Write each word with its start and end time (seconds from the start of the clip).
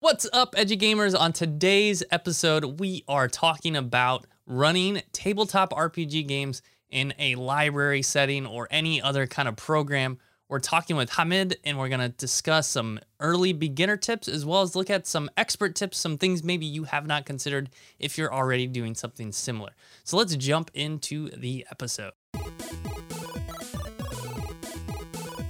What's 0.00 0.28
up, 0.32 0.54
EduGamers? 0.54 1.18
On 1.18 1.32
today's 1.32 2.04
episode, 2.12 2.78
we 2.78 3.02
are 3.08 3.26
talking 3.26 3.74
about 3.74 4.26
running 4.46 5.02
tabletop 5.12 5.72
RPG 5.72 6.28
games 6.28 6.62
in 6.88 7.12
a 7.18 7.34
library 7.34 8.02
setting 8.02 8.46
or 8.46 8.68
any 8.70 9.02
other 9.02 9.26
kind 9.26 9.48
of 9.48 9.56
program. 9.56 10.18
We're 10.48 10.60
talking 10.60 10.94
with 10.94 11.10
Hamid 11.10 11.58
and 11.64 11.80
we're 11.80 11.88
going 11.88 11.98
to 11.98 12.10
discuss 12.10 12.68
some 12.68 13.00
early 13.18 13.52
beginner 13.52 13.96
tips 13.96 14.28
as 14.28 14.46
well 14.46 14.62
as 14.62 14.76
look 14.76 14.88
at 14.88 15.04
some 15.04 15.30
expert 15.36 15.74
tips, 15.74 15.98
some 15.98 16.16
things 16.16 16.44
maybe 16.44 16.64
you 16.64 16.84
have 16.84 17.08
not 17.08 17.26
considered 17.26 17.68
if 17.98 18.16
you're 18.16 18.32
already 18.32 18.68
doing 18.68 18.94
something 18.94 19.32
similar. 19.32 19.72
So 20.04 20.16
let's 20.16 20.36
jump 20.36 20.70
into 20.74 21.28
the 21.30 21.66
episode. 21.72 22.12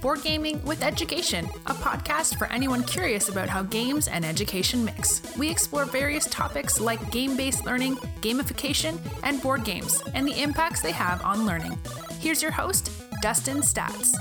Board 0.01 0.21
Gaming 0.23 0.63
with 0.63 0.81
Education, 0.81 1.45
a 1.65 1.73
podcast 1.73 2.37
for 2.37 2.47
anyone 2.47 2.83
curious 2.83 3.27
about 3.27 3.49
how 3.49 3.63
games 3.63 4.07
and 4.07 4.23
education 4.23 4.85
mix. 4.85 5.21
We 5.37 5.49
explore 5.49 5.83
various 5.83 6.25
topics 6.27 6.79
like 6.79 7.11
game 7.11 7.35
based 7.35 7.65
learning, 7.65 7.97
gamification, 8.21 8.97
and 9.23 9.41
board 9.41 9.65
games, 9.65 10.01
and 10.13 10.25
the 10.25 10.41
impacts 10.41 10.81
they 10.81 10.93
have 10.93 11.21
on 11.23 11.45
learning. 11.45 11.77
Here's 12.19 12.41
your 12.41 12.51
host, 12.51 12.91
Dustin 13.21 13.57
Staats. 13.57 14.15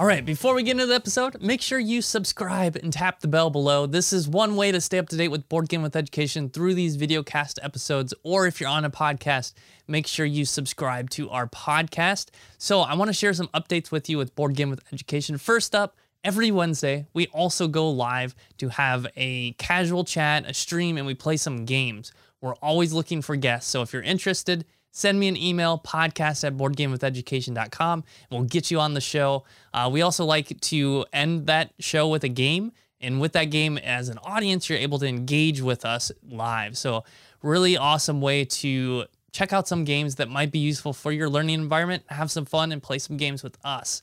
All 0.00 0.06
right, 0.06 0.24
before 0.24 0.54
we 0.54 0.62
get 0.62 0.76
into 0.76 0.86
the 0.86 0.94
episode, 0.94 1.42
make 1.42 1.60
sure 1.60 1.80
you 1.80 2.02
subscribe 2.02 2.76
and 2.76 2.92
tap 2.92 3.18
the 3.18 3.26
bell 3.26 3.50
below. 3.50 3.84
This 3.84 4.12
is 4.12 4.28
one 4.28 4.54
way 4.54 4.70
to 4.70 4.80
stay 4.80 4.96
up 4.96 5.08
to 5.08 5.16
date 5.16 5.26
with 5.26 5.48
Board 5.48 5.68
Game 5.68 5.82
with 5.82 5.96
Education 5.96 6.50
through 6.50 6.74
these 6.74 6.94
video 6.94 7.24
cast 7.24 7.58
episodes, 7.64 8.14
or 8.22 8.46
if 8.46 8.60
you're 8.60 8.70
on 8.70 8.84
a 8.84 8.90
podcast, 8.90 9.54
make 9.88 10.06
sure 10.06 10.24
you 10.24 10.44
subscribe 10.44 11.10
to 11.10 11.28
our 11.30 11.48
podcast. 11.48 12.26
So, 12.58 12.82
I 12.82 12.94
want 12.94 13.08
to 13.08 13.12
share 13.12 13.34
some 13.34 13.48
updates 13.48 13.90
with 13.90 14.08
you 14.08 14.18
with 14.18 14.36
Board 14.36 14.54
Game 14.54 14.70
with 14.70 14.84
Education. 14.92 15.36
First 15.36 15.74
up, 15.74 15.96
every 16.22 16.52
Wednesday, 16.52 17.08
we 17.12 17.26
also 17.32 17.66
go 17.66 17.90
live 17.90 18.36
to 18.58 18.68
have 18.68 19.04
a 19.16 19.50
casual 19.54 20.04
chat, 20.04 20.48
a 20.48 20.54
stream, 20.54 20.96
and 20.96 21.08
we 21.08 21.14
play 21.14 21.36
some 21.36 21.64
games. 21.64 22.12
We're 22.40 22.54
always 22.62 22.92
looking 22.92 23.20
for 23.20 23.34
guests. 23.34 23.68
So, 23.68 23.82
if 23.82 23.92
you're 23.92 24.02
interested, 24.02 24.64
send 24.98 25.20
me 25.20 25.28
an 25.28 25.36
email 25.36 25.78
podcast 25.78 26.42
at 26.42 26.56
boardgamewitheducation.com 26.56 28.04
and 28.30 28.40
we'll 28.40 28.48
get 28.48 28.68
you 28.68 28.80
on 28.80 28.94
the 28.94 29.00
show. 29.00 29.44
Uh, 29.72 29.88
we 29.92 30.02
also 30.02 30.24
like 30.24 30.60
to 30.60 31.04
end 31.12 31.46
that 31.46 31.72
show 31.78 32.08
with 32.08 32.24
a 32.24 32.28
game 32.28 32.72
and 33.00 33.20
with 33.20 33.32
that 33.32 33.44
game 33.44 33.78
as 33.78 34.08
an 34.08 34.18
audience 34.24 34.68
you're 34.68 34.78
able 34.78 34.98
to 34.98 35.06
engage 35.06 35.60
with 35.60 35.84
us 35.84 36.10
live. 36.28 36.76
So 36.76 37.04
really 37.42 37.76
awesome 37.76 38.20
way 38.20 38.44
to 38.44 39.04
check 39.30 39.52
out 39.52 39.68
some 39.68 39.84
games 39.84 40.16
that 40.16 40.28
might 40.28 40.50
be 40.50 40.58
useful 40.58 40.92
for 40.92 41.12
your 41.12 41.30
learning 41.30 41.60
environment 41.60 42.02
have 42.08 42.28
some 42.28 42.44
fun 42.44 42.72
and 42.72 42.82
play 42.82 42.98
some 42.98 43.16
games 43.16 43.44
with 43.44 43.56
us. 43.64 44.02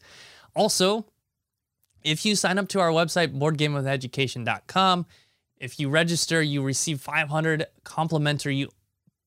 Also 0.55 1.05
if 2.05 2.25
you 2.25 2.37
sign 2.37 2.57
up 2.57 2.69
to 2.69 2.79
our 2.79 2.91
website 2.91 3.37
boardgamewitheducation.com 3.37 5.05
if 5.57 5.77
you 5.77 5.89
register 5.89 6.41
you 6.41 6.63
receive 6.63 7.01
500 7.01 7.65
complimentary 7.83 8.69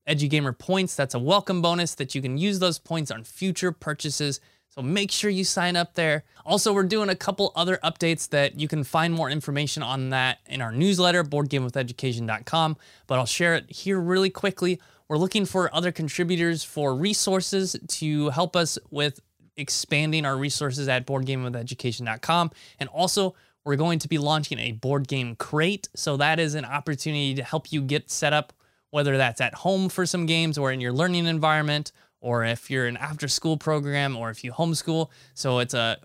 EduGamer 0.08 0.56
points. 0.58 0.94
That's 0.94 1.14
a 1.14 1.18
welcome 1.18 1.62
bonus 1.62 1.94
that 1.96 2.14
you 2.14 2.22
can 2.22 2.38
use 2.38 2.58
those 2.58 2.78
points 2.78 3.10
on 3.10 3.24
future 3.24 3.72
purchases. 3.72 4.40
So 4.68 4.82
make 4.82 5.10
sure 5.10 5.30
you 5.30 5.44
sign 5.44 5.76
up 5.76 5.94
there. 5.94 6.24
Also, 6.46 6.72
we're 6.72 6.84
doing 6.84 7.08
a 7.08 7.16
couple 7.16 7.52
other 7.56 7.78
updates 7.82 8.28
that 8.30 8.58
you 8.58 8.68
can 8.68 8.84
find 8.84 9.12
more 9.12 9.28
information 9.30 9.82
on 9.82 10.10
that 10.10 10.38
in 10.46 10.62
our 10.62 10.72
newsletter, 10.72 11.24
boardgamewitheducation.com. 11.24 12.76
But 13.06 13.18
I'll 13.18 13.26
share 13.26 13.54
it 13.54 13.70
here 13.70 13.98
really 13.98 14.30
quickly. 14.30 14.80
We're 15.08 15.16
looking 15.16 15.46
for 15.46 15.74
other 15.74 15.90
contributors 15.90 16.62
for 16.62 16.94
resources 16.94 17.76
to 17.88 18.30
help 18.30 18.54
us 18.54 18.78
with 18.90 19.20
expanding 19.56 20.24
our 20.24 20.36
resources 20.36 20.88
at 20.88 21.06
boardgamewitheducation.com. 21.06 22.50
And 22.78 22.88
also, 22.90 23.34
we're 23.64 23.76
going 23.76 23.98
to 23.98 24.08
be 24.08 24.18
launching 24.18 24.58
a 24.58 24.72
board 24.72 25.08
game 25.08 25.34
crate. 25.36 25.88
So 25.94 26.16
that 26.18 26.38
is 26.38 26.54
an 26.54 26.64
opportunity 26.64 27.34
to 27.34 27.42
help 27.42 27.72
you 27.72 27.82
get 27.82 28.10
set 28.10 28.32
up 28.32 28.52
whether 28.90 29.16
that's 29.16 29.40
at 29.40 29.54
home 29.54 29.88
for 29.88 30.06
some 30.06 30.26
games 30.26 30.58
or 30.58 30.72
in 30.72 30.80
your 30.80 30.92
learning 30.92 31.26
environment, 31.26 31.92
or 32.20 32.44
if 32.44 32.70
you're 32.70 32.86
an 32.86 32.96
after 32.96 33.28
school 33.28 33.56
program 33.56 34.16
or 34.16 34.30
if 34.30 34.42
you 34.42 34.52
homeschool. 34.52 35.08
So 35.34 35.58
it's 35.58 35.74
a 35.74 35.98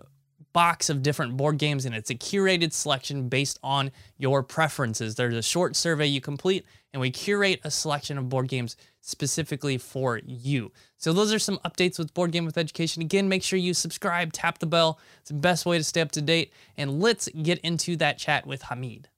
box 0.52 0.88
of 0.88 1.02
different 1.02 1.36
board 1.36 1.58
games 1.58 1.84
and 1.84 1.94
it's 1.94 2.10
a 2.10 2.14
curated 2.14 2.72
selection 2.72 3.28
based 3.28 3.58
on 3.62 3.90
your 4.16 4.42
preferences. 4.42 5.16
There's 5.16 5.34
a 5.34 5.42
short 5.42 5.74
survey 5.74 6.06
you 6.06 6.20
complete 6.20 6.64
and 6.92 7.00
we 7.00 7.10
curate 7.10 7.60
a 7.64 7.70
selection 7.70 8.16
of 8.16 8.28
board 8.28 8.48
games 8.48 8.76
specifically 9.00 9.76
for 9.76 10.20
you. 10.24 10.70
So 10.96 11.12
those 11.12 11.34
are 11.34 11.40
some 11.40 11.58
updates 11.58 11.98
with 11.98 12.14
Board 12.14 12.30
Game 12.30 12.46
with 12.46 12.56
Education. 12.56 13.02
Again, 13.02 13.28
make 13.28 13.42
sure 13.42 13.58
you 13.58 13.74
subscribe, 13.74 14.32
tap 14.32 14.58
the 14.58 14.66
bell. 14.66 14.98
It's 15.20 15.30
the 15.30 15.34
best 15.34 15.66
way 15.66 15.76
to 15.76 15.84
stay 15.84 16.00
up 16.00 16.12
to 16.12 16.22
date. 16.22 16.52
And 16.76 17.00
let's 17.00 17.28
get 17.28 17.58
into 17.58 17.96
that 17.96 18.16
chat 18.16 18.46
with 18.46 18.62
Hamid. 18.62 19.08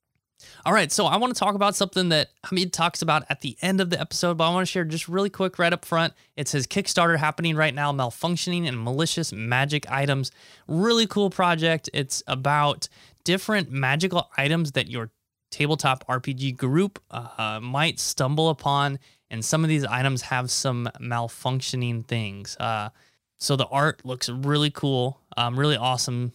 All 0.64 0.72
right, 0.72 0.90
so 0.90 1.06
I 1.06 1.16
want 1.16 1.34
to 1.34 1.38
talk 1.38 1.54
about 1.54 1.76
something 1.76 2.08
that 2.10 2.30
Hamid 2.44 2.72
talks 2.72 3.02
about 3.02 3.24
at 3.28 3.40
the 3.40 3.56
end 3.62 3.80
of 3.80 3.90
the 3.90 4.00
episode, 4.00 4.36
but 4.36 4.48
I 4.48 4.52
want 4.52 4.66
to 4.66 4.70
share 4.70 4.84
just 4.84 5.08
really 5.08 5.30
quick 5.30 5.58
right 5.58 5.72
up 5.72 5.84
front. 5.84 6.14
It's 6.36 6.52
his 6.52 6.66
Kickstarter 6.66 7.18
happening 7.18 7.56
right 7.56 7.74
now, 7.74 7.92
Malfunctioning 7.92 8.66
and 8.66 8.82
Malicious 8.82 9.32
Magic 9.32 9.90
Items. 9.90 10.30
Really 10.66 11.06
cool 11.06 11.30
project. 11.30 11.88
It's 11.92 12.22
about 12.26 12.88
different 13.24 13.70
magical 13.70 14.30
items 14.36 14.72
that 14.72 14.88
your 14.88 15.10
tabletop 15.50 16.06
RPG 16.06 16.56
group 16.56 17.00
uh, 17.10 17.60
might 17.62 17.98
stumble 17.98 18.48
upon, 18.48 18.98
and 19.30 19.44
some 19.44 19.64
of 19.64 19.68
these 19.68 19.84
items 19.84 20.22
have 20.22 20.50
some 20.50 20.88
malfunctioning 21.00 22.06
things. 22.06 22.56
Uh, 22.58 22.90
so 23.38 23.56
the 23.56 23.66
art 23.66 24.04
looks 24.04 24.28
really 24.28 24.70
cool, 24.70 25.20
um, 25.36 25.58
really 25.58 25.76
awesome 25.76 26.32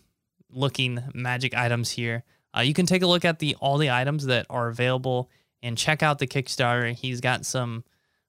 looking 0.53 0.99
magic 1.13 1.55
items 1.55 1.91
here. 1.91 2.23
Uh, 2.55 2.61
you 2.61 2.73
can 2.73 2.85
take 2.85 3.01
a 3.01 3.07
look 3.07 3.25
at 3.25 3.39
the 3.39 3.55
all 3.59 3.77
the 3.77 3.91
items 3.91 4.25
that 4.25 4.45
are 4.49 4.67
available 4.67 5.29
and 5.63 5.77
check 5.77 6.03
out 6.03 6.19
the 6.19 6.27
Kickstarter. 6.27 6.93
He's 6.93 7.21
got 7.21 7.45
some 7.45 7.83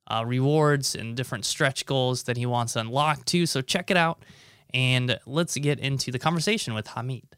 uh, 0.06 0.25
rewards 0.27 0.94
and 0.94 1.16
different 1.16 1.44
stretch 1.44 1.87
goals 1.87 2.25
that 2.25 2.37
he 2.37 2.47
wants 2.47 2.75
to 2.75 2.81
unlock 2.81 3.25
too. 3.25 3.47
So 3.47 3.61
check 3.61 3.91
it 3.91 3.97
out, 3.97 4.25
and 4.72 5.19
let's 5.27 5.56
get 5.56 5.78
into 5.81 6.11
the 6.11 6.19
conversation 6.19 6.75
with 6.75 6.88
Hamid. 6.88 7.37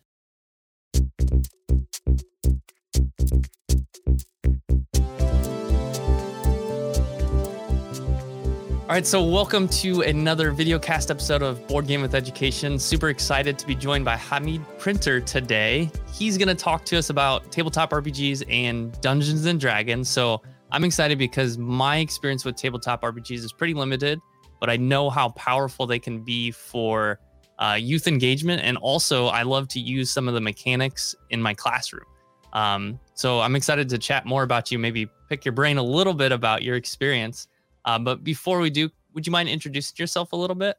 All 8.84 8.90
right, 8.90 9.06
so 9.06 9.24
welcome 9.24 9.66
to 9.68 10.02
another 10.02 10.50
video 10.50 10.78
cast 10.78 11.10
episode 11.10 11.40
of 11.40 11.66
Board 11.66 11.86
Game 11.86 12.02
with 12.02 12.14
Education. 12.14 12.78
Super 12.78 13.08
excited 13.08 13.58
to 13.58 13.66
be 13.66 13.74
joined 13.74 14.04
by 14.04 14.14
Hamid 14.14 14.60
Printer 14.78 15.22
today. 15.22 15.90
He's 16.12 16.36
going 16.36 16.48
to 16.48 16.54
talk 16.54 16.84
to 16.84 16.98
us 16.98 17.08
about 17.08 17.50
tabletop 17.50 17.92
RPGs 17.92 18.44
and 18.46 18.92
Dungeons 19.00 19.46
and 19.46 19.58
Dragons. 19.58 20.10
So 20.10 20.42
I'm 20.70 20.84
excited 20.84 21.16
because 21.16 21.56
my 21.56 21.96
experience 21.96 22.44
with 22.44 22.56
tabletop 22.56 23.00
RPGs 23.00 23.38
is 23.38 23.54
pretty 23.54 23.72
limited, 23.72 24.20
but 24.60 24.68
I 24.68 24.76
know 24.76 25.08
how 25.08 25.30
powerful 25.30 25.86
they 25.86 25.98
can 25.98 26.22
be 26.22 26.50
for 26.50 27.18
uh, 27.58 27.78
youth 27.80 28.06
engagement. 28.06 28.60
And 28.62 28.76
also, 28.76 29.28
I 29.28 29.44
love 29.44 29.66
to 29.68 29.80
use 29.80 30.10
some 30.10 30.28
of 30.28 30.34
the 30.34 30.42
mechanics 30.42 31.14
in 31.30 31.40
my 31.40 31.54
classroom. 31.54 32.04
Um, 32.52 33.00
so 33.14 33.40
I'm 33.40 33.56
excited 33.56 33.88
to 33.88 33.96
chat 33.96 34.26
more 34.26 34.42
about 34.42 34.70
you, 34.70 34.78
maybe 34.78 35.08
pick 35.30 35.46
your 35.46 35.52
brain 35.52 35.78
a 35.78 35.82
little 35.82 36.12
bit 36.12 36.32
about 36.32 36.62
your 36.62 36.76
experience. 36.76 37.48
Uh, 37.84 37.98
but 37.98 38.24
before 38.24 38.60
we 38.60 38.70
do, 38.70 38.90
would 39.12 39.26
you 39.26 39.30
mind 39.30 39.48
introducing 39.48 39.94
yourself 39.98 40.32
a 40.32 40.36
little 40.36 40.56
bit? 40.56 40.76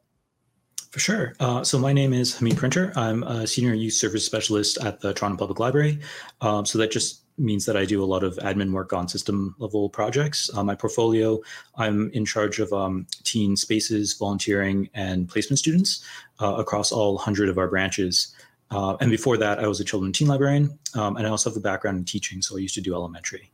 For 0.90 1.00
sure. 1.00 1.34
Uh, 1.40 1.62
so 1.62 1.78
my 1.78 1.92
name 1.92 2.12
is 2.12 2.36
Hamid 2.38 2.56
Printer. 2.56 2.92
I'm 2.96 3.22
a 3.24 3.46
senior 3.46 3.74
youth 3.74 3.94
service 3.94 4.24
specialist 4.24 4.78
at 4.82 5.00
the 5.00 5.12
Toronto 5.12 5.36
Public 5.36 5.58
Library. 5.58 5.98
Um, 6.40 6.64
so 6.64 6.78
that 6.78 6.90
just 6.90 7.22
means 7.38 7.66
that 7.66 7.76
I 7.76 7.84
do 7.84 8.02
a 8.02 8.06
lot 8.06 8.24
of 8.24 8.36
admin 8.36 8.72
work 8.72 8.92
on 8.92 9.08
system 9.08 9.54
level 9.58 9.90
projects. 9.90 10.48
Uh, 10.54 10.64
my 10.64 10.74
portfolio, 10.74 11.40
I'm 11.76 12.10
in 12.12 12.24
charge 12.24 12.60
of 12.60 12.72
um, 12.72 13.06
teen 13.24 13.56
spaces, 13.56 14.14
volunteering, 14.14 14.88
and 14.94 15.28
placement 15.28 15.58
students 15.58 16.02
uh, 16.40 16.54
across 16.54 16.92
all 16.92 17.14
100 17.16 17.48
of 17.48 17.58
our 17.58 17.68
branches. 17.68 18.34
Uh, 18.70 18.96
and 19.00 19.10
before 19.10 19.36
that, 19.36 19.58
I 19.58 19.68
was 19.68 19.80
a 19.80 19.84
children 19.84 20.08
and 20.08 20.14
teen 20.14 20.28
librarian, 20.28 20.78
um, 20.94 21.16
and 21.16 21.26
I 21.26 21.30
also 21.30 21.50
have 21.50 21.56
a 21.56 21.60
background 21.60 21.98
in 21.98 22.04
teaching. 22.04 22.42
So 22.42 22.56
I 22.56 22.60
used 22.60 22.74
to 22.74 22.80
do 22.80 22.94
elementary. 22.94 23.52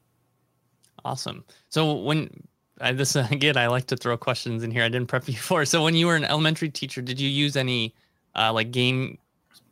Awesome. 1.05 1.45
So 1.69 1.93
when 1.95 2.31
I, 2.83 2.93
this 2.93 3.17
again, 3.31 3.57
I 3.57 3.69
like 3.69 3.87
to 3.87 3.97
throw 3.97 4.17
questions 4.17 4.63
in 4.63 4.71
here. 4.71 4.83
I 4.83 4.89
didn't 4.89 5.09
prep 5.09 5.29
you 5.29 5.37
for. 5.37 5.65
So 5.65 5.83
when 5.83 5.95
you 5.95 6.07
were 6.07 6.17
an 6.17 6.25
elementary 6.25 6.71
teacher, 6.71 7.01
did 7.01 7.21
you 7.21 7.29
use 7.29 7.57
any 7.57 7.95
uh, 8.37 8.53
like 8.53 8.71
game 8.71 9.19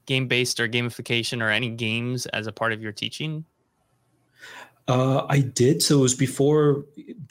game 0.06 0.26
based 0.26 0.58
or 0.58 0.68
gamification 0.68 1.42
or 1.42 1.50
any 1.50 1.70
games 1.70 2.26
as 2.26 2.46
a 2.46 2.52
part 2.52 2.72
of 2.72 2.82
your 2.82 2.92
teaching? 2.92 3.44
Uh, 4.88 5.24
I 5.28 5.38
did. 5.38 5.82
So 5.82 5.98
it 5.98 6.02
was 6.02 6.14
before 6.14 6.84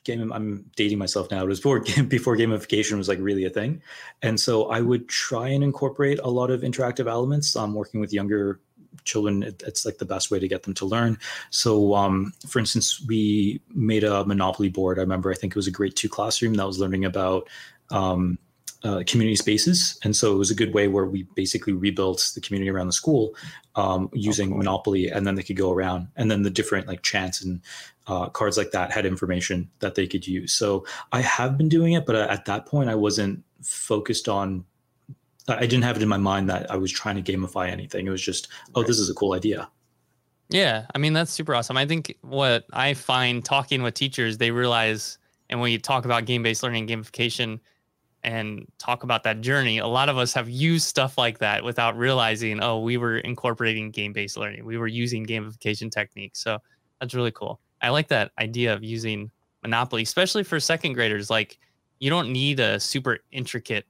game. 0.06 0.32
I'm 0.32 0.64
dating 0.78 0.98
myself 0.98 1.30
now. 1.30 1.44
It 1.44 1.48
was 1.48 1.60
before 1.60 1.80
game, 1.80 2.08
before 2.18 2.38
gamification 2.38 2.98
was 2.98 3.10
like 3.10 3.20
really 3.20 3.46
a 3.46 3.50
thing, 3.50 3.82
and 4.22 4.40
so 4.40 4.70
I 4.70 4.80
would 4.80 5.10
try 5.10 5.50
and 5.50 5.64
incorporate 5.64 6.20
a 6.20 6.30
lot 6.30 6.52
of 6.52 6.62
interactive 6.62 7.08
elements. 7.08 7.56
I'm 7.56 7.74
working 7.74 8.00
with 8.00 8.14
younger 8.14 8.62
children 9.04 9.44
it, 9.44 9.64
it's 9.66 9.86
like 9.86 9.98
the 9.98 10.06
best 10.06 10.32
way 10.32 10.40
to 10.40 10.48
get 10.48 10.64
them 10.64 10.74
to 10.74 10.86
learn 10.86 11.18
so 11.50 11.94
um, 11.96 12.34
for 12.48 12.60
instance 12.60 13.04
we 13.08 13.62
made 13.74 14.04
a 14.04 14.26
monopoly 14.26 14.70
board 14.70 14.98
i 14.98 15.02
remember 15.02 15.32
i 15.32 15.36
think 15.36 15.52
it 15.54 15.56
was 15.56 15.68
a 15.68 15.72
grade 15.72 15.96
two 15.96 16.10
classroom 16.10 16.54
that 16.54 16.68
was 16.68 16.80
learning 16.80 17.06
about 17.06 17.48
um, 17.92 18.38
uh, 18.84 19.04
community 19.06 19.36
spaces, 19.36 20.00
and 20.04 20.16
so 20.16 20.34
it 20.34 20.38
was 20.38 20.52
a 20.52 20.56
good 20.56 20.74
way 20.74 20.88
where 20.88 21.06
we 21.06 21.24
basically 21.36 21.74
rebuilt 21.74 22.32
the 22.34 22.42
community 22.42 22.70
around 22.70 22.88
the 22.88 22.94
school 22.94 23.36
um, 23.76 24.10
using 24.14 24.48
oh, 24.48 24.52
cool. 24.52 24.58
Monopoly, 24.60 25.10
and 25.10 25.28
then 25.28 25.36
they 25.36 25.44
could 25.44 25.58
go 25.58 25.72
around, 25.72 26.08
and 26.16 26.32
then 26.32 26.44
the 26.44 26.50
different 26.50 26.88
like 26.88 27.02
chants 27.02 27.44
and 27.44 27.62
uh, 28.08 28.30
cards 28.30 28.58
like 28.58 28.72
that 28.72 28.92
had 28.92 29.06
information 29.06 29.70
that 29.80 29.96
they 29.96 30.08
could 30.08 30.26
use. 30.26 30.54
So 30.54 30.86
I 31.12 31.22
have 31.22 31.58
been 31.58 31.68
doing 31.68 31.94
it, 31.94 32.06
but 32.06 32.16
at 32.16 32.46
that 32.46 32.66
point, 32.66 32.90
I 32.90 32.96
wasn't 32.96 33.44
focused 33.62 34.30
on. 34.30 34.66
I 35.50 35.62
didn't 35.62 35.84
have 35.84 35.98
it 35.98 36.04
in 36.04 36.10
my 36.10 36.18
mind 36.18 36.50
that 36.50 36.70
I 36.72 36.76
was 36.76 36.92
trying 36.92 37.22
to 37.22 37.32
gamify 37.32 37.70
anything. 37.70 38.08
It 38.08 38.10
was 38.10 38.22
just, 38.22 38.48
oh, 38.76 38.84
this 38.84 39.00
is 39.00 39.10
a 39.10 39.14
cool 39.14 39.34
idea. 39.34 39.70
Yeah, 40.50 40.86
I 40.96 40.98
mean 40.98 41.14
that's 41.14 41.32
super 41.32 41.54
awesome. 41.54 41.78
I 41.78 41.86
think 41.86 42.16
what 42.22 42.66
I 42.74 42.94
find 42.94 43.44
talking 43.46 43.84
with 43.84 43.94
teachers, 43.94 44.38
they 44.38 44.52
realize, 44.52 45.18
and 45.50 45.60
when 45.60 45.72
you 45.72 45.78
talk 45.78 46.06
about 46.06 46.26
game-based 46.26 46.64
learning, 46.64 46.88
gamification, 46.88 47.60
and 48.24 48.68
talk 48.80 49.04
about 49.04 49.24
that 49.24 49.42
journey, 49.42 49.78
a 49.78 49.88
lot 49.88 50.10
of 50.10 50.18
us 50.18 50.34
have 50.34 50.50
used 50.50 50.86
stuff 50.86 51.18
like 51.18 51.38
that 51.40 51.64
without 51.64 51.98
realizing, 51.98 52.62
oh, 52.62 52.80
we 52.80 52.98
were 52.98 53.20
incorporating 53.20 53.92
game-based 53.92 54.38
learning. 54.38 54.66
We 54.66 54.78
were 54.78 54.88
using 54.88 55.26
gamification 55.26 55.90
techniques. 55.90 56.40
So 56.44 56.58
that's 57.00 57.14
really 57.14 57.32
cool. 57.32 57.60
I 57.82 57.90
like 57.90 58.10
that 58.10 58.32
idea 58.40 58.74
of 58.74 58.84
using 58.84 59.32
Monopoly, 59.62 60.02
especially 60.02 60.44
for 60.44 60.60
second 60.60 60.94
graders. 60.94 61.30
Like 61.30 61.60
you 62.00 62.10
don't 62.10 62.32
need 62.32 62.60
a 62.60 62.80
super 62.80 63.20
intricate 63.32 63.86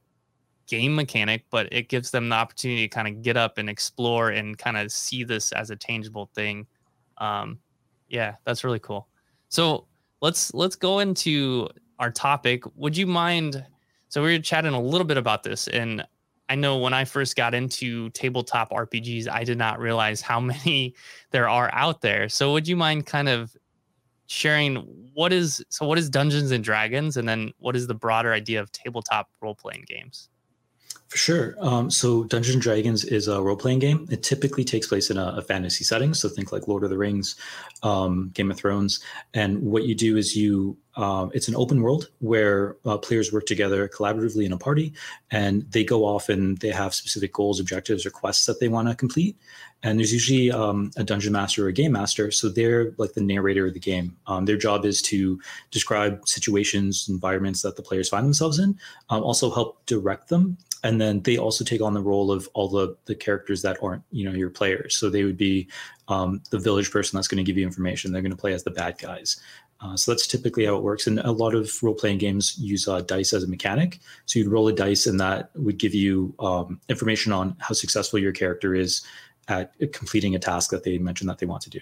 game 0.70 0.96
mechanic, 0.96 1.46
but 1.50 1.68
it 1.72 1.90
gives 1.90 2.12
them 2.12 2.30
the 2.30 2.36
opportunity 2.36 2.88
to 2.88 2.88
kind 2.88 3.08
of 3.08 3.22
get 3.22 3.36
up 3.36 3.58
and 3.58 3.70
explore 3.70 4.30
and 4.30 4.58
kind 4.58 4.78
of 4.78 4.92
see 4.92 5.24
this 5.24 5.52
as 5.52 5.70
a 5.72 5.76
tangible 5.76 6.30
thing. 6.34 6.68
Um, 7.18 7.60
yeah, 8.08 8.36
that's 8.46 8.64
really 8.64 8.80
cool. 8.80 9.08
So 9.50 9.88
let's 10.22 10.54
let's 10.54 10.76
go 10.76 11.00
into 11.00 11.68
our 11.98 12.12
topic. 12.12 12.64
Would 12.76 12.96
you 12.96 13.08
mind? 13.08 13.66
So 14.08 14.24
we 14.24 14.34
were 14.34 14.42
chatting 14.42 14.74
a 14.74 14.82
little 14.82 15.06
bit 15.06 15.18
about 15.18 15.44
this, 15.44 15.68
and 15.68 16.06
I 16.50 16.56
know 16.56 16.78
when 16.78 16.94
I 16.94 17.06
first 17.06 17.36
got 17.36 17.54
into 17.54 18.10
tabletop 18.12 18.72
RPGs, 18.72 19.30
I 19.30 19.44
did 19.44 19.58
not 19.58 19.80
realize 19.80 20.22
how 20.22 20.40
many 20.54 20.96
there 21.32 21.50
are 21.50 21.70
out 21.74 22.02
there. 22.02 22.30
So 22.30 22.54
would 22.54 22.68
you 22.68 22.76
mind 22.76 23.06
kind 23.06 23.30
of 23.30 23.56
sharing 24.28 24.76
what 25.14 25.34
is 25.34 25.64
so 25.70 25.86
what 25.86 25.98
is 25.98 26.10
Dungeons 26.10 26.52
and 26.52 26.64
Dragons, 26.64 27.18
and 27.18 27.28
then 27.28 27.52
what 27.58 27.76
is 27.76 27.88
the 27.88 27.96
broader 27.96 28.34
idea 28.34 28.62
of 28.62 28.72
tabletop 28.72 29.30
role 29.42 29.56
playing 29.56 29.86
games? 29.88 30.30
For 31.10 31.18
sure. 31.18 31.56
Um, 31.60 31.90
so 31.90 32.24
Dungeons 32.24 32.54
and 32.54 32.62
Dragons 32.62 33.04
is 33.04 33.28
a 33.28 33.42
role 33.42 33.56
playing 33.56 33.80
game. 33.80 34.08
It 34.12 34.22
typically 34.22 34.64
takes 34.64 34.86
place 34.86 35.10
in 35.10 35.18
a, 35.18 35.38
a, 35.38 35.42
fantasy 35.42 35.84
setting. 35.84 36.14
So 36.14 36.30
think 36.30 36.52
like 36.52 36.68
Lord 36.68 36.84
of 36.84 36.92
the 36.92 37.00
Rings, 37.00 37.36
um, 37.82 38.30
Game 38.36 38.52
of 38.52 38.58
Thrones. 38.58 39.00
And 39.34 39.60
what 39.64 39.86
you 39.86 39.96
do 39.96 40.18
is 40.18 40.38
you, 40.38 40.78
um, 40.98 41.32
it's 41.34 41.48
an 41.48 41.56
open 41.56 41.82
world 41.82 42.12
where 42.20 42.78
uh, 42.86 43.00
players 43.00 43.34
work 43.34 43.48
together 43.48 43.88
collaboratively 43.88 44.46
in 44.46 44.54
a 44.54 44.58
party 44.60 44.94
and 45.32 45.64
they 45.72 45.84
go 45.84 46.06
off 46.06 46.30
and 46.30 46.60
they 46.60 46.70
have 46.70 46.94
specific 46.94 47.34
goals, 47.34 47.60
objectives, 47.60 48.06
or 48.06 48.12
quests 48.12 48.46
that 48.46 48.60
they 48.60 48.68
want 48.68 48.88
to 48.88 48.94
complete. 48.94 49.36
And 49.82 49.98
there's 49.98 50.14
usually 50.14 50.52
um, 50.52 50.92
a 50.96 51.04
dungeon 51.04 51.34
master 51.34 51.66
or 51.66 51.70
a 51.70 51.74
game 51.74 51.94
master. 51.94 52.30
So 52.30 52.50
they're 52.50 52.94
like 52.98 53.14
the 53.14 53.22
narrator 53.22 53.66
of 53.66 53.74
the 53.74 53.80
game. 53.80 54.16
Um, 54.28 54.46
their 54.46 54.58
job 54.58 54.86
is 54.86 55.02
to 55.04 55.42
describe 55.72 56.28
situations, 56.28 57.10
environments 57.10 57.64
that 57.64 57.78
the 57.78 57.82
players 57.82 58.10
find 58.10 58.28
themselves 58.28 58.60
in, 58.60 58.78
also 59.10 59.50
help 59.50 59.84
direct 59.88 60.28
them 60.28 60.58
and 60.84 61.00
then 61.00 61.22
they 61.22 61.38
also 61.38 61.64
take 61.64 61.82
on 61.82 61.94
the 61.94 62.02
role 62.02 62.32
of 62.32 62.48
all 62.54 62.70
the 62.70 62.96
the 63.06 63.16
characters 63.16 63.62
that 63.62 63.78
aren't 63.82 64.04
you 64.12 64.26
know 64.26 64.36
your 64.36 64.50
players. 64.50 64.96
So 64.96 65.10
they 65.10 65.24
would 65.24 65.38
be 65.38 65.68
um, 66.08 66.42
the 66.52 66.60
village 66.60 66.92
person 66.92 67.18
that's 67.18 67.28
going 67.28 67.44
to 67.44 67.50
give 67.50 67.58
you 67.58 67.66
information. 67.66 68.12
They're 68.12 68.22
going 68.22 68.32
to 68.32 68.38
play 68.38 68.54
as 68.54 68.64
the 68.64 68.72
bad 68.72 68.98
guys. 68.98 69.42
Uh, 69.82 69.96
so 69.96 70.12
that's 70.12 70.28
typically 70.28 70.66
how 70.66 70.76
it 70.76 70.84
works. 70.84 71.08
And 71.08 71.20
a 71.20 71.32
lot 71.32 71.56
of 71.56 71.72
role-playing 71.82 72.18
games 72.18 72.58
use 72.60 72.86
uh, 72.88 73.00
dice 73.00 73.32
as 73.32 73.44
a 73.44 73.48
mechanic. 73.48 74.00
So 74.26 74.38
you'd 74.38 74.50
roll 74.50 74.68
a 74.68 74.74
dice 74.74 75.08
and 75.08 75.18
that 75.22 75.52
would 75.56 75.78
give 75.78 75.94
you 75.94 76.36
um, 76.40 76.82
information 76.90 77.32
on 77.32 77.56
how 77.60 77.74
successful 77.74 78.20
your 78.20 78.34
character 78.34 78.76
is 78.76 79.04
at 79.48 79.72
completing 79.94 80.36
a 80.36 80.40
task 80.40 80.70
that 80.72 80.84
they 80.84 80.98
mentioned 80.98 81.30
that 81.30 81.38
they 81.38 81.46
want 81.46 81.62
to 81.62 81.70
do 81.70 81.80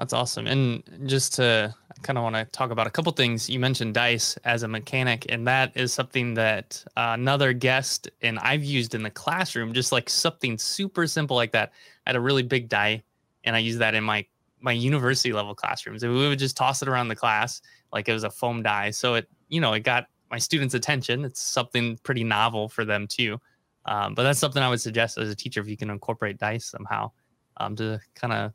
that's 0.00 0.14
awesome. 0.14 0.46
And 0.46 0.82
just 1.04 1.34
to 1.34 1.74
I 1.90 2.00
kind 2.00 2.16
of 2.16 2.24
want 2.24 2.34
to 2.34 2.46
talk 2.46 2.70
about 2.70 2.86
a 2.86 2.90
couple 2.90 3.12
things, 3.12 3.50
you 3.50 3.60
mentioned 3.60 3.92
dice 3.92 4.34
as 4.44 4.62
a 4.62 4.68
mechanic, 4.68 5.26
and 5.28 5.46
that 5.46 5.76
is 5.76 5.92
something 5.92 6.32
that 6.34 6.82
uh, 6.96 7.10
another 7.12 7.52
guest 7.52 8.08
and 8.22 8.38
I've 8.38 8.64
used 8.64 8.94
in 8.94 9.02
the 9.02 9.10
classroom, 9.10 9.74
just 9.74 9.92
like 9.92 10.08
something 10.08 10.56
super 10.56 11.06
simple 11.06 11.36
like 11.36 11.52
that. 11.52 11.72
I 12.06 12.10
had 12.10 12.16
a 12.16 12.20
really 12.20 12.42
big 12.42 12.70
die, 12.70 13.02
and 13.44 13.54
I 13.54 13.58
use 13.58 13.76
that 13.76 13.94
in 13.94 14.02
my 14.02 14.24
my 14.62 14.72
university 14.72 15.34
level 15.34 15.54
classrooms. 15.54 16.02
And 16.02 16.14
we 16.14 16.26
would 16.28 16.38
just 16.38 16.56
toss 16.56 16.80
it 16.80 16.88
around 16.88 17.08
the 17.08 17.16
class 17.16 17.60
like 17.92 18.08
it 18.08 18.14
was 18.14 18.24
a 18.24 18.30
foam 18.30 18.62
die. 18.62 18.92
So 18.92 19.16
it, 19.16 19.28
you 19.50 19.60
know, 19.60 19.74
it 19.74 19.80
got 19.80 20.06
my 20.30 20.38
students' 20.38 20.72
attention. 20.72 21.26
It's 21.26 21.42
something 21.42 21.98
pretty 22.04 22.24
novel 22.24 22.70
for 22.70 22.86
them 22.86 23.06
too. 23.06 23.38
Um, 23.84 24.14
but 24.14 24.22
that's 24.22 24.38
something 24.38 24.62
I 24.62 24.70
would 24.70 24.80
suggest 24.80 25.18
as 25.18 25.28
a 25.28 25.34
teacher 25.34 25.60
if 25.60 25.68
you 25.68 25.76
can 25.76 25.90
incorporate 25.90 26.38
dice 26.38 26.64
somehow 26.64 27.10
um, 27.58 27.76
to 27.76 28.00
kind 28.14 28.32
of 28.32 28.52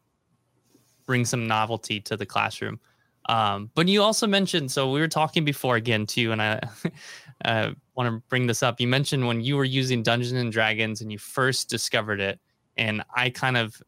bring 1.06 1.26
some 1.26 1.48
novelty 1.48 2.00
to 2.02 2.18
the 2.18 2.26
classroom. 2.26 2.80
Um, 3.28 3.72
but 3.74 3.88
you 3.88 4.04
also 4.04 4.28
mentioned, 4.28 4.72
so 4.72 4.92
we 4.92 5.00
were 5.00 5.08
talking 5.08 5.46
before 5.46 5.76
again 5.76 6.06
too, 6.06 6.32
and 6.32 6.42
I 6.42 6.60
uh, 7.46 7.72
want 7.96 8.08
to 8.14 8.24
bring 8.30 8.48
this 8.48 8.62
up. 8.62 8.80
You 8.80 8.88
mentioned 8.88 9.26
when 9.26 9.42
you 9.42 9.58
were 9.58 9.66
using 9.66 10.04
Dungeons 10.04 10.34
and 10.34 10.52
Dragons 10.52 11.02
and 11.02 11.12
you 11.12 11.18
first 11.18 11.70
discovered 11.70 12.20
it, 12.20 12.40
and 12.78 13.04
I 13.16 13.30
kind 13.30 13.58
of 13.58 13.82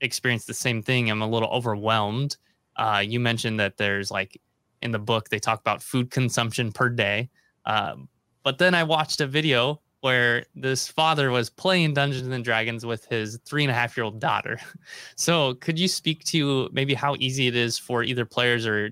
experienced 0.00 0.46
the 0.46 0.54
same 0.54 0.82
thing. 0.82 1.10
I'm 1.10 1.22
a 1.22 1.28
little 1.28 1.48
overwhelmed. 1.48 2.36
Uh, 2.76 3.02
you 3.04 3.18
mentioned 3.18 3.58
that 3.60 3.76
there's 3.76 4.10
like 4.10 4.40
in 4.82 4.92
the 4.92 4.98
book 4.98 5.28
they 5.28 5.38
talk 5.38 5.60
about 5.60 5.82
food 5.82 6.10
consumption 6.10 6.70
per 6.70 6.88
day, 6.88 7.30
um, 7.66 8.08
but 8.44 8.58
then 8.58 8.74
I 8.74 8.84
watched 8.84 9.20
a 9.20 9.26
video 9.26 9.80
where 10.04 10.44
this 10.54 10.86
father 10.86 11.30
was 11.30 11.48
playing 11.48 11.94
Dungeons 11.94 12.28
and 12.28 12.44
Dragons 12.44 12.84
with 12.84 13.06
his 13.06 13.38
three 13.46 13.64
and 13.64 13.70
a 13.70 13.74
half 13.74 13.96
year 13.96 14.04
old 14.04 14.20
daughter. 14.20 14.60
So, 15.16 15.54
could 15.54 15.78
you 15.78 15.88
speak 15.88 16.24
to 16.24 16.68
maybe 16.72 16.92
how 16.92 17.16
easy 17.18 17.46
it 17.46 17.56
is 17.56 17.78
for 17.78 18.02
either 18.02 18.26
players 18.26 18.66
or 18.66 18.90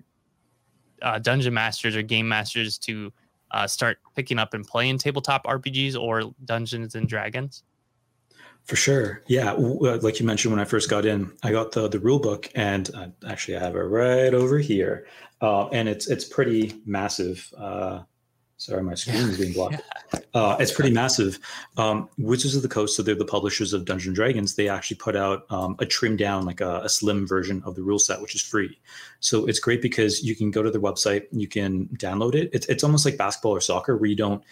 uh, 1.03 1.19
dungeon 1.19 1.53
masters 1.53 1.95
or 1.95 2.01
game 2.01 2.27
masters 2.27 2.79
to 2.79 3.13
uh, 3.51 3.67
start 3.67 3.99
picking 4.17 4.39
up 4.39 4.55
and 4.55 4.67
playing 4.67 4.97
tabletop 4.97 5.45
RPGs 5.45 6.01
or 6.01 6.33
Dungeons 6.47 6.95
and 6.95 7.07
Dragons? 7.07 7.63
For 8.65 8.77
sure, 8.77 9.23
yeah. 9.27 9.53
Uh, 9.53 9.99
like 10.01 10.19
you 10.19 10.25
mentioned, 10.25 10.53
when 10.53 10.61
I 10.61 10.65
first 10.65 10.89
got 10.89 11.05
in, 11.05 11.31
I 11.43 11.53
got 11.53 11.73
the 11.73 11.89
the 11.89 11.99
rule 11.99 12.21
book, 12.21 12.49
and 12.55 12.89
uh, 12.95 13.09
actually, 13.29 13.59
I 13.59 13.61
have 13.61 13.77
it 13.77 13.81
right 13.81 14.33
over 14.33 14.59
here, 14.59 15.07
uh, 15.43 15.69
and 15.69 15.91
it's 15.91 16.09
it's 16.09 16.25
pretty 16.25 16.81
massive. 16.87 17.53
Sorry, 18.63 18.81
my 18.81 18.95
screen 18.95 19.29
is 19.29 19.39
being 19.39 19.53
blocked. 19.53 19.83
Uh, 20.35 20.57
it's 20.59 20.73
pretty 20.73 20.91
massive. 20.91 21.39
Um, 21.77 22.09
Wizards 22.17 22.57
of 22.57 22.63
the 22.63 22.69
Coast, 22.69 22.97
so 22.97 23.03
they're 23.03 23.15
the 23.15 23.25
publishers 23.25 23.75
of 23.75 23.85
Dungeons 23.85 24.15
Dragons. 24.15 24.55
They 24.55 24.67
actually 24.67 24.97
put 24.97 25.15
out 25.15 25.45
um, 25.51 25.77
a 25.79 25.85
trimmed 25.85 26.19
down, 26.19 26.47
like 26.47 26.63
a, 26.63 26.81
a, 26.81 26.89
slim 26.89 27.27
version 27.27 27.63
of 27.67 27.75
the 27.75 27.83
rule 27.83 27.99
set, 27.99 28.21
which 28.23 28.35
is 28.35 28.41
free. 28.41 28.79
So 29.21 29.45
it's 29.45 29.59
great 29.59 29.83
because 29.83 30.23
you 30.23 30.35
can 30.35 30.51
go 30.51 30.63
to 30.63 30.71
their 30.71 30.81
website, 30.81 31.27
you 31.33 31.49
can 31.49 31.87
download 31.99 32.35
it. 32.35 32.49
It's, 32.55 32.67
it's 32.67 32.83
almost 32.83 33.05
like 33.05 33.19
basketball 33.19 33.53
or 33.53 33.61
soccer, 33.61 33.95
where 33.95 34.09
you 34.09 34.17
don't, 34.17 34.43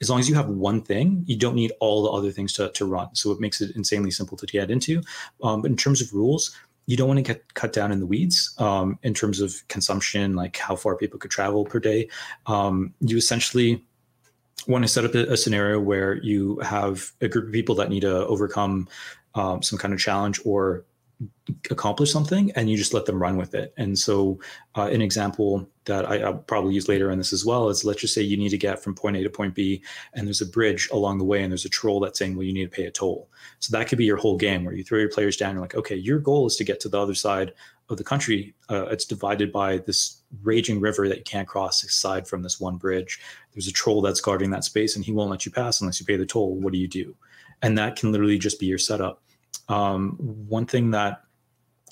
as 0.00 0.10
long 0.10 0.18
as 0.18 0.28
you 0.28 0.34
have 0.34 0.48
one 0.48 0.82
thing, 0.82 1.22
you 1.26 1.36
don't 1.36 1.54
need 1.54 1.70
all 1.78 2.02
the 2.02 2.10
other 2.10 2.32
things 2.32 2.52
to, 2.54 2.70
to 2.70 2.84
run. 2.84 3.14
So 3.14 3.30
it 3.30 3.38
makes 3.38 3.60
it 3.60 3.76
insanely 3.76 4.10
simple 4.10 4.36
to 4.38 4.46
get 4.46 4.72
into. 4.72 5.02
Um, 5.44 5.62
but 5.62 5.70
in 5.70 5.76
terms 5.76 6.02
of 6.02 6.12
rules, 6.12 6.56
you 6.88 6.96
don't 6.96 7.06
want 7.06 7.18
to 7.18 7.22
get 7.22 7.52
cut 7.52 7.74
down 7.74 7.92
in 7.92 8.00
the 8.00 8.06
weeds 8.06 8.54
um, 8.56 8.98
in 9.02 9.12
terms 9.12 9.42
of 9.42 9.62
consumption, 9.68 10.34
like 10.34 10.56
how 10.56 10.74
far 10.74 10.96
people 10.96 11.18
could 11.18 11.30
travel 11.30 11.66
per 11.66 11.78
day. 11.78 12.08
Um, 12.46 12.94
you 13.00 13.18
essentially 13.18 13.84
want 14.66 14.84
to 14.84 14.88
set 14.88 15.04
up 15.04 15.14
a, 15.14 15.36
scenario 15.36 15.78
where 15.78 16.14
you 16.14 16.58
have 16.60 17.12
a 17.20 17.28
group 17.28 17.48
of 17.48 17.52
people 17.52 17.74
that 17.74 17.90
need 17.90 18.00
to 18.00 18.26
overcome 18.26 18.88
um, 19.34 19.62
some 19.62 19.78
kind 19.78 19.92
of 19.92 20.00
challenge 20.00 20.40
or 20.46 20.86
accomplish 21.70 22.10
something 22.10 22.50
and 22.52 22.70
you 22.70 22.76
just 22.78 22.94
let 22.94 23.04
them 23.04 23.20
run 23.20 23.36
with 23.36 23.54
it. 23.54 23.74
And 23.76 23.98
so, 23.98 24.40
uh, 24.74 24.84
an 24.84 25.02
example 25.02 25.68
that 25.88 26.06
I, 26.06 26.30
will 26.30 26.38
probably 26.38 26.74
use 26.74 26.88
later 26.88 27.10
in 27.10 27.18
this 27.18 27.32
as 27.32 27.44
well 27.44 27.68
is 27.68 27.84
let's 27.84 28.00
just 28.00 28.14
say 28.14 28.22
you 28.22 28.36
need 28.36 28.50
to 28.50 28.58
get 28.58 28.82
from 28.82 28.94
point 28.94 29.16
A 29.16 29.22
to 29.24 29.30
point 29.30 29.54
B, 29.54 29.82
and 30.14 30.26
there's 30.26 30.40
a 30.40 30.46
bridge 30.46 30.88
along 30.92 31.18
the 31.18 31.24
way, 31.24 31.42
and 31.42 31.50
there's 31.50 31.64
a 31.64 31.70
troll 31.70 31.98
that's 31.98 32.18
saying, 32.18 32.36
well, 32.36 32.44
you 32.44 32.52
need 32.52 32.70
to 32.70 32.76
pay 32.76 32.84
a 32.84 32.90
toll. 32.90 33.28
So 33.58 33.76
that 33.76 33.88
could 33.88 33.98
be 33.98 34.04
your 34.04 34.16
whole 34.16 34.36
game 34.36 34.64
where 34.64 34.74
you 34.74 34.84
throw 34.84 35.00
your 35.00 35.10
players 35.10 35.36
down. 35.36 35.54
You're 35.54 35.62
like, 35.62 35.74
okay, 35.74 35.96
your 35.96 36.20
goal 36.20 36.46
is 36.46 36.56
to 36.56 36.64
get 36.64 36.78
to 36.80 36.88
the 36.88 37.00
other 37.00 37.14
side 37.14 37.52
of 37.90 37.96
the 37.96 38.04
country. 38.04 38.54
Uh, 38.70 38.86
it's 38.86 39.04
divided 39.04 39.50
by 39.50 39.78
this 39.78 40.22
raging 40.42 40.78
river 40.78 41.08
that 41.08 41.18
you 41.18 41.24
can't 41.24 41.48
cross 41.48 41.82
aside 41.82 42.28
from 42.28 42.42
this 42.42 42.60
one 42.60 42.76
bridge. 42.76 43.20
There's 43.52 43.66
a 43.66 43.72
troll 43.72 44.02
that's 44.02 44.20
guarding 44.20 44.50
that 44.50 44.64
space, 44.64 44.94
and 44.94 45.04
he 45.04 45.12
won't 45.12 45.30
let 45.30 45.44
you 45.44 45.52
pass 45.52 45.80
unless 45.80 45.98
you 45.98 46.06
pay 46.06 46.16
the 46.16 46.26
toll. 46.26 46.54
What 46.54 46.72
do 46.72 46.78
you 46.78 46.88
do? 46.88 47.16
And 47.62 47.76
that 47.78 47.96
can 47.96 48.12
literally 48.12 48.38
just 48.38 48.60
be 48.60 48.66
your 48.66 48.78
setup. 48.78 49.22
Um, 49.68 50.16
one 50.20 50.66
thing 50.66 50.90
that 50.92 51.22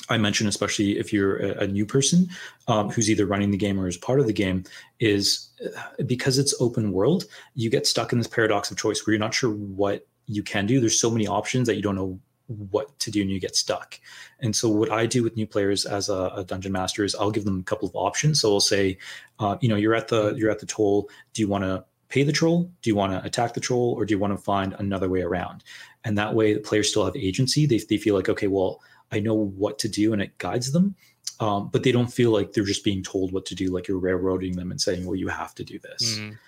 I 0.09 0.19
mentioned, 0.19 0.49
especially 0.49 0.99
if 0.99 1.13
you're 1.13 1.37
a, 1.37 1.65
a 1.65 1.67
new 1.67 1.87
person 1.87 2.29
um, 2.69 2.91
who's 2.91 3.11
either 3.11 3.27
running 3.27 3.51
the 3.51 3.57
game 3.57 3.79
or 3.79 3.89
is 3.89 3.97
part 3.97 4.21
of 4.21 4.27
the 4.27 4.33
game, 4.33 4.65
is 5.01 5.49
uh, 5.65 6.03
because 6.05 6.39
it's 6.39 6.55
open 6.61 6.93
world, 6.93 7.25
you 7.55 7.71
get 7.71 7.87
stuck 7.87 8.13
in 8.13 8.19
this 8.19 8.29
paradox 8.29 8.71
of 8.71 8.77
choice 8.77 9.07
where 9.07 9.13
you're 9.13 9.21
not 9.21 9.35
sure 9.35 9.51
what 9.51 10.07
you 10.27 10.43
can 10.43 10.67
do. 10.67 10.81
There's 10.81 11.01
so 11.01 11.11
many 11.11 11.27
options 11.27 11.67
that 11.67 11.77
you 11.77 11.83
don't 11.83 11.97
know 11.97 12.21
what 12.47 12.97
to 13.01 13.11
do 13.11 13.23
and 13.23 13.31
you 13.31 13.41
get 13.41 13.57
stuck. 13.57 13.99
And 14.41 14.55
so 14.55 14.69
what 14.69 14.91
I 14.91 15.07
do 15.07 15.23
with 15.23 15.37
new 15.37 15.47
players 15.47 15.85
as 15.85 16.09
a, 16.09 16.33
a 16.37 16.45
dungeon 16.45 16.73
master 16.73 17.05
is 17.05 17.15
I'll 17.15 17.31
give 17.31 17.45
them 17.45 17.61
a 17.61 17.65
couple 17.65 17.89
of 17.89 17.97
options. 17.97 18.41
So 18.41 18.53
I'll 18.55 18.61
say, 18.61 18.99
uh, 19.39 19.57
you 19.61 19.69
know, 19.69 19.77
you're 19.77 19.95
at 19.95 20.09
the 20.09 20.35
you're 20.35 20.51
at 20.51 20.61
the 20.61 20.67
toll. 20.67 21.11
Do 21.33 21.43
you 21.43 21.49
want 21.49 21.65
to 21.65 21.85
pay 22.09 22.23
the 22.23 22.33
troll? 22.33 22.71
Do 22.83 22.91
you 22.91 22.95
want 22.95 23.13
to 23.13 23.25
attack 23.25 23.55
the 23.55 23.61
troll, 23.61 23.95
or 23.95 24.05
do 24.05 24.15
you 24.15 24.19
want 24.19 24.33
to 24.33 24.43
find 24.43 24.75
another 24.79 25.09
way 25.09 25.23
around? 25.23 25.65
And 26.05 26.17
that 26.19 26.35
way, 26.35 26.55
the 26.55 26.61
players 26.61 26.91
still 26.91 27.05
have 27.05 27.17
agency. 27.17 27.67
They 27.67 27.79
they 27.79 27.99
feel 27.99 28.15
like 28.15 28.29
okay, 28.29 28.47
well, 28.47 28.81
I 29.13 29.21
know 29.21 29.35
what 29.35 29.79
to 29.81 29.89
do, 29.89 30.13
and 30.13 30.21
it 30.21 30.37
guides 30.39 30.73
them. 30.73 30.95
Um, 31.39 31.69
but 31.71 31.83
they 31.83 31.93
don't 31.93 32.13
feel 32.13 32.31
like 32.31 32.53
they're 32.53 32.65
just 32.65 32.85
being 32.85 33.03
told 33.03 33.33
what 33.33 33.45
to 33.47 33.55
do, 33.55 33.69
like 33.69 33.89
you're 33.89 33.99
railroading 33.99 34.57
them 34.57 34.71
and 34.71 34.81
saying, 34.81 35.05
"Well, 35.05 35.17
you 35.17 35.29
have 35.29 35.55
to 35.57 35.65
do 35.65 35.79
this." 35.79 36.19
Mm. 36.19 36.39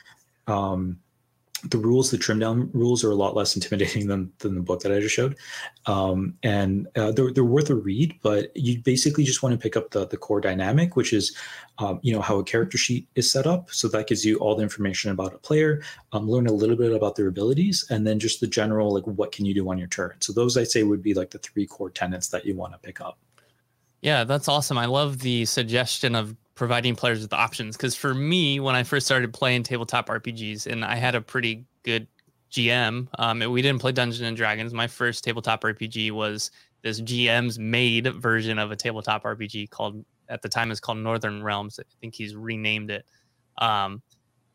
Um, 0.52 1.00
the 1.64 1.78
rules, 1.78 2.10
the 2.10 2.18
trim 2.18 2.38
down 2.38 2.70
rules, 2.72 3.04
are 3.04 3.10
a 3.10 3.14
lot 3.14 3.34
less 3.34 3.54
intimidating 3.54 4.06
than, 4.06 4.32
than 4.38 4.54
the 4.54 4.60
book 4.60 4.80
that 4.80 4.92
I 4.92 5.00
just 5.00 5.14
showed, 5.14 5.36
um, 5.86 6.34
and 6.42 6.86
uh, 6.96 7.12
they're, 7.12 7.32
they're 7.32 7.44
worth 7.44 7.70
a 7.70 7.74
read. 7.74 8.14
But 8.22 8.56
you 8.56 8.80
basically 8.80 9.24
just 9.24 9.42
want 9.42 9.52
to 9.52 9.58
pick 9.58 9.76
up 9.76 9.90
the 9.90 10.06
the 10.06 10.16
core 10.16 10.40
dynamic, 10.40 10.96
which 10.96 11.12
is, 11.12 11.36
um, 11.78 12.00
you 12.02 12.12
know, 12.12 12.20
how 12.20 12.38
a 12.38 12.44
character 12.44 12.78
sheet 12.78 13.06
is 13.14 13.30
set 13.30 13.46
up. 13.46 13.70
So 13.70 13.88
that 13.88 14.06
gives 14.06 14.24
you 14.24 14.36
all 14.38 14.54
the 14.54 14.62
information 14.62 15.10
about 15.10 15.34
a 15.34 15.38
player, 15.38 15.82
um, 16.12 16.28
learn 16.28 16.46
a 16.46 16.52
little 16.52 16.76
bit 16.76 16.92
about 16.92 17.16
their 17.16 17.28
abilities, 17.28 17.86
and 17.90 18.06
then 18.06 18.18
just 18.18 18.40
the 18.40 18.46
general 18.46 18.94
like 18.94 19.04
what 19.04 19.32
can 19.32 19.44
you 19.44 19.54
do 19.54 19.68
on 19.70 19.78
your 19.78 19.88
turn. 19.88 20.16
So 20.20 20.32
those 20.32 20.56
I'd 20.56 20.68
say 20.68 20.82
would 20.82 21.02
be 21.02 21.14
like 21.14 21.30
the 21.30 21.38
three 21.38 21.66
core 21.66 21.90
tenets 21.90 22.28
that 22.28 22.44
you 22.44 22.54
want 22.54 22.72
to 22.72 22.78
pick 22.78 23.00
up. 23.00 23.18
Yeah, 24.02 24.24
that's 24.24 24.48
awesome. 24.48 24.78
I 24.78 24.86
love 24.86 25.18
the 25.18 25.44
suggestion 25.44 26.14
of 26.14 26.36
providing 26.54 26.96
players 26.96 27.20
with 27.20 27.32
options 27.32 27.76
because 27.76 27.94
for 27.94 28.12
me 28.12 28.58
when 28.58 28.74
i 28.74 28.82
first 28.82 29.06
started 29.06 29.32
playing 29.32 29.62
tabletop 29.62 30.08
rpgs 30.08 30.66
and 30.66 30.84
i 30.84 30.96
had 30.96 31.14
a 31.14 31.20
pretty 31.20 31.64
good 31.84 32.04
gm 32.50 33.06
um, 33.16 33.38
we 33.52 33.62
didn't 33.62 33.80
play 33.80 33.92
dungeons 33.92 34.22
and 34.22 34.36
dragons. 34.36 34.74
My 34.74 34.88
first 34.88 35.22
tabletop 35.22 35.62
rpg 35.62 36.10
was 36.10 36.50
this 36.82 37.00
gm's 37.00 37.60
made 37.60 38.12
version 38.14 38.58
of 38.58 38.72
a 38.72 38.76
tabletop 38.76 39.22
rpg 39.22 39.70
called 39.70 40.04
at 40.28 40.42
the 40.42 40.48
time 40.48 40.70
is 40.70 40.80
called 40.80 40.98
northern 40.98 41.42
realms. 41.42 41.78
I 41.80 41.84
think 42.00 42.14
he's 42.14 42.34
renamed 42.34 42.90
it. 42.90 43.06
Um, 43.58 44.02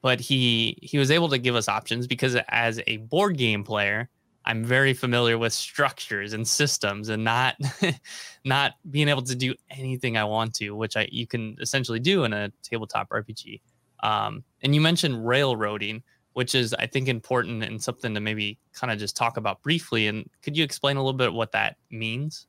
but 0.02 0.20
he 0.20 0.78
he 0.82 0.98
was 0.98 1.12
able 1.12 1.30
to 1.30 1.38
give 1.38 1.56
us 1.56 1.68
options 1.68 2.08
because 2.08 2.36
as 2.50 2.82
a 2.88 2.98
board 2.98 3.38
game 3.38 3.64
player 3.64 4.10
I'm 4.46 4.64
very 4.64 4.94
familiar 4.94 5.38
with 5.38 5.54
structures 5.54 6.34
and 6.34 6.48
systems 6.48 7.10
and 7.10 7.24
not 7.24 7.56
not 8.46 8.74
being 8.90 9.08
able 9.08 9.22
to 9.24 9.36
do 9.36 9.56
anything 9.70 10.18
I 10.18 10.24
want 10.26 10.54
to, 10.56 10.72
which 10.72 10.98
I 10.98 11.08
you 11.12 11.28
can 11.28 11.56
essentially 11.62 12.00
do 12.00 12.24
in 12.24 12.34
a 12.34 12.52
tabletop 12.62 13.10
RPG. 13.10 13.62
Um, 14.02 14.44
and 14.62 14.76
you 14.76 14.82
mentioned 14.82 15.26
railroading, 15.26 16.04
which 16.34 16.56
is 16.56 16.74
I 16.74 16.88
think 16.88 17.08
important 17.08 17.64
and 17.64 17.82
something 17.82 18.14
to 18.14 18.20
maybe 18.20 18.58
kind 18.74 18.92
of 18.92 19.00
just 19.00 19.16
talk 19.16 19.38
about 19.38 19.62
briefly. 19.64 20.08
And 20.08 20.30
could 20.42 20.58
you 20.58 20.64
explain 20.64 20.98
a 20.98 21.02
little 21.02 21.18
bit 21.18 21.34
what 21.34 21.54
that 21.54 21.78
means? 21.90 22.48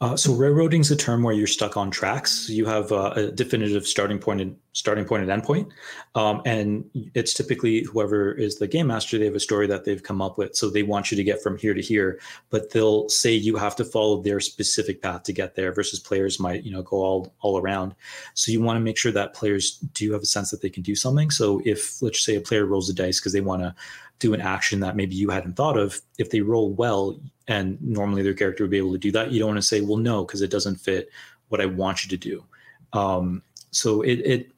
Uh, 0.00 0.16
so 0.16 0.32
railroading 0.32 0.80
is 0.80 0.90
a 0.90 0.96
term 0.96 1.22
where 1.22 1.34
you're 1.34 1.46
stuck 1.46 1.76
on 1.76 1.90
tracks. 1.90 2.48
You 2.48 2.66
have 2.66 2.92
uh, 2.92 3.12
a 3.16 3.32
definitive 3.32 3.86
starting 3.86 4.18
point 4.18 4.40
and 4.40 4.56
starting 4.72 5.04
point 5.04 5.22
and 5.22 5.30
end 5.32 5.42
point, 5.42 5.72
um, 6.14 6.40
and 6.46 6.88
it's 7.14 7.34
typically 7.34 7.82
whoever 7.82 8.32
is 8.32 8.58
the 8.58 8.68
game 8.68 8.86
master. 8.86 9.18
They 9.18 9.24
have 9.24 9.34
a 9.34 9.40
story 9.40 9.66
that 9.66 9.84
they've 9.84 10.02
come 10.02 10.22
up 10.22 10.38
with, 10.38 10.54
so 10.54 10.70
they 10.70 10.84
want 10.84 11.10
you 11.10 11.16
to 11.16 11.24
get 11.24 11.42
from 11.42 11.58
here 11.58 11.74
to 11.74 11.82
here, 11.82 12.20
but 12.50 12.70
they'll 12.70 13.08
say 13.08 13.32
you 13.32 13.56
have 13.56 13.74
to 13.76 13.84
follow 13.84 14.22
their 14.22 14.38
specific 14.38 15.02
path 15.02 15.24
to 15.24 15.32
get 15.32 15.56
there. 15.56 15.72
Versus 15.72 15.98
players 15.98 16.38
might 16.38 16.62
you 16.62 16.70
know 16.70 16.82
go 16.82 16.98
all 16.98 17.34
all 17.40 17.58
around. 17.58 17.94
So 18.34 18.52
you 18.52 18.62
want 18.62 18.76
to 18.76 18.80
make 18.80 18.98
sure 18.98 19.12
that 19.12 19.34
players 19.34 19.78
do 19.94 20.12
have 20.12 20.22
a 20.22 20.26
sense 20.26 20.50
that 20.50 20.62
they 20.62 20.70
can 20.70 20.84
do 20.84 20.94
something. 20.94 21.30
So 21.30 21.60
if 21.64 22.00
let's 22.00 22.24
say 22.24 22.36
a 22.36 22.40
player 22.40 22.66
rolls 22.66 22.86
the 22.86 22.94
dice 22.94 23.18
because 23.18 23.32
they 23.32 23.40
want 23.40 23.62
to 23.62 23.74
do 24.20 24.34
an 24.34 24.40
action 24.40 24.80
that 24.80 24.96
maybe 24.96 25.14
you 25.14 25.30
hadn't 25.30 25.54
thought 25.54 25.76
of, 25.76 26.00
if 26.18 26.30
they 26.30 26.40
roll 26.40 26.72
well, 26.72 27.18
and 27.48 27.80
normally 27.80 28.22
their 28.22 28.34
character 28.34 28.64
would 28.64 28.70
be 28.70 28.78
able 28.78 28.92
to 28.92 28.98
do 28.98 29.10
that, 29.12 29.32
you 29.32 29.40
don't 29.40 29.48
want 29.48 29.58
to 29.58 29.62
say, 29.62 29.80
well, 29.80 29.96
no, 29.96 30.24
because 30.24 30.42
it 30.42 30.50
doesn't 30.50 30.76
fit 30.76 31.10
what 31.48 31.60
I 31.60 31.66
want 31.66 32.04
you 32.04 32.10
to 32.10 32.16
do. 32.16 32.44
Um, 32.92 33.42
so 33.70 34.02
it, 34.02 34.20
it 34.20 34.52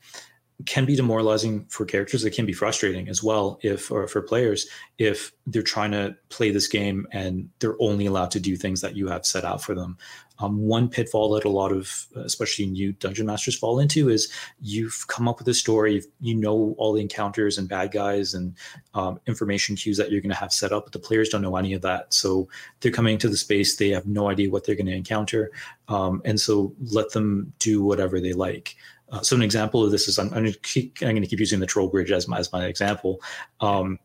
can 0.67 0.85
be 0.85 0.97
demoralizing 0.97 1.67
for 1.67 1.85
characters. 1.85 2.25
It 2.25 2.31
can 2.31 2.47
be 2.47 2.53
frustrating 2.53 3.09
as 3.09 3.23
well 3.23 3.59
if, 3.63 3.91
or 3.91 4.07
for 4.09 4.23
players, 4.23 4.67
if 4.99 5.33
they're 5.47 5.63
trying 5.63 5.93
to 5.93 6.17
play 6.29 6.51
this 6.51 6.69
game 6.69 7.07
and 7.13 7.49
they're 7.59 7.77
only 7.81 8.07
allowed 8.07 8.31
to 8.33 8.41
do 8.41 8.57
things 8.57 8.81
that 8.81 8.97
you 8.97 9.09
have 9.09 9.27
set 9.27 9.45
out 9.45 9.63
for 9.63 9.75
them. 9.75 9.97
Um, 10.41 10.59
one 10.59 10.89
pitfall 10.89 11.31
that 11.35 11.45
a 11.45 11.51
lot 11.51 11.71
of, 11.71 12.07
especially 12.17 12.67
new 12.67 12.93
dungeon 12.93 13.27
masters, 13.27 13.59
fall 13.59 13.79
into 13.79 14.09
is 14.09 14.33
you've 14.61 15.05
come 15.07 15.29
up 15.29 15.39
with 15.39 15.49
a 15.49 15.55
story, 15.55 16.03
you 16.21 16.35
know 16.35 16.75
all 16.79 16.95
the 16.95 17.03
encounters 17.03 17.59
and 17.59 17.69
bad 17.69 17.93
guys 17.93 18.33
and 18.33 18.55
um, 18.95 19.21
information 19.27 19.77
cues 19.77 19.99
that 19.99 20.11
you're 20.11 20.23
going 20.23 20.31
to 20.31 20.37
have 20.37 20.53
set 20.53 20.73
up, 20.73 20.85
but 20.85 20.93
the 20.93 20.99
players 20.99 21.29
don't 21.29 21.43
know 21.43 21.57
any 21.57 21.75
of 21.75 21.83
that. 21.83 22.15
So 22.15 22.49
they're 22.81 22.91
coming 22.91 23.19
to 23.19 23.29
the 23.29 23.37
space, 23.37 23.77
they 23.77 23.91
have 23.91 24.07
no 24.07 24.31
idea 24.31 24.51
what 24.51 24.65
they're 24.65 24.75
going 24.75 24.87
to 24.87 24.95
encounter, 24.95 25.51
um, 25.89 26.23
and 26.25 26.41
so 26.41 26.75
let 26.91 27.13
them 27.13 27.53
do 27.59 27.85
whatever 27.85 28.19
they 28.19 28.33
like. 28.33 28.77
Uh, 29.11 29.21
so 29.21 29.37
an 29.37 29.43
example 29.43 29.85
of 29.85 29.91
this 29.91 30.09
is 30.09 30.19
I'm, 30.19 30.27
I'm 30.29 30.43
going 30.43 30.53
to 30.53 30.59
keep 30.61 30.99
I'm 31.03 31.11
going 31.11 31.23
to 31.23 31.29
keep 31.29 31.41
using 31.41 31.61
the 31.61 31.67
troll 31.67 31.89
bridge 31.89 32.13
as 32.13 32.29
my 32.29 32.39
as 32.39 32.53
my 32.53 32.67
example. 32.67 33.21
Um, 33.61 33.99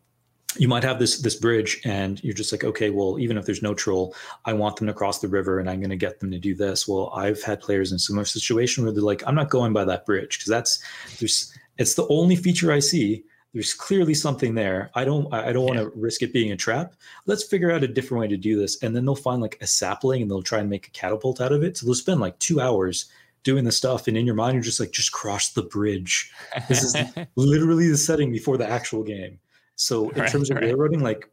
you 0.58 0.68
might 0.68 0.84
have 0.84 1.00
this 1.00 1.20
this 1.20 1.36
bridge 1.36 1.82
and 1.84 2.24
you're 2.24 2.34
just 2.34 2.52
like 2.52 2.64
okay 2.64 2.90
well 2.90 3.20
even 3.20 3.38
if 3.38 3.46
there's 3.46 3.62
no 3.62 3.74
troll 3.74 4.16
i 4.46 4.54
want 4.54 4.78
them 4.78 4.88
to 4.88 4.94
cross 4.94 5.20
the 5.20 5.28
river 5.28 5.60
and 5.60 5.70
i'm 5.70 5.80
going 5.80 5.90
to 5.90 5.96
get 5.96 6.20
them 6.20 6.32
to 6.32 6.40
do 6.40 6.56
this. 6.56 6.88
Well 6.88 7.12
i've 7.14 7.42
had 7.44 7.60
players 7.60 7.92
in 7.92 8.00
similar 8.00 8.26
situation 8.26 8.84
where 8.84 8.94
they're 8.94 9.04
like 9.04 9.24
i'm 9.28 9.36
not 9.36 9.50
going 9.50 9.74
by 9.74 9.86
that 9.86 10.06
bridge 10.06 10.38
because 10.38 10.50
that's 10.50 10.84
there's 11.20 11.54
it's 11.78 11.96
the 11.96 12.08
only 12.08 12.36
feature 12.36 12.72
i 12.72 12.80
see. 12.80 13.26
There's 13.54 13.74
clearly 13.74 14.14
something 14.14 14.54
there. 14.54 14.92
I 14.96 15.06
don't 15.06 15.34
i 15.34 15.54
don't 15.54 15.66
want 15.66 15.80
to 15.80 15.92
risk 15.96 16.22
it 16.22 16.34
being 16.34 16.52
a 16.52 16.58
trap. 16.58 16.96
Let's 17.26 17.44
figure 17.44 17.72
out 17.72 17.84
a 17.84 17.88
different 17.88 18.22
way 18.22 18.28
to 18.28 18.38
do 18.38 18.60
this. 18.60 18.82
And 18.84 18.94
then 18.94 19.06
they'll 19.06 19.16
find 19.16 19.42
like 19.42 19.58
a 19.62 19.68
sapling 19.68 20.22
and 20.22 20.30
they'll 20.30 20.44
try 20.44 20.60
and 20.60 20.70
make 20.70 20.88
a 20.88 20.92
catapult 20.92 21.40
out 21.40 21.54
of 21.54 21.64
it. 21.64 21.78
So 21.78 21.86
they'll 21.86 21.96
spend 21.96 22.20
like 22.20 22.38
two 22.40 22.60
hours 22.60 23.06
doing 23.46 23.64
the 23.64 23.72
stuff 23.72 24.10
and 24.10 24.18
in 24.18 24.26
your 24.26 24.36
mind 24.36 24.56
you're 24.56 24.62
just 24.62 24.82
like 24.82 24.92
just 24.92 25.14
cross 25.14 25.52
the 25.52 25.64
bridge 25.64 26.30
this 26.68 26.84
is 26.84 26.96
literally 27.38 27.88
the 27.88 27.96
setting 27.96 28.32
before 28.32 28.58
the 28.58 28.68
actual 28.68 29.04
game 29.04 29.40
so 29.76 30.10
in 30.10 30.22
right, 30.22 30.32
terms 30.32 30.50
of 30.50 30.56
right. 30.56 30.66
railroading, 30.66 31.02
like 31.02 31.30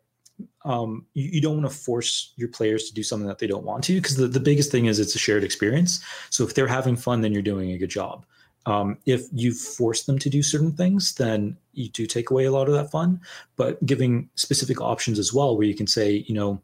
um, 0.64 1.06
you, 1.14 1.30
you, 1.34 1.40
don't 1.40 1.60
want 1.60 1.70
to 1.70 1.76
force 1.76 2.32
your 2.36 2.48
players 2.48 2.88
to 2.88 2.94
do 2.94 3.02
something 3.02 3.28
that 3.28 3.38
they 3.38 3.46
don't 3.46 3.64
want 3.64 3.84
to 3.84 3.94
because 3.94 4.16
the, 4.16 4.26
the 4.26 4.40
biggest 4.40 4.70
thing 4.70 4.86
is 4.86 4.98
it's 4.98 5.14
a 5.14 5.18
shared 5.18 5.44
experience. 5.44 6.04
So 6.30 6.44
if 6.44 6.54
they're 6.54 6.66
having 6.66 6.96
fun, 6.96 7.20
then 7.20 7.32
you're 7.32 7.42
doing 7.42 7.70
a 7.70 7.78
good 7.78 7.90
job. 7.90 8.24
Um, 8.66 8.98
if 9.06 9.26
you 9.32 9.52
force 9.52 10.04
them 10.04 10.18
to 10.20 10.30
do 10.30 10.42
certain 10.42 10.72
things, 10.72 11.14
then 11.14 11.56
you 11.72 11.88
do 11.88 12.06
take 12.06 12.30
away 12.30 12.44
a 12.44 12.52
lot 12.52 12.68
of 12.68 12.74
that 12.74 12.90
fun. 12.90 13.20
But 13.56 13.84
giving 13.86 14.28
specific 14.36 14.80
options 14.80 15.18
as 15.18 15.32
well, 15.32 15.56
where 15.56 15.66
you 15.66 15.74
can 15.74 15.86
say, 15.86 16.24
you 16.28 16.34
know, 16.34 16.60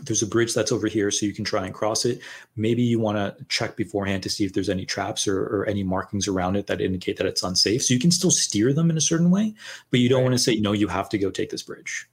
there's 0.00 0.22
a 0.22 0.26
bridge 0.26 0.54
that's 0.54 0.72
over 0.72 0.86
here 0.86 1.10
so 1.10 1.26
you 1.26 1.32
can 1.32 1.44
try 1.44 1.66
and 1.66 1.74
cross 1.74 2.04
it. 2.04 2.20
Maybe 2.56 2.82
you 2.82 3.00
want 3.00 3.18
to 3.18 3.44
check 3.48 3.76
beforehand 3.76 4.22
to 4.22 4.30
see 4.30 4.44
if 4.44 4.52
there's 4.52 4.68
any 4.68 4.84
traps 4.84 5.26
or, 5.26 5.42
or, 5.42 5.66
any 5.66 5.82
markings 5.82 6.28
around 6.28 6.56
it 6.56 6.66
that 6.68 6.80
indicate 6.80 7.16
that 7.16 7.26
it's 7.26 7.42
unsafe. 7.42 7.82
So 7.82 7.94
you 7.94 8.00
can 8.00 8.10
still 8.10 8.30
steer 8.30 8.72
them 8.72 8.90
in 8.90 8.96
a 8.96 9.00
certain 9.00 9.30
way 9.30 9.54
but 9.90 10.00
you 10.00 10.08
don't 10.08 10.18
right. 10.18 10.24
want 10.24 10.34
to 10.34 10.38
say 10.38 10.56
no 10.56 10.72
you 10.72 10.88
have 10.88 11.08
to 11.10 11.18
go 11.18 11.30
take 11.30 11.50
this 11.50 11.62
bridge. 11.62 12.08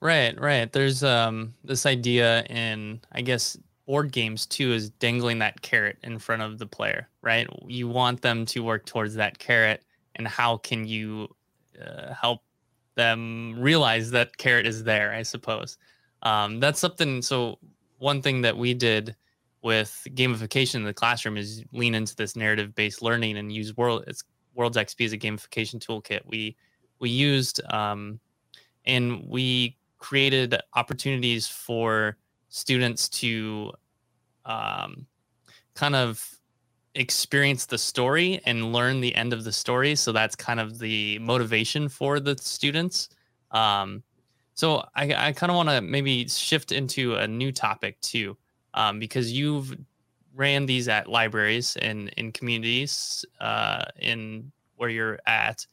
Right 0.00 0.38
right. 0.40 0.70
There's 0.70 1.02
um 1.02 1.54
this 1.64 1.86
idea 1.86 2.44
in 2.44 3.00
i 3.12 3.20
guess 3.20 3.56
board 3.86 4.12
games 4.12 4.46
too 4.46 4.72
is 4.72 4.90
dangling 4.90 5.38
that 5.40 5.60
carrot 5.62 5.98
in 6.02 6.18
front 6.18 6.42
of 6.42 6.58
the 6.58 6.66
player 6.66 7.08
right? 7.22 7.48
You 7.66 7.88
want 7.88 8.22
them 8.22 8.46
to 8.46 8.62
work 8.62 8.86
towards 8.86 9.14
that 9.14 9.38
carrot 9.38 9.82
and 10.16 10.28
how 10.28 10.58
can 10.58 10.86
you 10.86 11.34
uh, 11.84 12.14
help 12.14 12.42
them 12.94 13.56
realize 13.58 14.10
that 14.12 14.36
carrot 14.36 14.66
is 14.66 14.84
there 14.84 15.12
i 15.12 15.22
suppose 15.22 15.76
um, 16.24 16.60
that's 16.60 16.80
something. 16.80 17.22
So 17.22 17.58
one 17.98 18.20
thing 18.20 18.42
that 18.42 18.56
we 18.56 18.74
did 18.74 19.14
with 19.62 20.06
gamification 20.10 20.76
in 20.76 20.84
the 20.84 20.92
classroom 20.92 21.36
is 21.36 21.64
lean 21.72 21.94
into 21.94 22.14
this 22.16 22.36
narrative 22.36 22.74
based 22.74 23.00
learning 23.00 23.38
and 23.38 23.50
use 23.50 23.76
world 23.76 24.04
it's 24.06 24.22
Worlds 24.54 24.76
XP 24.76 25.06
as 25.06 25.12
a 25.12 25.18
gamification 25.18 25.84
toolkit. 25.84 26.20
We 26.26 26.56
we 27.00 27.10
used 27.10 27.60
um, 27.72 28.20
and 28.86 29.24
we 29.26 29.76
created 29.98 30.56
opportunities 30.74 31.48
for 31.48 32.16
students 32.48 33.08
to 33.08 33.72
um, 34.44 35.06
kind 35.74 35.96
of 35.96 36.24
experience 36.94 37.66
the 37.66 37.78
story 37.78 38.40
and 38.44 38.72
learn 38.72 39.00
the 39.00 39.14
end 39.14 39.32
of 39.32 39.44
the 39.44 39.52
story. 39.52 39.94
So 39.96 40.12
that's 40.12 40.36
kind 40.36 40.60
of 40.60 40.78
the 40.78 41.18
motivation 41.18 41.88
for 41.88 42.20
the 42.20 42.36
students. 42.38 43.08
Um, 43.50 44.02
so 44.54 44.84
I, 44.94 45.12
I 45.28 45.32
kind 45.32 45.50
of 45.50 45.56
want 45.56 45.68
to 45.68 45.80
maybe 45.80 46.28
shift 46.28 46.72
into 46.72 47.16
a 47.16 47.26
new 47.26 47.50
topic 47.52 48.00
too, 48.00 48.36
um, 48.72 48.98
because 48.98 49.32
you've 49.32 49.76
ran 50.34 50.66
these 50.66 50.88
at 50.88 51.08
libraries 51.08 51.76
and 51.76 52.08
in 52.16 52.32
communities 52.32 53.24
uh, 53.40 53.84
in 53.98 54.52
where 54.76 54.88
you're 54.88 55.18
at. 55.26 55.66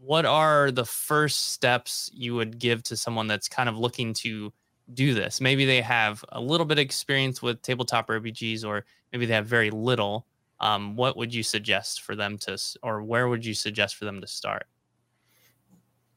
What 0.00 0.24
are 0.24 0.70
the 0.70 0.84
first 0.84 1.50
steps 1.52 2.10
you 2.14 2.34
would 2.34 2.58
give 2.58 2.82
to 2.84 2.96
someone 2.96 3.26
that's 3.26 3.48
kind 3.48 3.68
of 3.68 3.76
looking 3.76 4.14
to 4.14 4.52
do 4.94 5.12
this? 5.12 5.40
Maybe 5.40 5.64
they 5.64 5.82
have 5.82 6.24
a 6.30 6.40
little 6.40 6.66
bit 6.66 6.78
of 6.78 6.82
experience 6.82 7.42
with 7.42 7.62
tabletop 7.62 8.08
RPGs, 8.08 8.64
or 8.64 8.84
maybe 9.12 9.26
they 9.26 9.34
have 9.34 9.46
very 9.46 9.70
little. 9.70 10.26
Um, 10.60 10.96
what 10.96 11.16
would 11.16 11.34
you 11.34 11.42
suggest 11.42 12.02
for 12.02 12.16
them 12.16 12.38
to, 12.38 12.58
or 12.82 13.02
where 13.02 13.28
would 13.28 13.44
you 13.44 13.54
suggest 13.54 13.96
for 13.96 14.04
them 14.04 14.20
to 14.20 14.26
start? 14.26 14.66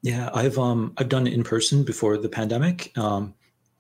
Yeah, 0.02 0.30
I've 0.34 0.58
um 0.58 0.94
I've 0.98 1.10
done 1.10 1.28
in 1.28 1.44
person 1.44 1.84
before 1.84 2.18
the 2.18 2.30
pandemic. 2.30 2.98
Um, 2.98 3.34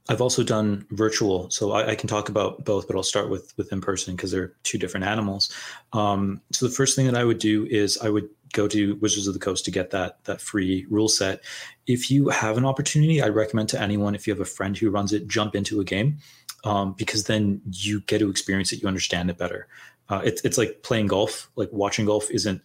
I've 0.10 0.22
also 0.22 0.44
done 0.44 0.86
virtual, 0.92 1.50
so 1.52 1.72
I, 1.72 1.92
I, 1.92 1.96
can 1.96 2.10
talk 2.10 2.28
about 2.28 2.66
both, 2.66 2.88
but 2.88 2.96
I'll 2.96 3.04
start 3.04 3.30
with 3.30 3.54
with 3.58 3.72
in 3.72 3.82
person 3.82 4.16
because 4.16 4.32
they're 4.32 4.54
two 4.64 4.78
different 4.78 5.06
animals. 5.06 5.54
Um, 5.94 6.42
so 6.52 6.68
the 6.68 6.74
first 6.74 6.96
thing 6.96 7.06
that 7.06 7.16
I 7.16 7.24
would 7.24 7.38
do 7.38 7.66
is 7.68 7.98
I 8.00 8.10
would 8.10 8.28
go 8.54 8.68
to 8.68 8.96
Wizards 8.96 9.28
of 9.28 9.34
the 9.34 9.40
Coast 9.40 9.64
to 9.66 9.72
get 9.72 9.92
that 9.92 10.24
that 10.26 10.42
free 10.42 10.86
rule 10.90 11.08
set. 11.08 11.44
If 11.88 12.12
you 12.12 12.30
have 12.30 12.58
an 12.58 12.66
opportunity, 12.66 13.22
I 13.22 13.30
recommend 13.30 13.70
to 13.70 13.82
anyone 13.82 14.16
if 14.16 14.28
you 14.28 14.34
have 14.34 14.42
a 14.42 14.46
friend 14.46 14.78
who 14.78 14.90
runs 14.90 15.14
it, 15.14 15.28
jump 15.28 15.56
into 15.56 15.80
a 15.80 15.86
game 15.86 16.18
um, 16.64 16.94
because 16.94 17.26
then 17.26 17.62
you 17.72 18.02
get 18.02 18.20
to 18.20 18.30
experience 18.30 18.72
it, 18.72 18.82
you 18.82 18.88
understand 18.88 19.30
it 19.30 19.38
better. 19.38 19.68
Uh, 20.10 20.22
it's 20.24 20.42
it's 20.44 20.58
like 20.58 20.84
playing 20.84 21.08
golf. 21.08 21.50
Like 21.56 21.70
watching 21.72 22.06
golf 22.06 22.30
isn't 22.32 22.62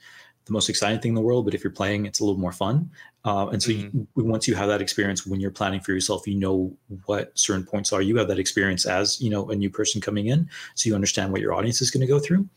the 0.46 0.52
most 0.52 0.68
exciting 0.68 1.00
thing 1.00 1.10
in 1.10 1.14
the 1.14 1.20
world, 1.20 1.44
but 1.44 1.54
if 1.54 1.62
you're 1.62 1.72
playing, 1.72 2.06
it's 2.06 2.20
a 2.20 2.24
little 2.24 2.40
more 2.40 2.52
fun. 2.52 2.90
Uh, 3.26 3.48
and 3.48 3.60
so 3.60 3.72
mm-hmm. 3.72 3.98
you, 3.98 4.24
once 4.24 4.46
you 4.46 4.54
have 4.54 4.68
that 4.68 4.80
experience, 4.80 5.26
when 5.26 5.40
you're 5.40 5.50
planning 5.50 5.80
for 5.80 5.92
yourself, 5.92 6.26
you 6.28 6.36
know 6.36 6.72
what 7.06 7.36
certain 7.36 7.66
points 7.66 7.92
are. 7.92 8.00
You 8.00 8.16
have 8.18 8.28
that 8.28 8.38
experience 8.38 8.86
as 8.86 9.20
you 9.20 9.28
know 9.28 9.50
a 9.50 9.56
new 9.56 9.68
person 9.68 10.00
coming 10.00 10.28
in, 10.28 10.48
so 10.76 10.88
you 10.88 10.94
understand 10.94 11.32
what 11.32 11.40
your 11.40 11.52
audience 11.52 11.82
is 11.82 11.90
going 11.90 12.02
to 12.02 12.06
go 12.06 12.20
through. 12.20 12.48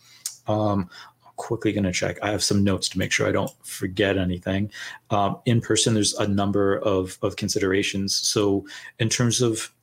Um, 0.48 0.88
I'm 1.26 1.34
quickly 1.38 1.74
going 1.74 1.86
to 1.86 1.92
check. 1.92 2.20
I 2.22 2.30
have 2.30 2.44
some 2.44 2.64
notes 2.64 2.88
to 2.90 3.00
make 3.00 3.12
sure 3.12 3.28
I 3.28 3.32
don't 3.32 3.52
forget 3.66 4.18
anything. 4.18 4.72
Um, 5.10 5.40
in 5.46 5.60
person, 5.60 5.96
there's 5.96 6.14
a 6.14 6.28
number 6.28 6.78
of, 6.78 7.18
of 7.24 7.36
considerations. 7.36 8.16
So, 8.16 8.68
in 9.00 9.10
terms 9.10 9.42
of 9.42 9.74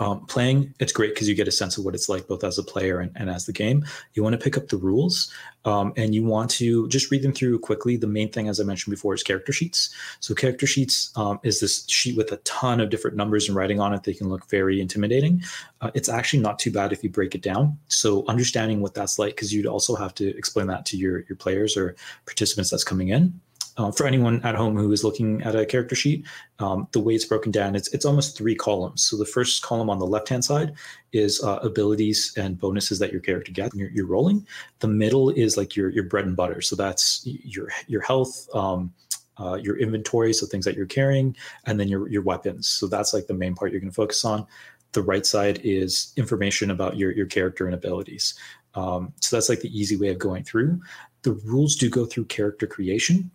um, 0.00 0.24
playing, 0.26 0.74
it's 0.80 0.92
great 0.92 1.14
because 1.14 1.28
you 1.28 1.34
get 1.34 1.46
a 1.46 1.52
sense 1.52 1.76
of 1.76 1.84
what 1.84 1.94
it's 1.94 2.08
like 2.08 2.26
both 2.26 2.42
as 2.42 2.58
a 2.58 2.62
player 2.62 3.00
and, 3.00 3.12
and 3.14 3.28
as 3.28 3.44
the 3.44 3.52
game. 3.52 3.84
You 4.14 4.22
want 4.22 4.32
to 4.32 4.42
pick 4.42 4.56
up 4.56 4.68
the 4.68 4.78
rules 4.78 5.30
um, 5.66 5.92
and 5.94 6.14
you 6.14 6.24
want 6.24 6.50
to 6.52 6.88
just 6.88 7.10
read 7.10 7.22
them 7.22 7.34
through 7.34 7.58
quickly. 7.58 7.98
The 7.98 8.06
main 8.06 8.32
thing, 8.32 8.48
as 8.48 8.58
I 8.58 8.64
mentioned 8.64 8.92
before, 8.92 9.12
is 9.12 9.22
character 9.22 9.52
sheets. 9.52 9.94
So, 10.20 10.34
character 10.34 10.66
sheets 10.66 11.12
um, 11.16 11.38
is 11.42 11.60
this 11.60 11.86
sheet 11.86 12.16
with 12.16 12.32
a 12.32 12.38
ton 12.38 12.80
of 12.80 12.88
different 12.88 13.18
numbers 13.18 13.46
and 13.46 13.54
writing 13.54 13.78
on 13.78 13.92
it. 13.92 14.04
They 14.04 14.14
can 14.14 14.30
look 14.30 14.48
very 14.48 14.80
intimidating. 14.80 15.42
Uh, 15.82 15.90
it's 15.94 16.08
actually 16.08 16.40
not 16.40 16.58
too 16.58 16.72
bad 16.72 16.92
if 16.92 17.04
you 17.04 17.10
break 17.10 17.34
it 17.34 17.42
down. 17.42 17.78
So, 17.88 18.24
understanding 18.26 18.80
what 18.80 18.94
that's 18.94 19.18
like, 19.18 19.36
because 19.36 19.52
you'd 19.52 19.66
also 19.66 19.94
have 19.96 20.14
to 20.14 20.34
explain 20.36 20.66
that 20.68 20.86
to 20.86 20.96
your, 20.96 21.24
your 21.28 21.36
players 21.36 21.76
or 21.76 21.94
participants 22.24 22.70
that's 22.70 22.84
coming 22.84 23.08
in 23.08 23.38
uh, 23.76 23.90
for 23.92 24.06
anyone 24.06 24.42
at 24.42 24.54
home 24.54 24.76
who 24.76 24.92
is 24.92 25.04
looking 25.04 25.42
at 25.42 25.54
a 25.54 25.66
character 25.66 25.94
sheet, 25.94 26.26
um, 26.58 26.88
the 26.92 27.00
way 27.00 27.14
it's 27.14 27.24
broken 27.24 27.50
down, 27.50 27.74
it's 27.74 27.92
it's 27.94 28.04
almost 28.04 28.36
three 28.36 28.54
columns. 28.54 29.02
So 29.02 29.16
the 29.16 29.24
first 29.24 29.62
column 29.62 29.90
on 29.90 29.98
the 29.98 30.06
left 30.06 30.28
hand 30.28 30.44
side 30.44 30.74
is 31.12 31.42
uh, 31.42 31.56
abilities 31.62 32.32
and 32.36 32.58
bonuses 32.58 32.98
that 32.98 33.12
your 33.12 33.20
character 33.20 33.52
gets 33.52 33.72
when 33.72 33.80
you're, 33.80 33.90
you're, 33.90 34.06
rolling. 34.06 34.46
The 34.80 34.88
middle 34.88 35.30
is 35.30 35.56
like 35.56 35.76
your 35.76 35.90
your 35.90 36.04
bread 36.04 36.26
and 36.26 36.36
butter. 36.36 36.60
So 36.60 36.76
that's 36.76 37.22
your 37.24 37.68
your 37.86 38.02
health. 38.02 38.48
Um, 38.54 38.92
uh, 39.38 39.54
your 39.54 39.78
inventory, 39.78 40.34
so 40.34 40.44
things 40.44 40.66
that 40.66 40.76
you're 40.76 40.84
carrying, 40.84 41.34
and 41.64 41.80
then 41.80 41.88
your 41.88 42.08
your 42.08 42.20
weapons. 42.20 42.68
So 42.68 42.86
that's 42.86 43.14
like 43.14 43.26
the 43.26 43.32
main 43.32 43.54
part 43.54 43.72
you're 43.72 43.80
going 43.80 43.90
to 43.90 43.94
focus 43.94 44.22
on. 44.22 44.46
The 44.92 45.02
right 45.02 45.24
side 45.24 45.60
is 45.64 46.12
information 46.16 46.70
about 46.70 46.98
your 46.98 47.12
your 47.12 47.26
character 47.26 47.64
and 47.64 47.74
abilities. 47.74 48.34
Um, 48.74 49.14
so 49.20 49.36
that's 49.36 49.48
like 49.48 49.60
the 49.60 49.78
easy 49.78 49.96
way 49.96 50.08
of 50.08 50.18
going 50.18 50.44
through. 50.44 50.80
The 51.22 51.32
rules 51.32 51.76
do 51.76 51.88
go 51.90 52.06
through 52.06 52.26
character 52.26 52.66
creation, 52.66 53.30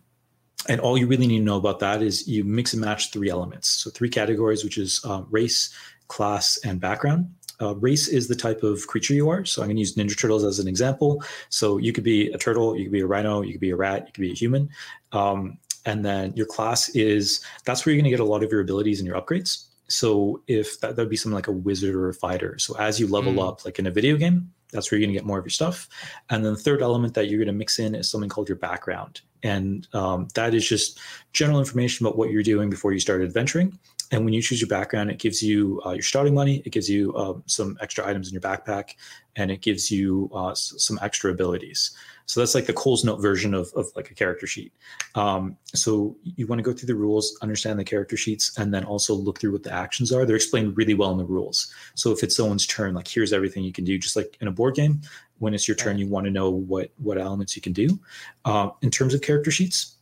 and 0.68 0.80
all 0.80 0.98
you 0.98 1.06
really 1.06 1.26
need 1.26 1.38
to 1.38 1.44
know 1.44 1.56
about 1.56 1.80
that 1.80 2.02
is 2.02 2.26
you 2.26 2.44
mix 2.44 2.72
and 2.72 2.82
match 2.82 3.12
three 3.12 3.30
elements. 3.30 3.68
So 3.68 3.90
three 3.90 4.08
categories, 4.08 4.64
which 4.64 4.78
is 4.78 5.00
uh, 5.04 5.22
race, 5.30 5.74
class, 6.08 6.58
and 6.64 6.80
background. 6.80 7.32
Uh, 7.60 7.74
race 7.76 8.08
is 8.08 8.28
the 8.28 8.36
type 8.36 8.62
of 8.62 8.86
creature 8.86 9.14
you 9.14 9.28
are. 9.30 9.44
So 9.44 9.62
I'm 9.62 9.68
going 9.68 9.76
to 9.76 9.80
use 9.80 9.94
Ninja 9.94 10.18
Turtles 10.18 10.44
as 10.44 10.58
an 10.58 10.68
example. 10.68 11.22
So 11.48 11.78
you 11.78 11.92
could 11.92 12.04
be 12.04 12.30
a 12.32 12.38
turtle, 12.38 12.76
you 12.76 12.84
could 12.84 12.92
be 12.92 13.00
a 13.00 13.06
rhino, 13.06 13.42
you 13.42 13.52
could 13.52 13.60
be 13.60 13.70
a 13.70 13.76
rat, 13.76 14.06
you 14.06 14.12
could 14.12 14.20
be 14.20 14.32
a 14.32 14.34
human. 14.34 14.68
Um, 15.12 15.58
and 15.86 16.04
then 16.04 16.34
your 16.36 16.46
class 16.46 16.88
is 16.90 17.40
that's 17.64 17.86
where 17.86 17.94
you're 17.94 18.02
going 18.02 18.10
to 18.10 18.16
get 18.16 18.20
a 18.20 18.28
lot 18.28 18.42
of 18.42 18.50
your 18.50 18.60
abilities 18.60 18.98
and 18.98 19.06
your 19.06 19.20
upgrades. 19.20 19.64
So 19.88 20.42
if 20.48 20.80
that 20.80 20.96
would 20.96 21.08
be 21.08 21.16
something 21.16 21.34
like 21.34 21.46
a 21.48 21.52
wizard 21.52 21.94
or 21.94 22.08
a 22.08 22.14
fighter. 22.14 22.58
So 22.58 22.76
as 22.76 22.98
you 22.98 23.06
level 23.06 23.34
mm. 23.34 23.48
up, 23.48 23.64
like 23.64 23.78
in 23.78 23.86
a 23.86 23.90
video 23.90 24.16
game, 24.16 24.52
that's 24.72 24.90
where 24.90 24.98
you're 24.98 25.06
going 25.06 25.14
to 25.14 25.18
get 25.18 25.26
more 25.26 25.38
of 25.38 25.44
your 25.44 25.50
stuff. 25.50 25.88
And 26.28 26.44
then 26.44 26.54
the 26.54 26.60
third 26.60 26.82
element 26.82 27.14
that 27.14 27.28
you're 27.28 27.38
going 27.38 27.46
to 27.46 27.52
mix 27.52 27.78
in 27.78 27.94
is 27.94 28.10
something 28.10 28.28
called 28.28 28.48
your 28.48 28.58
background. 28.58 29.20
And 29.46 29.86
um, 29.94 30.28
that 30.34 30.54
is 30.54 30.68
just 30.68 30.98
general 31.32 31.58
information 31.58 32.06
about 32.06 32.18
what 32.18 32.30
you're 32.30 32.42
doing 32.42 32.70
before 32.70 32.92
you 32.92 33.00
start 33.00 33.22
adventuring. 33.22 33.78
And 34.12 34.24
when 34.24 34.34
you 34.34 34.42
choose 34.42 34.60
your 34.60 34.68
background, 34.68 35.10
it 35.10 35.18
gives 35.18 35.42
you 35.42 35.80
uh, 35.84 35.90
your 35.90 36.02
starting 36.02 36.34
money, 36.34 36.62
it 36.64 36.70
gives 36.70 36.88
you 36.88 37.12
uh, 37.14 37.34
some 37.46 37.76
extra 37.80 38.06
items 38.06 38.28
in 38.28 38.34
your 38.34 38.40
backpack, 38.40 38.94
and 39.34 39.50
it 39.50 39.62
gives 39.62 39.90
you 39.90 40.30
uh, 40.32 40.54
some 40.54 40.98
extra 41.02 41.30
abilities. 41.32 41.96
So 42.26 42.40
that's 42.40 42.54
like 42.54 42.66
the 42.66 42.72
Cole's 42.72 43.04
Note 43.04 43.20
version 43.20 43.54
of, 43.54 43.72
of 43.74 43.86
like 43.94 44.10
a 44.10 44.14
character 44.14 44.46
sheet. 44.46 44.72
Um, 45.14 45.56
so 45.74 46.16
you 46.22 46.46
want 46.46 46.58
to 46.58 46.62
go 46.64 46.72
through 46.72 46.88
the 46.88 46.94
rules, 46.96 47.38
understand 47.40 47.78
the 47.78 47.84
character 47.84 48.16
sheets, 48.16 48.58
and 48.58 48.74
then 48.74 48.84
also 48.84 49.14
look 49.14 49.40
through 49.40 49.52
what 49.52 49.62
the 49.62 49.72
actions 49.72 50.12
are. 50.12 50.24
They're 50.24 50.36
explained 50.36 50.76
really 50.76 50.94
well 50.94 51.12
in 51.12 51.18
the 51.18 51.24
rules. 51.24 51.72
So 51.94 52.10
if 52.10 52.22
it's 52.24 52.36
someone's 52.36 52.66
turn, 52.66 52.94
like 52.94 53.06
here's 53.06 53.32
everything 53.32 53.62
you 53.62 53.72
can 53.72 53.84
do, 53.84 53.96
just 53.98 54.16
like 54.16 54.36
in 54.40 54.48
a 54.48 54.52
board 54.52 54.74
game, 54.74 55.00
when 55.38 55.54
it's 55.54 55.68
your 55.68 55.76
turn, 55.76 55.98
you 55.98 56.08
want 56.08 56.24
to 56.24 56.30
know 56.30 56.50
what 56.50 56.90
what 56.96 57.18
elements 57.18 57.54
you 57.54 57.62
can 57.62 57.72
do. 57.72 57.98
Uh, 58.44 58.70
in 58.82 58.90
terms 58.90 59.14
of 59.14 59.20
character 59.20 59.50
sheets, 59.50 59.95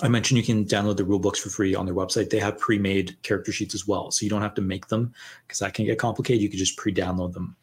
I 0.00 0.08
mentioned 0.08 0.38
you 0.38 0.44
can 0.44 0.64
download 0.64 0.96
the 0.96 1.04
rule 1.04 1.20
books 1.20 1.38
for 1.38 1.50
free 1.50 1.74
on 1.74 1.86
their 1.86 1.94
website. 1.94 2.30
They 2.30 2.40
have 2.40 2.58
pre-made 2.58 3.16
character 3.22 3.52
sheets 3.52 3.74
as 3.74 3.86
well, 3.86 4.10
so 4.10 4.24
you 4.24 4.30
don't 4.30 4.42
have 4.42 4.54
to 4.54 4.62
make 4.62 4.88
them 4.88 5.14
because 5.46 5.60
that 5.60 5.74
can 5.74 5.84
get 5.84 5.98
complicated. 5.98 6.42
You 6.42 6.48
can 6.48 6.58
just 6.58 6.76
pre-download 6.76 7.32
them. 7.32 7.56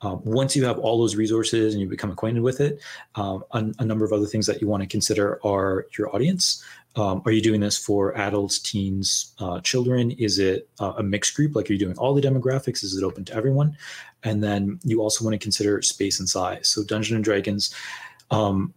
Um, 0.00 0.20
once 0.24 0.54
you 0.54 0.64
have 0.64 0.78
all 0.78 0.98
those 0.98 1.16
resources 1.16 1.72
and 1.72 1.80
you 1.80 1.88
become 1.88 2.10
acquainted 2.10 2.42
with 2.42 2.60
it, 2.60 2.80
um, 3.14 3.44
a, 3.52 3.64
a, 3.78 3.84
number 3.84 4.04
of 4.04 4.12
other 4.12 4.26
things 4.26 4.46
that 4.46 4.60
you 4.60 4.68
want 4.68 4.82
to 4.82 4.88
consider 4.88 5.40
are 5.46 5.86
your 5.96 6.14
audience. 6.14 6.62
Um, 6.96 7.22
are 7.24 7.32
you 7.32 7.40
doing 7.40 7.60
this 7.60 7.78
for 7.78 8.16
adults, 8.16 8.58
teens, 8.58 9.34
uh, 9.38 9.60
children? 9.60 10.10
Is 10.12 10.38
it 10.38 10.68
uh, 10.78 10.94
a 10.98 11.02
mixed 11.02 11.34
group? 11.34 11.56
Like, 11.56 11.70
are 11.70 11.72
you 11.72 11.78
doing 11.78 11.96
all 11.96 12.12
the 12.12 12.20
demographics? 12.20 12.84
Is 12.84 12.96
it 12.96 13.04
open 13.04 13.24
to 13.26 13.34
everyone? 13.34 13.76
And 14.22 14.42
then 14.42 14.78
you 14.84 15.00
also 15.00 15.24
want 15.24 15.34
to 15.34 15.38
consider 15.38 15.80
space 15.82 16.20
and 16.20 16.28
size. 16.28 16.68
So, 16.68 16.84
Dungeons 16.84 17.16
and 17.16 17.24
Dragons, 17.24 17.74
um, 18.30 18.74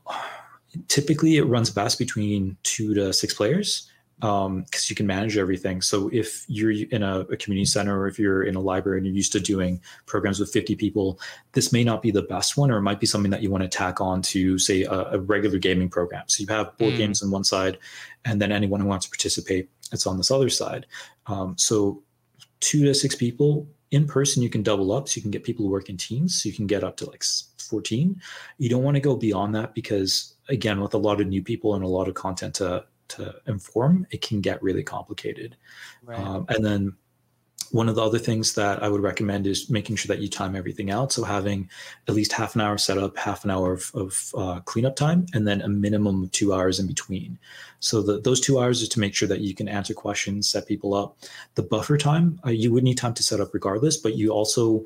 typically 0.87 1.37
it 1.37 1.43
runs 1.43 1.69
best 1.69 1.99
between 1.99 2.57
two 2.63 2.93
to 2.93 3.13
six 3.13 3.33
players 3.33 3.89
because 4.19 4.45
um, 4.47 4.65
you 4.87 4.95
can 4.95 5.05
manage 5.05 5.37
everything. 5.37 5.79
So 5.79 6.09
if 6.11 6.43
you're 6.47 6.71
in 6.71 7.03
a, 7.03 7.19
a, 7.19 7.37
community 7.37 7.65
center 7.65 7.99
or 7.99 8.07
if 8.07 8.17
you're 8.17 8.41
in 8.41 8.55
a 8.55 8.59
library 8.59 8.97
and 8.97 9.05
you're 9.05 9.15
used 9.15 9.31
to 9.33 9.39
doing 9.39 9.79
programs 10.07 10.39
with 10.39 10.51
50 10.51 10.75
people, 10.75 11.19
this 11.51 11.71
may 11.71 11.83
not 11.83 12.01
be 12.01 12.09
the 12.09 12.23
best 12.23 12.57
one, 12.57 12.71
or 12.71 12.77
it 12.77 12.81
might 12.81 12.99
be 12.99 13.05
something 13.05 13.29
that 13.29 13.43
you 13.43 13.51
want 13.51 13.61
to 13.61 13.69
tack 13.69 14.01
on 14.01 14.23
to, 14.23 14.57
say, 14.57 14.83
a, 14.85 15.11
a 15.11 15.19
regular 15.19 15.59
gaming 15.59 15.87
program. 15.87 16.23
So 16.25 16.41
you 16.41 16.47
have 16.47 16.75
board 16.77 16.95
mm. 16.95 16.97
games 16.97 17.21
on 17.21 17.29
one 17.29 17.43
side, 17.43 17.77
and 18.25 18.41
then 18.41 18.51
anyone 18.51 18.79
who 18.79 18.87
wants 18.87 19.05
to 19.05 19.11
participate, 19.11 19.69
it's 19.91 20.07
on 20.07 20.17
this 20.17 20.31
other 20.31 20.49
side. 20.49 20.87
Um, 21.27 21.55
so 21.55 22.01
two 22.59 22.85
to 22.85 22.95
six 22.95 23.13
people 23.13 23.67
in 23.91 24.07
person, 24.07 24.41
you 24.41 24.49
can 24.49 24.63
double 24.63 24.91
up, 24.91 25.07
so 25.07 25.17
you 25.17 25.21
can 25.21 25.31
get 25.31 25.43
people 25.43 25.63
who 25.63 25.71
work 25.71 25.89
in 25.89 25.97
teams, 25.97 26.41
so 26.41 26.49
you 26.49 26.55
can 26.55 26.65
get 26.65 26.83
up 26.83 26.97
to 26.97 27.09
like 27.09 27.23
14. 27.69 28.19
You 28.57 28.69
don't 28.69 28.83
want 28.83 28.95
to 28.95 29.01
go 29.01 29.15
beyond 29.15 29.53
that 29.55 29.75
because, 29.75 30.33
again, 30.49 30.81
with 30.81 30.93
a 30.93 30.97
lot 30.97 31.21
of 31.21 31.27
new 31.27 31.43
people 31.43 31.75
and 31.75 31.83
a 31.83 31.87
lot 31.87 32.07
of 32.07 32.15
content 32.15 32.55
to 32.55 32.85
to 33.09 33.35
inform, 33.47 34.05
it 34.11 34.21
can 34.21 34.41
get 34.41 34.61
really 34.61 34.83
complicated. 34.83 35.55
Right. 36.03 36.19
Um, 36.19 36.45
and 36.49 36.65
then 36.65 36.95
one 37.71 37.89
of 37.89 37.95
the 37.95 38.01
other 38.01 38.19
things 38.19 38.53
that 38.55 38.81
I 38.81 38.89
would 38.89 39.01
recommend 39.01 39.45
is 39.45 39.69
making 39.69 39.97
sure 39.97 40.13
that 40.13 40.21
you 40.21 40.29
time 40.29 40.55
everything 40.55 40.89
out. 40.89 41.11
So 41.11 41.23
having 41.23 41.69
at 42.07 42.15
least 42.15 42.31
half 42.31 42.55
an 42.55 42.61
hour 42.61 42.77
set 42.77 42.97
up, 42.97 43.17
half 43.17 43.43
an 43.43 43.51
hour 43.51 43.73
of, 43.73 43.91
of 43.93 44.33
uh, 44.37 44.59
cleanup 44.61 44.95
time, 44.95 45.25
and 45.33 45.47
then 45.47 45.61
a 45.61 45.67
minimum 45.67 46.23
of 46.23 46.31
two 46.31 46.53
hours 46.53 46.79
in 46.79 46.87
between. 46.87 47.37
So 47.79 48.01
the, 48.01 48.21
those 48.21 48.39
two 48.39 48.59
hours 48.59 48.81
is 48.81 48.89
to 48.89 48.99
make 48.99 49.15
sure 49.15 49.27
that 49.27 49.41
you 49.41 49.53
can 49.53 49.67
answer 49.67 49.93
questions, 49.93 50.49
set 50.49 50.67
people 50.67 50.93
up. 50.93 51.17
The 51.55 51.63
buffer 51.63 51.97
time, 51.97 52.39
uh, 52.45 52.51
you 52.51 52.71
would 52.71 52.83
need 52.83 52.97
time 52.97 53.13
to 53.15 53.23
set 53.23 53.41
up 53.41 53.53
regardless, 53.53 53.97
but 53.97 54.15
you 54.15 54.31
also 54.31 54.85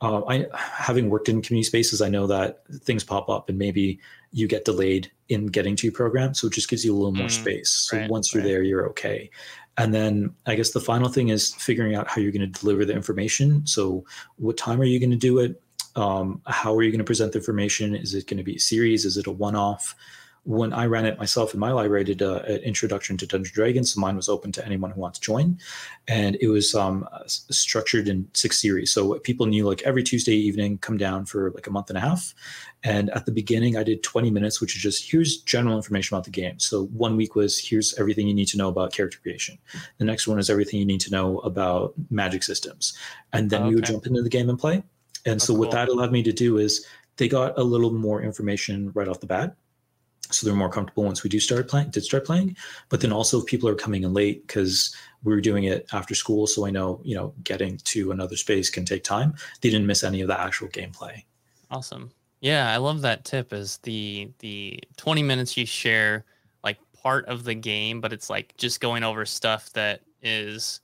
uh, 0.00 0.24
I 0.26 0.46
having 0.54 1.10
worked 1.10 1.28
in 1.28 1.42
community 1.42 1.66
spaces, 1.66 2.00
I 2.00 2.08
know 2.08 2.26
that 2.28 2.62
things 2.82 3.04
pop 3.04 3.28
up 3.28 3.48
and 3.48 3.58
maybe 3.58 3.98
you 4.32 4.46
get 4.46 4.64
delayed 4.64 5.10
in 5.28 5.46
getting 5.46 5.74
to 5.76 5.86
your 5.86 5.94
program, 5.94 6.34
so 6.34 6.46
it 6.46 6.52
just 6.52 6.68
gives 6.68 6.84
you 6.84 6.94
a 6.94 6.96
little 6.96 7.14
more 7.14 7.26
mm, 7.26 7.30
space. 7.30 7.70
So 7.70 7.98
right, 7.98 8.10
once 8.10 8.32
you're 8.32 8.42
right. 8.42 8.48
there, 8.48 8.62
you're 8.62 8.88
okay. 8.90 9.30
And 9.76 9.94
then 9.94 10.34
I 10.46 10.54
guess 10.56 10.72
the 10.72 10.80
final 10.80 11.08
thing 11.08 11.28
is 11.28 11.54
figuring 11.54 11.94
out 11.94 12.08
how 12.08 12.20
you're 12.20 12.32
going 12.32 12.52
to 12.52 12.60
deliver 12.60 12.84
the 12.84 12.92
information. 12.94 13.66
So 13.66 14.04
what 14.36 14.56
time 14.56 14.80
are 14.80 14.84
you 14.84 14.98
going 14.98 15.10
to 15.10 15.16
do 15.16 15.38
it? 15.38 15.62
Um, 15.94 16.42
how 16.46 16.74
are 16.74 16.82
you 16.82 16.90
going 16.90 16.98
to 16.98 17.04
present 17.04 17.32
the 17.32 17.38
information? 17.38 17.94
Is 17.94 18.14
it 18.14 18.26
going 18.26 18.38
to 18.38 18.44
be 18.44 18.56
a 18.56 18.60
series? 18.60 19.04
Is 19.04 19.16
it 19.16 19.26
a 19.26 19.32
one-off? 19.32 19.94
When 20.44 20.72
I 20.72 20.86
ran 20.86 21.04
it 21.04 21.18
myself 21.18 21.54
in 21.54 21.60
my 21.60 21.72
library, 21.72 22.00
I 22.00 22.04
did 22.04 22.22
a, 22.22 22.42
an 22.44 22.60
introduction 22.62 23.16
to 23.18 23.26
Dungeons 23.26 23.54
Dragons. 23.54 23.92
So 23.92 24.00
mine 24.00 24.16
was 24.16 24.28
open 24.28 24.52
to 24.52 24.64
anyone 24.64 24.90
who 24.90 25.00
wants 25.00 25.18
to 25.18 25.24
join, 25.24 25.58
and 26.06 26.36
it 26.40 26.48
was 26.48 26.74
um, 26.74 27.06
structured 27.26 28.08
in 28.08 28.28
six 28.32 28.60
series. 28.60 28.92
So 28.92 29.18
people 29.18 29.46
knew 29.46 29.66
like 29.66 29.82
every 29.82 30.02
Tuesday 30.02 30.34
evening, 30.34 30.78
come 30.78 30.96
down 30.96 31.26
for 31.26 31.50
like 31.50 31.66
a 31.66 31.70
month 31.70 31.90
and 31.90 31.98
a 31.98 32.00
half. 32.00 32.34
And 32.84 33.10
at 33.10 33.26
the 33.26 33.32
beginning, 33.32 33.76
I 33.76 33.82
did 33.82 34.02
20 34.02 34.30
minutes, 34.30 34.60
which 34.60 34.76
is 34.76 34.82
just 34.82 35.10
here's 35.10 35.38
general 35.38 35.76
information 35.76 36.14
about 36.14 36.24
the 36.24 36.30
game. 36.30 36.58
So 36.60 36.86
one 36.86 37.16
week 37.16 37.34
was 37.34 37.58
here's 37.58 37.92
everything 37.98 38.28
you 38.28 38.34
need 38.34 38.48
to 38.48 38.56
know 38.56 38.68
about 38.68 38.92
character 38.92 39.18
creation. 39.20 39.58
The 39.98 40.04
next 40.04 40.28
one 40.28 40.38
is 40.38 40.48
everything 40.48 40.78
you 40.78 40.86
need 40.86 41.00
to 41.00 41.10
know 41.10 41.38
about 41.40 41.94
magic 42.10 42.42
systems, 42.42 42.96
and 43.32 43.50
then 43.50 43.62
okay. 43.62 43.68
we 43.68 43.74
would 43.74 43.84
jump 43.84 44.06
into 44.06 44.22
the 44.22 44.28
game 44.28 44.48
and 44.48 44.58
play. 44.58 44.82
And 45.26 45.36
oh, 45.36 45.44
so 45.44 45.52
cool. 45.52 45.60
what 45.60 45.72
that 45.72 45.88
allowed 45.88 46.12
me 46.12 46.22
to 46.22 46.32
do 46.32 46.58
is 46.58 46.86
they 47.16 47.28
got 47.28 47.58
a 47.58 47.62
little 47.62 47.92
more 47.92 48.22
information 48.22 48.92
right 48.94 49.08
off 49.08 49.20
the 49.20 49.26
bat 49.26 49.56
so 50.30 50.46
they're 50.46 50.56
more 50.56 50.68
comfortable 50.68 51.04
once 51.04 51.22
we 51.22 51.30
do 51.30 51.40
start 51.40 51.68
playing 51.68 51.90
did 51.90 52.04
start 52.04 52.24
playing. 52.24 52.56
But 52.88 53.00
then 53.00 53.12
also 53.12 53.40
if 53.40 53.46
people 53.46 53.68
are 53.68 53.74
coming 53.74 54.02
in 54.02 54.12
late 54.12 54.46
because 54.46 54.94
we 55.24 55.32
were 55.32 55.40
doing 55.40 55.64
it 55.64 55.86
after 55.92 56.14
school 56.14 56.46
so 56.46 56.64
i 56.64 56.70
know 56.70 57.00
you 57.02 57.14
know 57.14 57.34
getting 57.42 57.76
to 57.78 58.12
another 58.12 58.36
space 58.36 58.70
can 58.70 58.84
take 58.84 59.04
time. 59.04 59.34
They 59.60 59.70
didn't 59.70 59.86
miss 59.86 60.04
any 60.04 60.20
of 60.20 60.28
the 60.28 60.40
actual 60.40 60.68
gameplay. 60.68 61.24
Awesome. 61.70 62.10
Yeah, 62.40 62.72
I 62.72 62.76
love 62.76 63.02
that 63.02 63.24
tip 63.24 63.52
is 63.52 63.78
the 63.78 64.30
the 64.38 64.80
20 64.96 65.22
minutes 65.22 65.56
you 65.56 65.66
share 65.66 66.24
like 66.62 66.78
part 67.02 67.26
of 67.26 67.44
the 67.44 67.54
game, 67.54 68.00
but 68.00 68.12
it's 68.12 68.30
like 68.30 68.56
just 68.56 68.80
going 68.80 69.02
over 69.02 69.24
stuff 69.24 69.72
that 69.72 70.02
is 70.22 70.80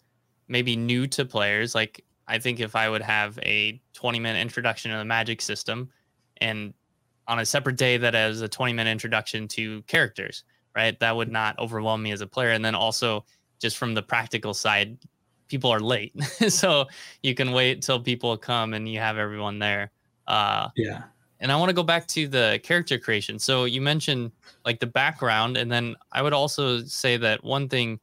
maybe 0.48 0.76
new 0.76 1.07
to 1.09 1.24
players. 1.24 1.74
Like 1.74 2.04
I 2.26 2.38
think 2.38 2.61
if 2.61 2.74
I 2.74 2.88
would 2.88 3.02
have 3.02 3.38
a 3.42 3.80
20 3.94 4.18
minute 4.18 4.40
introduction 4.40 4.90
to 4.90 4.98
the 4.98 5.04
magic 5.04 5.40
system 5.40 5.90
and 6.38 6.74
on 7.26 7.38
a 7.38 7.46
separate 7.46 7.76
day 7.76 7.96
that 7.96 8.14
has 8.14 8.40
a 8.40 8.48
20 8.48 8.72
minute 8.72 8.90
introduction 8.90 9.48
to 9.48 9.82
characters, 9.82 10.44
right? 10.76 10.98
That 11.00 11.16
would 11.16 11.30
not 11.30 11.58
overwhelm 11.58 12.02
me 12.02 12.12
as 12.12 12.20
a 12.20 12.26
player. 12.26 12.50
And 12.50 12.64
then 12.64 12.74
also 12.74 13.24
just 13.60 13.76
from 13.76 13.94
the 13.94 14.02
practical 14.02 14.54
side, 14.54 14.98
people 15.48 15.70
are 15.70 15.80
late. 15.80 16.14
so 16.48 16.87
you 17.22 17.34
can 17.34 17.52
wait 17.52 17.82
till 17.82 18.00
people 18.00 18.37
come 18.37 18.74
and 18.74 18.88
you 18.88 18.98
have 18.98 19.18
everyone 19.18 19.58
there. 19.58 19.90
Uh, 20.26 20.68
yeah 20.76 21.04
and 21.44 21.52
I 21.52 21.56
want 21.56 21.68
to 21.68 21.74
go 21.74 21.82
back 21.82 22.06
to 22.08 22.26
the 22.26 22.58
character 22.62 22.98
creation. 22.98 23.38
So 23.38 23.66
you 23.66 23.82
mentioned 23.82 24.32
like 24.64 24.80
the 24.80 24.87
background, 24.87 25.58
and 25.58 25.70
then 25.70 25.94
I 26.10 26.22
would 26.22 26.32
also 26.32 26.82
say 26.84 27.18
that 27.18 27.44
one 27.44 27.68
thing 27.68 28.00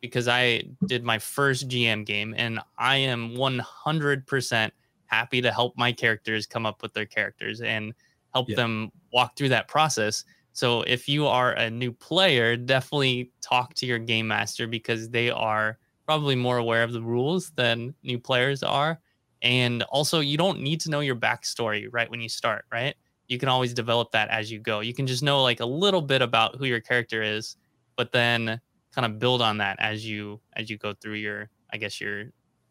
because 0.00 0.28
I 0.28 0.62
did 0.86 1.02
my 1.02 1.18
first 1.18 1.68
GM 1.68 2.06
game, 2.06 2.32
and 2.36 2.60
I 2.78 2.98
am 2.98 3.30
100% 3.32 4.70
happy 5.06 5.42
to 5.42 5.50
help 5.50 5.76
my 5.76 5.90
characters 5.90 6.46
come 6.46 6.64
up 6.64 6.80
with 6.80 6.94
their 6.94 7.06
characters 7.06 7.60
and 7.60 7.92
help 8.32 8.48
yeah. 8.48 8.56
them 8.56 8.90
walk 9.12 9.36
through 9.36 9.50
that 9.50 9.68
process. 9.68 10.24
So 10.52 10.82
if 10.82 11.08
you 11.08 11.26
are 11.26 11.52
a 11.52 11.70
new 11.70 11.92
player, 11.92 12.56
definitely 12.56 13.30
talk 13.40 13.74
to 13.74 13.86
your 13.86 13.98
game 13.98 14.28
master 14.28 14.66
because 14.66 15.08
they 15.08 15.30
are 15.30 15.78
probably 16.06 16.34
more 16.34 16.58
aware 16.58 16.82
of 16.82 16.92
the 16.92 17.02
rules 17.02 17.50
than 17.50 17.94
new 18.02 18.18
players 18.18 18.62
are 18.62 19.00
and 19.42 19.82
also, 19.84 20.20
you 20.20 20.36
don't 20.36 20.60
need 20.60 20.80
to 20.82 20.90
know 20.90 21.00
your 21.00 21.16
backstory 21.16 21.88
right 21.90 22.10
when 22.10 22.20
you 22.20 22.28
start, 22.28 22.66
right? 22.70 22.94
You 23.28 23.38
can 23.38 23.48
always 23.48 23.72
develop 23.72 24.10
that 24.12 24.28
as 24.28 24.50
you 24.50 24.58
go. 24.58 24.80
You 24.80 24.92
can 24.92 25.06
just 25.06 25.22
know 25.22 25.42
like 25.42 25.60
a 25.60 25.66
little 25.66 26.02
bit 26.02 26.20
about 26.20 26.56
who 26.56 26.66
your 26.66 26.80
character 26.80 27.22
is, 27.22 27.56
but 27.96 28.12
then 28.12 28.60
kind 28.94 29.06
of 29.06 29.18
build 29.18 29.40
on 29.40 29.58
that 29.58 29.76
as 29.78 30.04
you 30.04 30.40
as 30.56 30.68
you 30.68 30.76
go 30.76 30.94
through 30.94 31.14
your, 31.14 31.48
I 31.72 31.78
guess, 31.78 32.00
your 32.00 32.24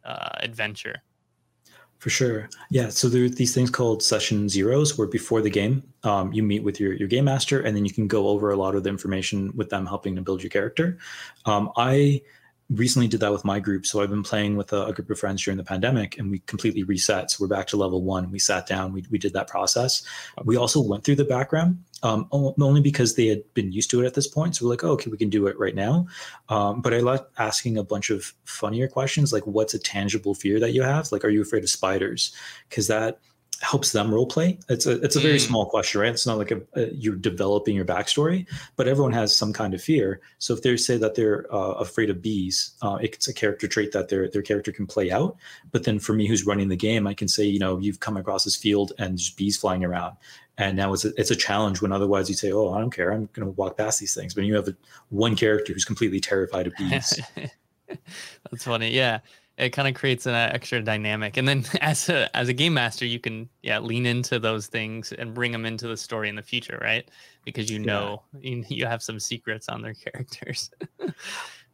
uh, 0.04 0.30
adventure. 0.42 1.02
For 2.00 2.10
sure. 2.10 2.50
Yeah. 2.70 2.88
So 2.90 3.10
there 3.10 3.26
are 3.26 3.30
these 3.30 3.54
things 3.54 3.70
called 3.70 4.02
session 4.02 4.48
zeros 4.48 4.98
where 4.98 5.08
before 5.08 5.42
the 5.42 5.50
game, 5.50 5.84
um, 6.04 6.32
you 6.32 6.42
meet 6.42 6.64
with 6.64 6.80
your, 6.80 6.94
your 6.94 7.10
game 7.10 7.26
master 7.26 7.60
and 7.60 7.76
then 7.76 7.84
you 7.84 7.92
can 7.92 8.08
go 8.08 8.30
over 8.30 8.52
a 8.52 8.56
lot 8.56 8.74
of 8.74 8.84
the 8.84 8.90
information 8.90 9.52
with 9.58 9.70
them 9.70 9.86
helping 9.86 10.16
to 10.16 10.22
build 10.22 10.42
your 10.42 10.50
character. 10.50 10.98
Um, 11.46 11.72
I 11.76 12.22
recently 12.70 13.08
did 13.08 13.20
that 13.22 13.32
with 13.32 13.44
my 13.44 13.60
group. 13.60 13.86
So 13.86 14.02
I've 14.02 14.10
been 14.10 14.24
playing 14.24 14.56
with 14.56 14.72
a, 14.74 14.86
a, 14.86 14.94
group 14.94 15.10
of 15.10 15.20
friends 15.20 15.44
during 15.44 15.58
the 15.58 15.64
pandemic 15.64 16.20
and 16.20 16.30
we 16.30 16.40
completely 16.40 16.84
reset. 16.84 17.32
So 17.32 17.38
we're 17.42 17.48
back 17.48 17.66
to 17.68 17.78
level 17.78 18.04
one. 18.04 18.32
We 18.32 18.38
sat 18.38 18.68
down, 18.68 18.94
we, 18.94 19.04
we 19.10 19.18
did 19.18 19.34
that 19.34 19.48
process. 19.48 20.04
We 20.44 20.56
also 20.56 20.80
went 20.80 21.04
through 21.04 21.16
the 21.16 21.26
background 21.26 21.84
um, 22.04 22.28
only 22.32 22.82
because 22.82 23.16
they 23.16 23.28
had 23.28 23.42
been 23.56 23.72
used 23.72 23.90
to 23.92 24.02
it 24.02 24.06
at 24.06 24.14
this 24.14 24.28
point. 24.28 24.56
So 24.56 24.66
we're 24.66 24.72
like, 24.72 24.84
oh, 24.84 24.92
okay, 24.92 25.10
we 25.10 25.18
can 25.18 25.30
do 25.30 25.48
it 25.48 25.58
right 25.58 25.76
now. 25.76 26.08
Um, 26.50 26.82
but 26.82 26.94
I 26.94 27.00
like 27.00 27.26
asking 27.40 27.78
a 27.78 27.84
bunch 27.84 28.12
of 28.12 28.34
funnier 28.46 28.88
questions 28.88 29.34
like, 29.34 29.48
what's 29.48 29.74
a 29.74 29.80
tangible 29.80 30.36
fear 30.36 30.60
that 30.60 30.74
you 30.74 30.84
have? 30.84 31.12
Like, 31.12 31.26
are 31.26 31.30
you 31.30 31.42
afraid 31.42 31.64
of 31.64 31.70
spiders? 31.70 32.36
Because 32.70 32.88
that 32.88 33.20
helps 33.62 33.92
them 33.92 34.14
role 34.14 34.26
play. 34.26 34.58
It's 34.70 34.86
a 34.86 35.02
it's 35.02 35.16
a 35.16 35.20
very 35.20 35.38
mm. 35.38 35.48
small 35.48 35.66
question, 35.66 36.02
right? 36.02 36.12
It's 36.12 36.26
not 36.26 36.38
like 36.38 36.52
a, 36.52 36.62
a, 36.76 36.94
you're 36.94 37.16
developing 37.16 37.76
your 37.76 37.86
backstory, 37.86 38.48
but 38.76 38.88
everyone 38.88 39.12
has 39.14 39.36
some 39.36 39.52
kind 39.54 39.74
of 39.74 39.82
fear. 39.82 40.22
So 40.38 40.54
if 40.54 40.62
they 40.62 40.78
say 40.78 40.98
that 40.98 41.16
they're 41.16 41.54
uh, 41.54 41.74
afraid 41.74 42.10
of 42.10 42.22
bees, 42.22 42.72
uh, 42.82 42.98
it's 43.02 43.28
a 43.28 43.34
character 43.34 43.68
trait 43.68 43.92
that 43.92 44.10
their 44.10 44.30
their 44.30 44.42
character 44.42 44.72
can 44.72 44.88
play 44.88 45.12
out. 45.12 45.36
But 45.72 45.84
then 45.84 46.00
for 46.00 46.14
me, 46.14 46.28
who's 46.28 46.46
running 46.46 46.70
the 46.70 46.76
game, 46.76 47.06
I 47.06 47.14
can 47.14 47.28
say, 47.28 47.44
you 47.44 47.60
know, 47.60 47.80
you've 47.80 48.00
come 48.00 48.18
across 48.18 48.44
this 48.46 48.56
field 48.56 48.94
and 48.98 49.12
there's 49.12 49.30
bees 49.30 49.58
flying 49.58 49.84
around, 49.84 50.16
and 50.58 50.78
now 50.78 50.94
it's 50.94 51.06
a, 51.06 51.14
it's 51.18 51.32
a 51.32 51.36
challenge 51.36 51.82
when 51.82 51.92
otherwise 51.92 52.30
you 52.30 52.36
say, 52.36 52.52
oh, 52.52 52.72
I 52.72 52.80
don't 52.80 52.92
care, 52.92 53.12
I'm 53.12 53.30
going 53.34 53.48
to 53.48 53.52
walk 53.52 53.78
past 53.78 54.00
these 54.00 54.14
things. 54.14 54.34
But 54.34 54.46
you 54.46 54.56
have 54.56 54.68
a, 54.68 54.76
one 55.10 55.36
character 55.36 55.74
who's 55.74 55.86
completely 55.86 56.20
terrified 56.20 56.68
of 56.68 56.74
bees. 56.78 57.20
That's 58.52 58.64
funny, 58.64 58.92
yeah 58.96 59.20
it 59.60 59.72
kind 59.72 59.88
of 59.88 59.94
creates 59.94 60.26
an 60.26 60.34
extra 60.34 60.82
dynamic. 60.82 61.38
And 61.38 61.48
then 61.48 61.66
as 61.82 62.10
a 62.10 62.36
as 62.36 62.48
a 62.50 62.54
game 62.54 62.74
master 62.74 63.06
you 63.06 63.20
can 63.20 63.50
yeah 63.62 63.80
lean 63.80 64.06
into 64.06 64.40
those 64.40 64.68
things 64.68 65.12
and 65.12 65.34
bring 65.34 65.52
them 65.52 65.66
into 65.66 65.88
the 65.88 65.98
story 65.98 66.30
in 66.30 66.36
the 66.36 66.42
future 66.42 66.80
right? 66.82 67.08
Because 67.46 67.70
you 67.70 67.80
know 67.80 68.24
yeah. 68.40 68.52
you, 68.52 68.66
you 68.70 68.86
have 68.86 69.04
some 69.04 69.20
secrets 69.20 69.70
on 69.70 69.82
their 69.82 69.94
characters. 70.06 70.72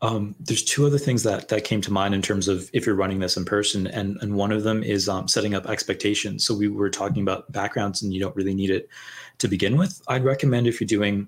Um, 0.01 0.35
there's 0.39 0.63
two 0.63 0.85
other 0.85 0.97
things 0.97 1.23
that 1.23 1.47
that 1.49 1.63
came 1.63 1.81
to 1.81 1.93
mind 1.93 2.13
in 2.13 2.21
terms 2.21 2.47
of 2.47 2.69
if 2.73 2.85
you're 2.85 2.95
running 2.95 3.19
this 3.19 3.37
in 3.37 3.45
person 3.45 3.87
and 3.87 4.17
and 4.21 4.35
one 4.35 4.51
of 4.51 4.63
them 4.63 4.83
is 4.83 5.07
um, 5.07 5.27
setting 5.27 5.53
up 5.53 5.67
expectations. 5.67 6.45
So 6.45 6.55
we 6.55 6.67
were 6.67 6.89
talking 6.89 7.21
about 7.21 7.51
backgrounds 7.51 8.03
and 8.03 8.13
you 8.13 8.19
don't 8.19 8.35
really 8.35 8.53
need 8.53 8.71
it 8.71 8.89
to 9.37 9.47
begin 9.47 9.77
with. 9.77 10.01
I'd 10.07 10.23
recommend 10.23 10.67
if 10.67 10.79
you're 10.79 10.87
doing 10.87 11.27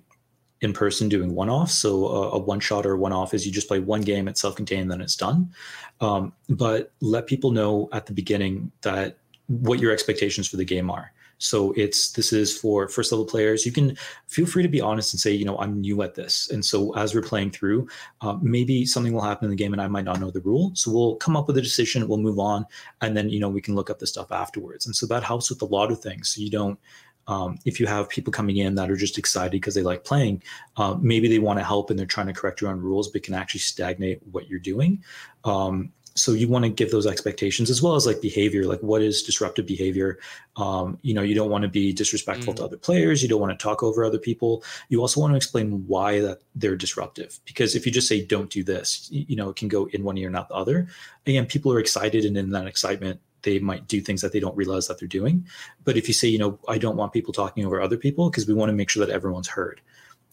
in 0.61 0.73
person 0.73 1.07
doing 1.09 1.33
one 1.33 1.49
off. 1.49 1.69
So 1.69 2.07
a, 2.07 2.29
a 2.31 2.39
one 2.39 2.59
shot 2.59 2.85
or 2.85 2.97
one 2.97 3.13
off 3.13 3.33
is 3.33 3.45
you 3.45 3.51
just 3.51 3.67
play 3.67 3.79
one 3.79 4.01
game, 4.01 4.27
it's 4.27 4.41
self 4.41 4.55
contained, 4.55 4.91
then 4.91 5.01
it's 5.01 5.15
done. 5.15 5.53
Um, 6.01 6.33
but 6.49 6.91
let 7.01 7.27
people 7.27 7.51
know 7.51 7.89
at 7.91 8.05
the 8.05 8.13
beginning 8.13 8.71
that 8.81 9.17
what 9.47 9.79
your 9.79 9.91
expectations 9.91 10.47
for 10.47 10.57
the 10.57 10.65
game 10.65 10.89
are. 10.89 11.11
So 11.39 11.71
it's 11.73 12.11
this 12.13 12.33
is 12.33 12.57
for 12.57 12.87
first 12.87 13.11
level 13.11 13.25
players. 13.25 13.65
You 13.65 13.71
can 13.71 13.95
feel 14.27 14.47
free 14.47 14.63
to 14.63 14.69
be 14.69 14.81
honest 14.81 15.13
and 15.13 15.19
say, 15.19 15.31
you 15.31 15.45
know, 15.45 15.57
I'm 15.59 15.81
new 15.81 16.01
at 16.01 16.15
this. 16.15 16.49
And 16.49 16.65
so 16.65 16.95
as 16.95 17.13
we're 17.13 17.21
playing 17.21 17.51
through, 17.51 17.87
uh, 18.21 18.37
maybe 18.41 18.85
something 18.85 19.13
will 19.13 19.21
happen 19.21 19.45
in 19.45 19.51
the 19.51 19.55
game 19.55 19.73
and 19.73 19.81
I 19.81 19.87
might 19.87 20.05
not 20.05 20.19
know 20.19 20.31
the 20.31 20.41
rule. 20.41 20.71
So 20.73 20.91
we'll 20.91 21.15
come 21.17 21.37
up 21.37 21.47
with 21.47 21.57
a 21.57 21.61
decision, 21.61 22.07
we'll 22.07 22.17
move 22.17 22.39
on, 22.39 22.65
and 23.01 23.15
then 23.15 23.29
you 23.29 23.39
know 23.39 23.49
we 23.49 23.61
can 23.61 23.75
look 23.75 23.89
up 23.89 23.99
the 23.99 24.07
stuff 24.07 24.31
afterwards. 24.31 24.87
And 24.87 24.95
so 24.95 25.05
that 25.07 25.23
helps 25.23 25.49
with 25.49 25.61
a 25.61 25.65
lot 25.65 25.91
of 25.91 26.01
things. 26.01 26.29
So 26.29 26.41
you 26.41 26.49
don't 26.49 26.79
um, 27.27 27.59
if 27.65 27.79
you 27.79 27.87
have 27.87 28.09
people 28.09 28.31
coming 28.31 28.57
in 28.57 28.75
that 28.75 28.89
are 28.89 28.95
just 28.95 29.17
excited 29.17 29.51
because 29.51 29.75
they 29.75 29.81
like 29.81 30.03
playing, 30.03 30.41
uh, 30.77 30.95
maybe 30.99 31.27
they 31.27 31.39
want 31.39 31.59
to 31.59 31.65
help 31.65 31.89
and 31.89 31.99
they're 31.99 32.05
trying 32.05 32.27
to 32.27 32.33
correct 32.33 32.61
your 32.61 32.71
own 32.71 32.79
rules, 32.79 33.09
but 33.09 33.23
can 33.23 33.33
actually 33.33 33.59
stagnate 33.59 34.21
what 34.31 34.47
you're 34.47 34.59
doing. 34.59 35.03
Um, 35.43 35.91
so 36.17 36.31
you 36.33 36.47
want 36.47 36.65
to 36.65 36.69
give 36.69 36.89
those 36.91 37.05
expectations 37.05 37.69
as 37.69 37.81
well 37.81 37.95
as 37.95 38.05
like 38.05 38.21
behavior 38.21 38.65
like 38.65 38.79
what 38.81 39.01
is 39.01 39.21
disruptive 39.21 39.65
behavior 39.65 40.17
um, 40.57 40.97
you 41.03 41.13
know 41.13 41.21
you 41.21 41.35
don't 41.35 41.49
want 41.49 41.61
to 41.61 41.67
be 41.67 41.93
disrespectful 41.93 42.53
mm. 42.53 42.57
to 42.57 42.63
other 42.63 42.77
players 42.77 43.21
you 43.21 43.29
don't 43.29 43.39
want 43.39 43.57
to 43.57 43.63
talk 43.63 43.83
over 43.83 44.03
other 44.03 44.17
people 44.17 44.63
you 44.89 44.99
also 44.99 45.21
want 45.21 45.31
to 45.31 45.37
explain 45.37 45.85
why 45.87 46.19
that 46.19 46.41
they're 46.55 46.75
disruptive 46.75 47.39
because 47.45 47.75
if 47.75 47.85
you 47.85 47.91
just 47.91 48.07
say 48.07 48.25
don't 48.25 48.49
do 48.49 48.63
this 48.63 49.07
you 49.11 49.35
know 49.35 49.49
it 49.49 49.55
can 49.55 49.67
go 49.67 49.85
in 49.93 50.03
one 50.03 50.17
ear 50.17 50.29
not 50.29 50.49
the 50.49 50.55
other 50.55 50.87
again 51.25 51.45
people 51.45 51.71
are 51.71 51.79
excited 51.79 52.25
and 52.25 52.35
in 52.35 52.49
that 52.49 52.67
excitement 52.67 53.19
they 53.47 53.59
might 53.59 53.87
do 53.87 54.01
things 54.01 54.21
that 54.21 54.33
they 54.33 54.41
don't 54.41 54.55
realize 54.57 54.87
that 54.87 54.99
they're 54.99 55.07
doing. 55.07 55.47
But 55.85 55.95
if 55.95 56.09
you 56.09 56.13
say, 56.13 56.27
you 56.27 56.37
know, 56.37 56.59
I 56.67 56.77
don't 56.77 56.97
want 56.97 57.13
people 57.13 57.33
talking 57.33 57.65
over 57.65 57.81
other 57.81 57.95
people 57.95 58.29
because 58.29 58.45
we 58.45 58.53
want 58.53 58.69
to 58.69 58.73
make 58.73 58.89
sure 58.89 59.05
that 59.05 59.13
everyone's 59.13 59.47
heard, 59.47 59.79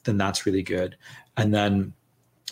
then 0.03 0.18
that's 0.18 0.44
really 0.44 0.64
good. 0.64 0.96
And 1.37 1.55
then 1.55 1.92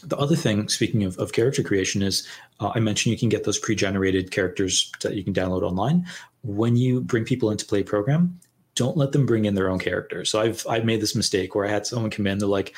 the 0.05 0.17
other 0.17 0.37
thing, 0.37 0.69
speaking 0.69 1.03
of, 1.03 1.19
of 1.19 1.33
character 1.33 1.65
creation, 1.65 2.01
is 2.01 2.27
uh, 2.61 2.71
I 2.75 2.79
mentioned 2.79 3.13
you 3.13 3.19
can 3.19 3.29
get 3.29 3.43
those 3.43 3.59
pre 3.59 3.75
generated 3.75 4.31
characters 4.31 4.93
that 5.03 5.15
you 5.15 5.25
can 5.25 5.35
download 5.35 5.63
online. 5.63 6.07
When 6.43 6.77
you 6.77 7.01
bring 7.01 7.25
people 7.25 7.51
into 7.51 7.67
play 7.67 7.83
program, 7.83 8.39
don't 8.77 8.97
let 8.97 9.11
them 9.11 9.27
bring 9.27 9.45
in 9.45 9.57
their 9.57 9.69
own 9.69 9.81
characters. 9.81 10.31
So 10.31 10.41
I've 10.41 10.65
I've 10.69 10.85
made 10.85 11.01
this 11.01 11.17
mistake 11.17 11.55
where 11.57 11.67
I 11.67 11.71
had 11.71 11.87
someone 11.87 12.11
come 12.11 12.29
in, 12.29 12.39
they're 12.39 12.49
like, 12.49 12.75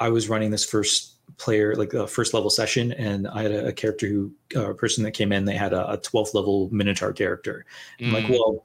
I 0.00 0.08
was 0.08 0.28
running 0.28 0.50
this 0.50 0.64
first 0.64 1.15
player 1.38 1.74
like 1.74 1.92
a 1.92 2.06
first 2.06 2.32
level 2.34 2.50
session 2.50 2.92
and 2.92 3.28
i 3.28 3.42
had 3.42 3.52
a, 3.52 3.66
a 3.66 3.72
character 3.72 4.06
who 4.06 4.32
uh, 4.54 4.70
a 4.70 4.74
person 4.74 5.04
that 5.04 5.12
came 5.12 5.32
in 5.32 5.44
they 5.44 5.56
had 5.56 5.72
a, 5.72 5.90
a 5.92 5.98
12th 5.98 6.34
level 6.34 6.68
minotaur 6.72 7.12
character 7.12 7.64
mm. 8.00 8.06
i'm 8.06 8.12
like 8.12 8.24
mm. 8.24 8.30
well 8.30 8.64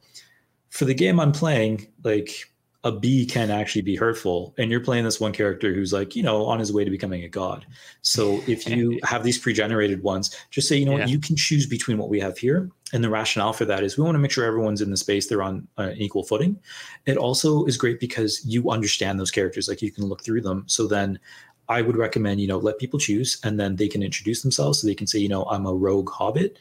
for 0.70 0.86
the 0.86 0.94
game 0.94 1.20
i'm 1.20 1.32
playing 1.32 1.88
like 2.04 2.52
a 2.84 2.92
bee 2.92 3.26
can 3.26 3.52
actually 3.52 3.82
be 3.82 3.96
hurtful 3.96 4.56
and 4.58 4.72
you're 4.72 4.80
playing 4.80 5.04
this 5.04 5.20
one 5.20 5.32
character 5.32 5.74
who's 5.74 5.94
like 5.94 6.16
you 6.16 6.24
know 6.24 6.46
on 6.46 6.58
his 6.58 6.74
way 6.74 6.84
to 6.84 6.90
becoming 6.90 7.24
a 7.24 7.30
god 7.30 7.66
so 8.02 8.42
if 8.48 8.68
you 8.70 9.00
have 9.04 9.24
these 9.24 9.38
pre-generated 9.38 10.02
ones 10.02 10.36
just 10.50 10.68
say 10.68 10.76
you 10.76 10.86
know 10.86 10.94
yeah. 10.94 11.02
what 11.02 11.10
you 11.10 11.20
can 11.20 11.36
choose 11.36 11.66
between 11.68 11.98
what 11.98 12.10
we 12.10 12.20
have 12.20 12.38
here 12.38 12.70
and 12.94 13.04
the 13.04 13.10
rationale 13.10 13.54
for 13.54 13.66
that 13.66 13.84
is 13.84 13.98
we 13.98 14.04
want 14.04 14.16
to 14.16 14.20
make 14.20 14.32
sure 14.32 14.46
everyone's 14.46 14.82
in 14.82 14.90
the 14.90 14.98
space 14.98 15.28
they're 15.28 15.44
on 15.44 15.68
uh, 15.78 15.92
equal 15.96 16.24
footing 16.24 16.58
it 17.06 17.18
also 17.18 17.66
is 17.66 17.78
great 17.78 18.00
because 18.00 18.44
you 18.46 18.70
understand 18.72 19.20
those 19.20 19.32
characters 19.32 19.68
like 19.68 19.82
you 19.82 19.92
can 19.92 20.06
look 20.06 20.24
through 20.24 20.42
them 20.42 20.64
so 20.68 20.88
then 20.88 21.20
I 21.72 21.82
would 21.82 21.96
recommend, 21.96 22.42
you 22.42 22.48
know, 22.48 22.58
let 22.58 22.80
people 22.80 23.00
choose 23.00 23.40
and 23.46 23.58
then 23.58 23.78
they 23.78 23.88
can 23.88 24.04
introduce 24.04 24.42
themselves. 24.42 24.82
So 24.82 24.88
they 24.88 24.96
can 24.96 25.08
say, 25.08 25.20
you 25.20 25.30
know, 25.30 25.46
I'm 25.46 25.66
a 25.66 25.74
rogue 25.74 26.10
hobbit. 26.10 26.60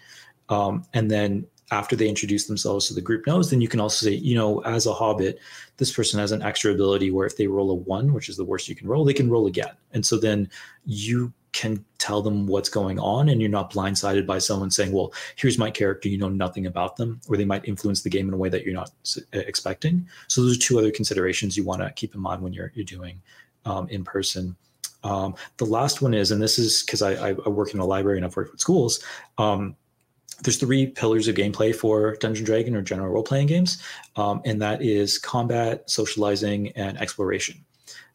Um, 0.49 0.85
and 0.95 1.11
then 1.11 1.47
after 1.73 1.97
they 1.97 2.09
introduce 2.09 2.47
themselves 2.47 2.87
so 2.87 2.95
the 2.95 3.01
group 3.01 3.27
knows, 3.27 3.51
then 3.51 3.61
you 3.61 3.67
can 3.67 3.81
also 3.81 4.07
say, 4.07 4.15
you 4.15 4.37
know, 4.37 4.61
as 4.61 4.87
a 4.87 4.93
hobbit, 4.93 5.41
this 5.79 5.93
person 5.93 6.21
has 6.21 6.31
an 6.31 6.43
extra 6.43 6.73
ability 6.73 7.11
where 7.11 7.27
if 7.27 7.37
they 7.37 7.49
roll 7.49 7.73
a 7.73 7.75
one, 7.75 8.13
which 8.13 8.29
is 8.29 8.37
the 8.37 8.45
worst 8.45 8.69
you 8.69 8.77
can 8.77 8.87
roll, 8.87 9.05
they 9.05 9.13
can 9.13 9.29
roll 9.29 9.49
again. 9.49 9.75
And 9.93 10.07
so 10.07 10.17
then 10.17 10.49
you 10.85 11.33
can 11.53 11.85
tell 11.99 12.23
them 12.23 12.47
what's 12.47 12.69
going 12.69 13.01
on 13.01 13.29
and 13.29 13.41
you're 13.41 13.51
not 13.51 13.73
blindsided 13.73 14.27
by 14.27 14.39
someone 14.39 14.71
saying, 14.71 14.93
well, 14.93 15.13
here's 15.35 15.59
my 15.59 15.73
character, 15.73 16.09
you 16.09 16.19
know 16.19 16.29
nothing 16.29 16.67
about 16.67 16.97
them, 16.97 17.21
or 17.27 17.37
they 17.37 17.45
might 17.45 17.67
influence 17.67 18.03
the 18.03 18.11
game 18.11 18.29
in 18.29 18.35
a 18.35 18.37
way 18.37 18.49
that 18.49 18.65
you're 18.65 18.75
not 18.75 18.93
expecting. 19.33 20.07
So 20.29 20.41
those 20.41 20.57
are 20.57 20.61
two 20.61 20.79
other 20.79 20.93
considerations 20.93 21.57
you 21.57 21.65
want 21.65 21.83
to 21.83 21.91
keep 21.91 22.15
in 22.15 22.21
mind 22.21 22.43
when 22.43 22.53
you're, 22.53 22.71
you're 22.77 22.85
doing 22.85 23.21
um, 23.65 23.89
in 23.89 24.05
person. 24.05 24.57
Um, 25.03 25.35
the 25.57 25.67
last 25.67 26.03
one 26.03 26.15
is, 26.15 26.31
and 26.31 26.43
this 26.43 26.59
is 26.59 26.83
because 26.83 27.03
I, 27.03 27.31
I, 27.31 27.33
work 27.33 27.73
in 27.73 27.81
a 27.81 27.85
library 27.85 28.19
and 28.19 28.25
I've 28.25 28.37
worked 28.37 28.53
with 28.53 28.61
schools. 28.61 29.03
Um, 29.39 29.77
there's 30.43 30.59
three 30.59 30.87
pillars 30.87 31.29
of 31.29 31.37
gameplay 31.37 31.75
for 31.75 32.17
Dungeon 32.17 32.45
Dragon 32.45 32.75
or 32.75 32.83
general 32.83 33.13
role 33.13 33.23
playing 33.23 33.47
games, 33.47 33.83
um, 34.17 34.41
and 34.45 34.61
that 34.63 34.83
is 34.83 35.19
combat, 35.19 35.89
socializing, 35.91 36.73
and 36.77 36.99
exploration. 36.99 37.65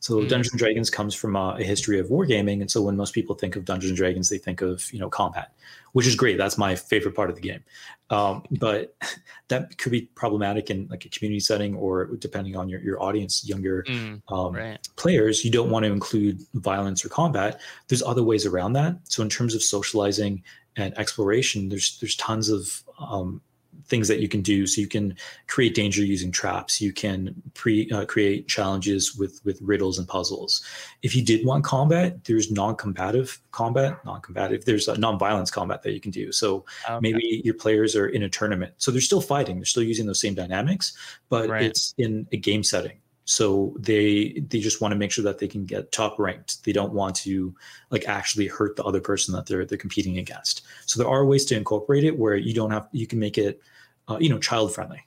So 0.05 0.17
mm. 0.17 0.29
Dungeons 0.29 0.51
and 0.51 0.59
Dragons 0.59 0.91
comes 0.91 1.15
from 1.15 1.35
a, 1.35 1.55
a, 1.59 1.63
history 1.63 1.97
of 1.97 2.09
wargaming, 2.09 2.61
and 2.61 2.69
so 2.69 2.79
when 2.83 2.95
most 2.95 3.15
people 3.15 3.33
think 3.33 3.55
of 3.55 3.65
Dungeons 3.65 3.89
and 3.89 3.97
Dragons, 3.97 4.29
they 4.29 4.37
think 4.37 4.61
of 4.61 4.93
you 4.93 4.99
know 4.99 5.09
combat, 5.09 5.51
which 5.93 6.05
is 6.05 6.15
great. 6.15 6.37
That's 6.37 6.59
my 6.59 6.75
favorite 6.75 7.15
part 7.15 7.31
of 7.31 7.35
the 7.35 7.41
game, 7.41 7.63
um, 8.11 8.43
but 8.51 8.95
that 9.47 9.79
could 9.79 9.91
be 9.91 10.01
problematic 10.13 10.69
in 10.69 10.87
like 10.91 11.05
a 11.05 11.09
community 11.09 11.39
setting 11.39 11.73
or 11.73 12.05
depending 12.17 12.55
on 12.55 12.69
your, 12.69 12.81
your 12.81 13.01
audience, 13.01 13.49
younger 13.49 13.83
mm, 13.87 14.21
um, 14.29 14.53
right. 14.53 14.87
players. 14.95 15.43
You 15.43 15.49
don't 15.49 15.71
want 15.71 15.85
to 15.85 15.91
include 15.91 16.39
violence 16.53 17.03
or 17.03 17.09
combat. 17.09 17.59
There's 17.87 18.03
other 18.03 18.21
ways 18.21 18.45
around 18.45 18.73
that. 18.73 18.99
So 19.05 19.23
in 19.23 19.29
terms 19.29 19.55
of 19.55 19.63
socializing 19.63 20.43
and 20.77 20.95
exploration, 20.99 21.69
there's 21.69 21.97
there's 21.97 22.15
tons 22.15 22.49
of 22.49 22.83
um, 22.99 23.41
things 23.87 24.07
that 24.07 24.19
you 24.19 24.27
can 24.27 24.41
do. 24.41 24.67
So 24.67 24.81
you 24.81 24.87
can 24.87 25.15
create 25.47 25.75
danger 25.75 26.03
using 26.03 26.31
traps. 26.31 26.81
You 26.81 26.93
can 26.93 27.41
pre 27.53 27.89
uh, 27.91 28.05
create 28.05 28.47
challenges 28.47 29.15
with 29.15 29.41
with 29.45 29.61
riddles 29.61 29.97
and 29.97 30.07
puzzles. 30.07 30.63
If 31.01 31.15
you 31.15 31.23
did 31.23 31.45
want 31.45 31.63
combat, 31.63 32.23
there's 32.25 32.51
non-combative 32.51 33.39
combat, 33.51 34.03
non-combative. 34.05 34.65
There's 34.65 34.87
a 34.87 34.97
non-violence 34.97 35.51
combat 35.51 35.83
that 35.83 35.93
you 35.93 36.01
can 36.01 36.11
do. 36.11 36.31
So 36.31 36.65
okay. 36.89 36.99
maybe 37.01 37.41
your 37.43 37.55
players 37.55 37.95
are 37.95 38.07
in 38.07 38.23
a 38.23 38.29
tournament, 38.29 38.73
so 38.77 38.91
they're 38.91 39.01
still 39.01 39.21
fighting. 39.21 39.57
They're 39.57 39.65
still 39.65 39.83
using 39.83 40.05
those 40.05 40.21
same 40.21 40.33
dynamics, 40.33 40.97
but 41.29 41.49
right. 41.49 41.63
it's 41.63 41.93
in 41.97 42.27
a 42.31 42.37
game 42.37 42.63
setting 42.63 42.99
so 43.25 43.75
they 43.79 44.43
they 44.47 44.59
just 44.59 44.81
want 44.81 44.91
to 44.91 44.97
make 44.97 45.11
sure 45.11 45.23
that 45.23 45.39
they 45.39 45.47
can 45.47 45.65
get 45.65 45.91
top 45.91 46.19
ranked. 46.19 46.63
They 46.63 46.71
don't 46.71 46.93
want 46.93 47.15
to 47.17 47.53
like 47.89 48.07
actually 48.07 48.47
hurt 48.47 48.75
the 48.75 48.83
other 48.83 49.01
person 49.01 49.33
that 49.35 49.47
they're 49.47 49.65
they're 49.65 49.79
competing 49.79 50.19
against. 50.19 50.61
So 50.85 51.01
there 51.01 51.11
are 51.11 51.25
ways 51.25 51.43
to 51.45 51.57
incorporate 51.57 52.03
it 52.03 52.17
where 52.17 52.35
you 52.35 52.53
don't 52.53 52.71
have 52.71 52.87
you 52.91 53.07
can 53.07 53.19
make 53.19 53.39
it 53.39 53.61
uh, 54.07 54.17
you 54.19 54.29
know 54.29 54.37
child 54.37 54.73
friendly 54.73 55.01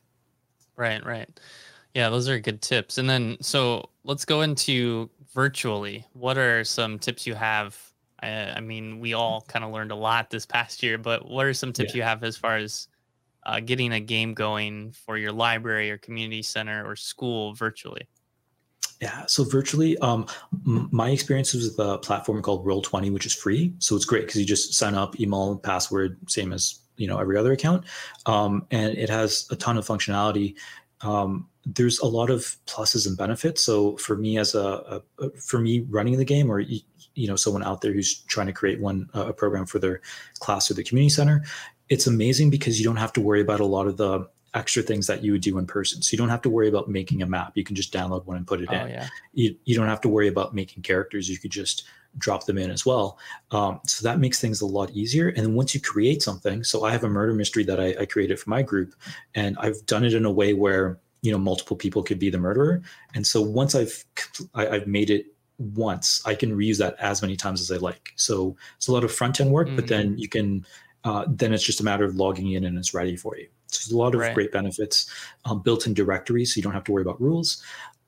right 0.77 1.05
right. 1.07 1.29
Yeah 1.95 2.11
those 2.11 2.29
are 2.29 2.39
good 2.41 2.61
tips. 2.61 2.99
And 2.99 3.09
then 3.09 3.37
so 3.41 3.89
let's 4.03 4.25
go 4.25 4.43
into 4.43 5.09
virtually. 5.33 6.05
What 6.13 6.39
are 6.39 6.65
some 6.65 6.99
tips 6.99 7.25
you 7.25 7.35
have? 7.35 7.81
I, 8.21 8.51
I 8.51 8.61
mean 8.61 8.99
we 8.99 9.15
all 9.15 9.43
kind 9.43 9.65
of 9.65 9.71
learned 9.71 9.93
a 9.93 9.97
lot 9.97 10.31
this 10.31 10.45
past 10.45 10.83
year 10.83 10.99
but 10.99 11.29
what 11.29 11.47
are 11.47 11.55
some 11.55 11.73
tips 11.73 11.95
yeah. 11.95 11.99
you 11.99 12.03
have 12.03 12.25
as 12.25 12.37
far 12.37 12.57
as 12.57 12.89
uh, 13.45 13.61
getting 13.61 13.93
a 13.93 14.01
game 14.01 14.35
going 14.35 14.93
for 14.93 15.17
your 15.17 15.33
library 15.33 15.91
or 15.91 15.99
community 15.99 16.43
center 16.43 16.89
or 16.89 16.97
school 16.97 17.55
virtually 17.55 18.09
yeah, 19.01 19.27
so 19.27 19.45
virtually, 19.45 19.97
um, 19.99 20.27
my 20.65 21.11
experience 21.11 21.55
was 21.55 21.69
with 21.69 21.79
a 21.79 21.99
platform 21.99 22.43
called 22.43 22.67
Roll20, 22.67 23.13
which 23.13 23.27
is 23.27 23.33
free. 23.33 23.73
So 23.79 23.95
it's 23.95 24.05
great 24.05 24.27
because 24.27 24.41
you 24.41 24.45
just 24.45 24.75
sign 24.75 24.97
up, 24.97 25.21
email, 25.21 25.57
password, 25.57 26.19
same 26.29 26.53
as 26.53 26.81
you 26.99 27.07
know 27.07 27.19
every 27.19 27.39
other 27.39 27.53
account 27.53 27.85
um, 28.27 28.67
and 28.71 28.99
it 28.99 29.09
has 29.09 29.47
a 29.51 29.57
ton 29.57 29.79
of 29.79 29.87
functionality 29.87 30.55
um, 31.01 31.49
there's 31.65 31.99
a 32.01 32.07
lot 32.07 32.29
of 32.29 32.57
pluses 32.67 33.07
and 33.07 33.17
benefits 33.17 33.65
so 33.65 33.97
for 33.97 34.17
me 34.17 34.37
as 34.37 34.55
a, 34.55 35.03
a, 35.21 35.31
for 35.41 35.61
me 35.61 35.87
running 35.89 36.19
the 36.19 36.25
game 36.25 36.51
or 36.51 36.61
you 36.61 36.83
know 37.15 37.37
someone 37.37 37.63
out 37.63 37.81
there 37.81 37.93
who's 37.93 38.21
trying 38.25 38.47
to 38.47 38.53
create 38.53 38.81
one 38.81 39.09
uh, 39.15 39.29
a 39.29 39.33
program 39.33 39.65
for 39.65 39.79
their 39.79 40.01
class 40.41 40.71
or 40.71 40.75
the 40.75 40.85
community 40.85 41.09
center 41.09 41.45
it's 41.89 42.07
amazing 42.07 42.51
because 42.51 42.79
you 42.79 42.85
don't 42.85 42.97
have 42.97 43.13
to 43.15 43.21
worry 43.21 43.41
about 43.41 43.61
a 43.61 43.67
lot 43.67 43.87
of 43.87 43.97
the 43.97 44.29
extra 44.55 44.83
things 44.83 45.07
that 45.07 45.23
you 45.23 45.33
would 45.33 45.43
do 45.43 45.59
in 45.59 45.67
person. 45.67 46.03
So 46.03 46.13
you 46.13 46.19
don't 46.19 46.29
have 46.29 46.43
to 46.43 46.51
worry 46.51 46.69
about 46.69 46.89
making 46.89 47.23
a 47.23 47.27
map. 47.27 47.53
You 47.55 47.65
can 47.65 47.77
just 47.77 47.93
download 47.93 48.25
one 48.27 48.37
and 48.37 48.47
put 48.47 48.61
it 48.61 48.69
oh, 48.71 48.75
in. 48.75 48.89
Yeah. 48.89 49.09
You, 49.33 49.57
you 49.65 49.77
don't 49.77 49.89
have 49.89 50.01
to 50.03 50.09
worry 50.09 50.29
about 50.29 50.55
making 50.55 50.83
characters. 50.83 51.29
You 51.29 51.39
could 51.39 51.51
just 51.51 51.85
drop 52.17 52.47
them 52.47 52.59
in 52.59 52.71
as 52.71 52.87
well. 52.87 53.19
Um, 53.51 53.81
so 53.87 54.03
that 54.05 54.19
makes 54.19 54.41
things 54.41 54.61
a 54.61 54.67
lot 54.67 54.91
easier. 54.91 55.29
And 55.29 55.39
then 55.39 55.55
once 55.55 55.75
you 55.75 55.81
create 55.81 56.23
something, 56.23 56.65
so 56.65 56.85
I 56.85 56.93
have 56.93 57.05
a 57.05 57.09
murder 57.09 57.35
mystery 57.35 57.65
that 57.65 57.79
I, 57.79 57.95
I 58.01 58.07
created 58.07 58.41
for 58.41 58.51
my 58.51 58.63
group, 58.63 58.95
and 59.35 59.57
I've 59.59 59.85
done 59.87 60.05
it 60.05 60.15
in 60.15 60.25
a 60.25 60.31
way 60.31 60.55
where 60.55 60.99
you 61.21 61.33
know 61.33 61.39
multiple 61.39 61.77
people 61.77 62.03
could 62.03 62.19
be 62.19 62.31
the 62.31 62.39
murderer. 62.39 62.83
And 63.15 63.27
so 63.27 63.43
once 63.43 63.75
I've 63.75 64.05
I, 64.55 64.63
have 64.63 64.73
i 64.73 64.75
have 64.77 64.87
made 64.87 65.11
it 65.11 65.27
once, 65.59 66.23
I 66.25 66.35
can 66.35 66.57
reuse 66.57 66.79
that 66.79 66.97
as 66.99 67.21
many 67.21 67.37
times 67.37 67.61
as 67.61 67.71
I 67.71 67.77
like. 67.77 68.13
So 68.17 68.57
it's 68.77 68.89
a 68.89 68.93
lot 68.93 69.05
of 69.05 69.13
front 69.13 69.41
end 69.41 69.51
work, 69.51 69.67
mm-hmm. 69.67 69.77
but 69.77 69.89
then 69.89 70.17
you 70.17 70.29
can 70.29 70.65
uh, 71.05 71.25
then 71.29 71.53
it's 71.53 71.65
just 71.65 71.81
a 71.81 71.85
matter 71.85 72.05
of 72.05 72.17
logging 72.17 72.53
in 72.53 72.65
and 72.65 72.77
it's 72.77 72.95
ready 72.95 73.17
for 73.17 73.37
you. 73.37 73.49
So 73.67 73.81
there's 73.81 73.93
a 73.93 73.99
lot 73.99 74.15
of 74.15 74.21
right. 74.21 74.35
great 74.35 74.53
benefits. 74.53 75.11
Um, 75.45 75.61
built-in 75.61 75.95
directories, 75.95 76.55
so 76.55 76.59
you 76.59 76.63
don't 76.63 76.73
have 76.73 76.85
to 76.85 76.93
worry 76.93 77.03
about 77.03 77.21
rules. 77.21 77.63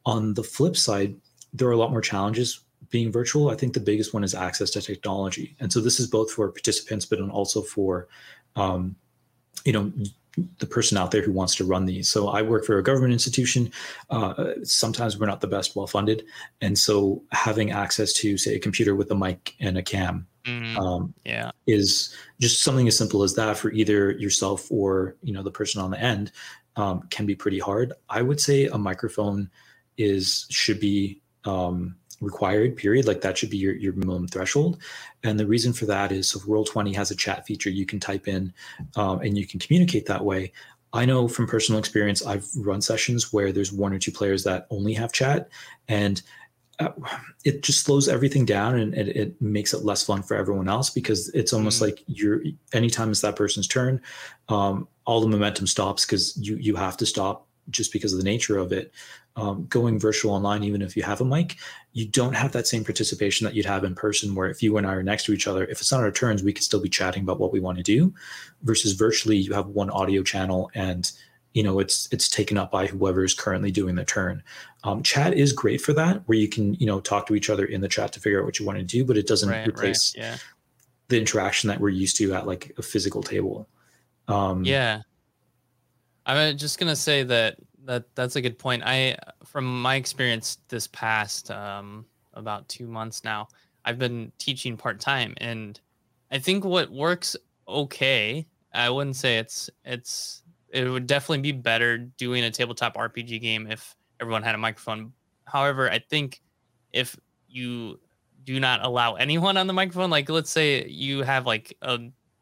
On 0.06 0.34
the 0.34 0.42
flip 0.42 0.76
side, 0.76 1.14
there 1.52 1.68
are 1.68 1.72
a 1.72 1.76
lot 1.76 1.90
more 1.90 2.00
challenges 2.00 2.60
being 2.90 3.12
virtual, 3.12 3.50
I 3.50 3.56
think 3.56 3.74
the 3.74 3.80
biggest 3.80 4.12
one 4.12 4.24
is 4.24 4.34
access 4.34 4.70
to 4.70 4.82
technology. 4.82 5.54
And 5.60 5.72
so 5.72 5.80
this 5.80 6.00
is 6.00 6.06
both 6.06 6.30
for 6.30 6.48
participants, 6.50 7.06
but 7.06 7.20
also 7.20 7.62
for, 7.62 8.08
um, 8.56 8.96
you 9.64 9.72
know, 9.72 9.92
the 10.58 10.66
person 10.66 10.96
out 10.96 11.10
there 11.10 11.22
who 11.22 11.32
wants 11.32 11.54
to 11.56 11.64
run 11.64 11.86
these. 11.86 12.08
So 12.08 12.28
I 12.28 12.42
work 12.42 12.64
for 12.64 12.78
a 12.78 12.82
government 12.82 13.12
institution. 13.12 13.70
Uh, 14.10 14.52
sometimes 14.62 15.18
we're 15.18 15.26
not 15.26 15.40
the 15.40 15.46
best 15.46 15.76
well 15.76 15.86
funded, 15.86 16.24
and 16.60 16.78
so 16.78 17.22
having 17.32 17.70
access 17.70 18.12
to, 18.14 18.38
say, 18.38 18.54
a 18.54 18.58
computer 18.58 18.94
with 18.94 19.10
a 19.10 19.14
mic 19.14 19.54
and 19.60 19.76
a 19.76 19.82
cam, 19.82 20.26
mm, 20.44 20.76
um, 20.76 21.14
yeah, 21.24 21.50
is 21.66 22.14
just 22.40 22.62
something 22.62 22.88
as 22.88 22.96
simple 22.96 23.22
as 23.22 23.34
that 23.34 23.56
for 23.56 23.70
either 23.72 24.12
yourself 24.12 24.70
or 24.70 25.16
you 25.22 25.32
know 25.32 25.42
the 25.42 25.50
person 25.50 25.80
on 25.80 25.90
the 25.90 26.00
end 26.00 26.32
um, 26.76 27.02
can 27.10 27.26
be 27.26 27.34
pretty 27.34 27.58
hard. 27.58 27.92
I 28.08 28.22
would 28.22 28.40
say 28.40 28.66
a 28.66 28.78
microphone 28.78 29.50
is 29.96 30.46
should 30.50 30.80
be 30.80 31.20
um, 31.44 31.96
required 32.20 32.76
period. 32.76 33.06
Like 33.06 33.20
that 33.22 33.38
should 33.38 33.50
be 33.50 33.56
your, 33.56 33.74
your 33.74 33.92
minimum 33.94 34.28
threshold. 34.28 34.78
And 35.22 35.38
the 35.38 35.46
reason 35.46 35.72
for 35.72 35.86
that 35.86 36.12
is 36.12 36.28
so 36.28 36.38
roll20 36.40 36.94
has 36.94 37.10
a 37.10 37.16
chat 37.16 37.46
feature 37.46 37.70
you 37.70 37.86
can 37.86 38.00
type 38.00 38.28
in 38.28 38.52
um, 38.96 39.20
and 39.20 39.36
you 39.36 39.46
can 39.46 39.60
communicate 39.60 40.06
that 40.06 40.24
way. 40.24 40.52
I 40.92 41.04
know 41.04 41.28
from 41.28 41.46
personal 41.46 41.78
experience 41.78 42.26
i've 42.26 42.48
run 42.56 42.80
sessions 42.80 43.32
where 43.32 43.52
there's 43.52 43.72
one 43.72 43.92
or 43.92 44.00
two 44.00 44.10
players 44.10 44.42
that 44.42 44.66
only 44.70 44.92
have 44.94 45.12
chat 45.12 45.48
and 45.86 46.20
uh, 46.80 46.90
it 47.44 47.62
just 47.62 47.84
slows 47.84 48.08
everything 48.08 48.44
down 48.44 48.78
and 48.78 48.94
it, 48.94 49.08
it, 49.16 49.42
makes 49.42 49.72
it 49.72 49.84
less 49.84 50.02
fun 50.02 50.22
for 50.22 50.34
everyone 50.34 50.68
else 50.68 50.90
because 50.90 51.28
it's 51.30 51.52
almost 51.52 51.76
mm-hmm. 51.76 51.90
like 51.90 52.02
you're 52.06 52.42
anytime 52.72 53.10
it's 53.10 53.20
that 53.20 53.36
person's 53.36 53.68
turn 53.68 54.00
um, 54.48 54.88
all 55.04 55.20
the 55.20 55.28
momentum 55.28 55.66
stops 55.66 56.04
because 56.04 56.36
you 56.36 56.56
you 56.56 56.74
have 56.74 56.96
to 56.96 57.06
stop 57.06 57.46
just 57.68 57.92
because 57.92 58.12
of 58.12 58.18
the 58.18 58.24
nature 58.24 58.58
of 58.58 58.72
it 58.72 58.92
um, 59.36 59.66
going 59.66 59.98
virtual 59.98 60.32
online, 60.32 60.64
even 60.64 60.82
if 60.82 60.96
you 60.96 61.02
have 61.02 61.20
a 61.20 61.24
mic, 61.24 61.56
you 61.92 62.06
don't 62.06 62.34
have 62.34 62.52
that 62.52 62.66
same 62.66 62.84
participation 62.84 63.44
that 63.44 63.54
you'd 63.54 63.66
have 63.66 63.84
in 63.84 63.94
person. 63.94 64.34
Where 64.34 64.50
if 64.50 64.62
you 64.62 64.76
and 64.76 64.86
I 64.86 64.94
are 64.94 65.02
next 65.02 65.24
to 65.24 65.32
each 65.32 65.46
other, 65.46 65.64
if 65.64 65.80
it's 65.80 65.92
not 65.92 66.00
our 66.00 66.10
turns, 66.10 66.42
we 66.42 66.52
could 66.52 66.64
still 66.64 66.80
be 66.80 66.88
chatting 66.88 67.22
about 67.22 67.38
what 67.38 67.52
we 67.52 67.60
want 67.60 67.78
to 67.78 67.84
do. 67.84 68.12
Versus 68.62 68.92
virtually, 68.92 69.36
you 69.36 69.52
have 69.52 69.68
one 69.68 69.90
audio 69.90 70.22
channel, 70.22 70.70
and 70.74 71.10
you 71.54 71.62
know 71.62 71.78
it's 71.78 72.08
it's 72.12 72.28
taken 72.28 72.58
up 72.58 72.70
by 72.70 72.86
whoever 72.86 73.24
is 73.24 73.34
currently 73.34 73.70
doing 73.70 73.94
the 73.94 74.04
turn. 74.04 74.42
Um, 74.82 75.02
chat 75.02 75.34
is 75.34 75.52
great 75.52 75.80
for 75.80 75.92
that, 75.92 76.22
where 76.26 76.38
you 76.38 76.48
can 76.48 76.74
you 76.74 76.86
know 76.86 77.00
talk 77.00 77.26
to 77.26 77.34
each 77.34 77.50
other 77.50 77.64
in 77.64 77.80
the 77.80 77.88
chat 77.88 78.12
to 78.14 78.20
figure 78.20 78.40
out 78.40 78.46
what 78.46 78.58
you 78.58 78.66
want 78.66 78.78
to 78.78 78.84
do, 78.84 79.04
but 79.04 79.16
it 79.16 79.26
doesn't 79.26 79.48
right, 79.48 79.66
replace 79.66 80.16
right, 80.16 80.24
yeah. 80.24 80.36
the 81.08 81.18
interaction 81.18 81.68
that 81.68 81.80
we're 81.80 81.90
used 81.90 82.16
to 82.16 82.34
at 82.34 82.46
like 82.46 82.72
a 82.78 82.82
physical 82.82 83.22
table. 83.22 83.68
Um, 84.28 84.64
yeah, 84.64 85.02
I'm 86.24 86.56
just 86.56 86.78
gonna 86.78 86.96
say 86.96 87.22
that 87.24 87.56
that 87.84 88.04
that's 88.14 88.36
a 88.36 88.40
good 88.40 88.58
point. 88.58 88.82
I, 88.84 89.16
from 89.44 89.82
my 89.82 89.96
experience 89.96 90.58
this 90.68 90.86
past 90.86 91.50
um, 91.50 92.06
about 92.34 92.68
two 92.68 92.86
months 92.86 93.22
now, 93.24 93.48
I've 93.84 93.98
been 93.98 94.32
teaching 94.38 94.76
part 94.76 95.00
time, 95.00 95.34
and 95.38 95.78
I 96.30 96.38
think 96.38 96.64
what 96.64 96.90
works 96.90 97.36
okay. 97.68 98.46
I 98.72 98.88
wouldn't 98.88 99.16
say 99.16 99.38
it's 99.38 99.68
it's 99.84 100.42
it 100.68 100.88
would 100.88 101.06
definitely 101.06 101.42
be 101.42 101.52
better 101.52 101.98
doing 101.98 102.44
a 102.44 102.50
tabletop 102.50 102.96
RPG 102.96 103.40
game 103.40 103.66
if 103.68 103.96
everyone 104.20 104.42
had 104.42 104.54
a 104.54 104.58
microphone. 104.58 105.12
However, 105.44 105.90
I 105.90 105.98
think 105.98 106.42
if 106.92 107.16
you 107.48 107.98
do 108.44 108.60
not 108.60 108.84
allow 108.84 109.14
anyone 109.14 109.56
on 109.56 109.66
the 109.66 109.72
microphone, 109.72 110.10
like 110.10 110.28
let's 110.28 110.50
say 110.50 110.86
you 110.86 111.22
have 111.22 111.46
like 111.46 111.76
a 111.82 111.98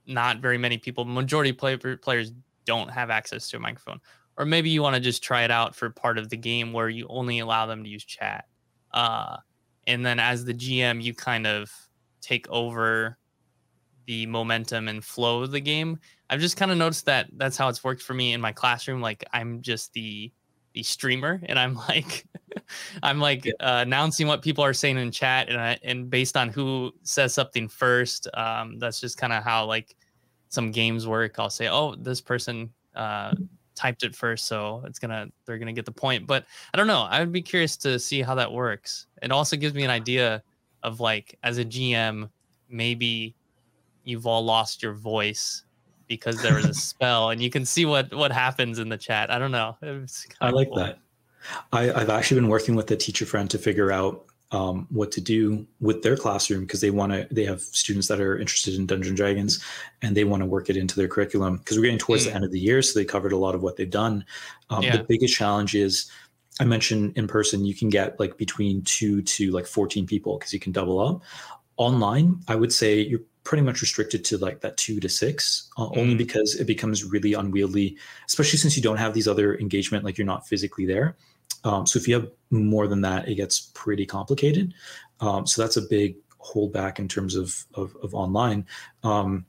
not 0.07 0.38
very 0.38 0.59
many 0.59 0.79
people, 0.79 1.05
majority 1.05 1.53
play, 1.53 1.77
players 1.77 2.33
don't 2.64 2.91
have 2.91 3.11
access 3.11 3.49
to 3.51 3.57
a 3.57 3.61
microphone 3.61 4.01
or 4.38 4.47
maybe 4.47 4.71
you 4.71 4.81
want 4.81 4.95
to 4.95 5.01
just 5.01 5.23
try 5.23 5.43
it 5.43 5.51
out 5.51 5.75
for 5.75 5.91
part 5.91 6.17
of 6.17 6.31
the 6.31 6.37
game 6.37 6.73
where 6.73 6.88
you 6.88 7.07
only 7.11 7.41
allow 7.41 7.67
them 7.67 7.83
to 7.83 7.91
use 7.91 8.05
chat. 8.05 8.45
Uh, 8.95 9.37
and 9.88 10.07
then 10.07 10.21
as 10.21 10.45
the 10.45 10.55
GM, 10.55 11.03
you 11.03 11.12
kind 11.12 11.47
of 11.47 11.71
take 12.21 12.49
over 12.49 13.19
the 14.07 14.27
momentum 14.27 14.87
and 14.87 15.05
flow 15.05 15.43
of 15.43 15.51
the 15.51 15.61
game. 15.61 15.99
I've 16.31 16.41
just 16.41 16.57
kind 16.57 16.71
of 16.71 16.79
noticed 16.79 17.05
that 17.07 17.27
that's 17.37 17.57
how 17.57 17.69
it's 17.69 17.83
worked 17.83 18.01
for 18.01 18.14
me 18.14 18.33
in 18.33 18.41
my 18.41 18.53
classroom. 18.53 19.01
Like 19.01 19.25
I'm 19.33 19.61
just 19.61 19.93
the 19.93 20.33
the 20.33 20.33
streamer, 20.83 21.41
and 21.47 21.59
I'm 21.59 21.75
like, 21.88 22.27
I'm 23.03 23.21
like 23.21 23.47
uh, 23.61 23.83
announcing 23.87 24.27
what 24.27 24.43
people 24.43 24.64
are 24.64 24.73
saying 24.73 24.99
in 24.99 25.11
chat, 25.11 25.49
and 25.49 25.61
I, 25.61 25.79
and 25.83 26.11
based 26.11 26.37
on 26.37 26.49
who 26.49 26.93
says 27.03 27.35
something 27.35 27.69
first, 27.69 28.29
um, 28.35 28.79
that's 28.79 29.01
just 29.01 29.17
kind 29.17 29.33
of 29.33 29.43
how 29.45 29.64
like 29.67 29.97
some 30.49 30.71
games 30.71 31.07
work. 31.07 31.38
I'll 31.38 31.51
say, 31.51 31.69
oh, 31.69 31.95
this 31.95 32.21
person 32.21 32.71
uh, 32.95 33.35
typed 33.75 34.03
it 34.03 34.14
first, 34.14 34.47
so 34.47 34.83
it's 34.87 34.99
gonna 34.99 35.29
they're 35.47 35.59
gonna 35.59 35.73
get 35.73 35.85
the 35.85 35.93
point. 35.93 36.27
But 36.27 36.47
I 36.75 36.77
don't 36.77 36.87
know. 36.87 37.03
I 37.03 37.21
would 37.21 37.33
be 37.33 37.43
curious 37.43 37.77
to 37.79 37.99
see 37.99 38.23
how 38.23 38.35
that 38.35 38.53
works. 38.53 39.07
It 39.23 39.31
also 39.31 39.57
gives 39.57 39.75
me 39.75 39.85
an 39.85 39.91
idea 39.91 40.43
of 40.83 41.01
like 41.01 41.38
as 41.43 41.59
a 41.59 41.64
GM, 41.64 42.31
maybe 42.69 43.35
you've 44.05 44.27
all 44.27 44.45
lost 44.45 44.83
your 44.83 44.95
voice 44.95 45.64
because 46.09 46.42
there 46.42 46.55
was 46.55 46.64
a 46.64 46.75
spell, 46.75 47.31
and 47.31 47.42
you 47.42 47.51
can 47.51 47.64
see 47.64 47.85
what 47.85 48.12
what 48.14 48.33
happens 48.33 48.79
in 48.79 48.88
the 48.88 48.99
chat. 48.99 49.31
I 49.31 49.38
don't 49.38 49.53
know. 49.53 49.77
I 50.40 50.51
like 50.51 50.68
cool. 50.68 50.79
that. 50.79 50.99
I, 51.73 51.92
I've 51.92 52.11
actually 52.11 52.40
been 52.40 52.49
working 52.49 52.75
with 52.75 52.90
a 52.90 52.97
teacher 52.97 53.25
friend 53.25 53.49
to 53.51 53.59
figure 53.59 53.92
out 53.92 54.27
um, 54.51 54.87
what 54.90 55.12
to 55.12 55.21
do 55.21 55.66
with 55.81 56.03
their 56.03 56.16
classroom 56.16 56.61
because 56.61 56.81
they 56.81 56.90
want 56.90 57.12
to 57.12 57.29
they 57.31 57.44
have 57.44 57.61
students 57.61 58.09
that 58.09 58.18
are 58.18 58.38
interested 58.38 58.75
in 58.75 58.87
dungeon 58.87 59.14
dragons 59.14 59.62
and 60.01 60.16
they 60.16 60.25
want 60.25 60.42
to 60.42 60.47
work 60.47 60.71
it 60.71 60.77
into 60.77 60.97
their 60.97 61.09
curriculum 61.09 61.59
because 61.59 61.77
we're 61.77 61.83
getting 61.83 61.99
towards 61.99 62.23
mm. 62.23 62.29
the 62.29 62.35
end 62.35 62.44
of 62.44 62.51
the 62.51 62.59
year 62.59 62.81
so 62.81 62.99
they 62.99 63.05
covered 63.05 63.33
a 63.33 63.37
lot 63.37 63.55
of 63.55 63.62
what 63.62 63.77
they've 63.77 63.90
done 63.90 64.25
um, 64.71 64.83
yeah. 64.83 64.97
the 64.97 65.05
biggest 65.05 65.37
challenge 65.37 65.75
is 65.75 66.11
i 66.61 66.64
mentioned 66.64 67.12
in 67.14 67.27
person 67.27 67.66
you 67.66 67.75
can 67.75 67.90
get 67.90 68.18
like 68.18 68.38
between 68.38 68.81
two 68.83 69.21
to 69.21 69.51
like 69.51 69.66
14 69.66 70.07
people 70.07 70.38
because 70.38 70.55
you 70.55 70.61
can 70.61 70.73
double 70.73 70.99
up 70.99 71.23
online 71.77 72.40
i 72.49 72.55
would 72.55 72.73
say 72.73 73.01
you're 73.01 73.21
pretty 73.49 73.63
much 73.63 73.81
restricted 73.81 74.25
to 74.25 74.37
like 74.37 74.61
that 74.61 74.77
two 74.77 75.01
to 75.01 75.09
six 75.09 75.71
uh, 75.79 75.89
only 75.97 76.15
because 76.15 76.55
it 76.61 76.67
becomes 76.67 77.05
really 77.05 77.33
unwieldy 77.33 77.97
especially 78.27 78.59
since 78.59 78.77
you 78.77 78.83
don't 78.83 78.99
have 78.99 79.15
these 79.15 79.27
other 79.27 79.59
engagement 79.59 80.05
like 80.05 80.19
you're 80.19 80.33
not 80.35 80.47
physically 80.47 80.85
there 80.85 81.17
um, 81.65 81.87
so 81.87 81.99
if 81.99 82.07
you 82.07 82.15
have 82.15 82.31
more 82.51 82.87
than 82.87 83.01
that, 83.03 83.29
it 83.29 83.35
gets 83.35 83.61
pretty 83.75 84.07
complicated. 84.07 84.75
Um, 85.21 85.47
so 85.47 85.63
that's 85.63 85.77
a 85.77 85.83
big 85.83 86.17
holdback 86.41 86.99
in 86.99 87.09
terms 87.09 87.35
of 87.35 87.65
of, 87.75 87.97
of 88.03 88.15
online. 88.15 88.67
Um, 89.03 89.47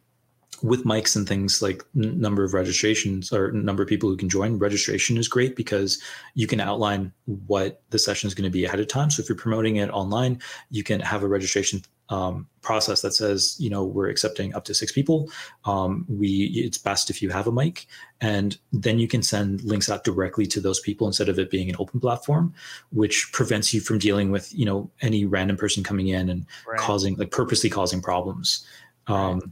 with 0.61 0.83
mics 0.83 1.15
and 1.15 1.25
things 1.25 1.61
like 1.61 1.83
n- 1.95 2.19
number 2.19 2.43
of 2.43 2.53
registrations 2.53 3.31
or 3.31 3.51
number 3.51 3.83
of 3.83 3.87
people 3.87 4.09
who 4.09 4.17
can 4.17 4.27
join 4.27 4.57
registration 4.57 5.15
is 5.17 5.27
great 5.27 5.55
because 5.55 6.01
you 6.33 6.47
can 6.47 6.59
outline 6.59 7.13
what 7.47 7.81
the 7.91 7.99
session 7.99 8.27
is 8.27 8.33
going 8.33 8.43
to 8.43 8.49
be 8.49 8.65
ahead 8.65 8.79
of 8.79 8.87
time 8.87 9.09
so 9.09 9.21
if 9.21 9.29
you're 9.29 9.37
promoting 9.37 9.77
it 9.77 9.89
online 9.91 10.37
you 10.69 10.83
can 10.83 10.99
have 10.99 11.23
a 11.23 11.27
registration 11.27 11.81
um, 12.09 12.47
process 12.61 13.01
that 13.01 13.13
says 13.13 13.55
you 13.59 13.69
know 13.69 13.83
we're 13.83 14.09
accepting 14.09 14.53
up 14.55 14.65
to 14.65 14.73
six 14.73 14.91
people 14.91 15.29
um, 15.65 16.05
we 16.09 16.45
it's 16.55 16.77
best 16.77 17.09
if 17.09 17.21
you 17.21 17.29
have 17.29 17.47
a 17.47 17.51
mic 17.51 17.85
and 18.21 18.57
then 18.73 18.99
you 18.99 19.07
can 19.07 19.21
send 19.21 19.63
links 19.63 19.89
out 19.89 20.03
directly 20.03 20.45
to 20.45 20.59
those 20.59 20.79
people 20.79 21.07
instead 21.07 21.29
of 21.29 21.37
it 21.39 21.49
being 21.49 21.69
an 21.69 21.75
open 21.79 21.99
platform 21.99 22.53
which 22.91 23.29
prevents 23.31 23.73
you 23.73 23.79
from 23.79 23.97
dealing 23.97 24.31
with 24.31 24.53
you 24.53 24.65
know 24.65 24.89
any 25.01 25.25
random 25.25 25.55
person 25.55 25.83
coming 25.83 26.07
in 26.07 26.29
and 26.29 26.45
right. 26.67 26.79
causing 26.79 27.15
like 27.15 27.31
purposely 27.31 27.69
causing 27.69 28.01
problems 28.01 28.65
um, 29.07 29.39
right 29.39 29.49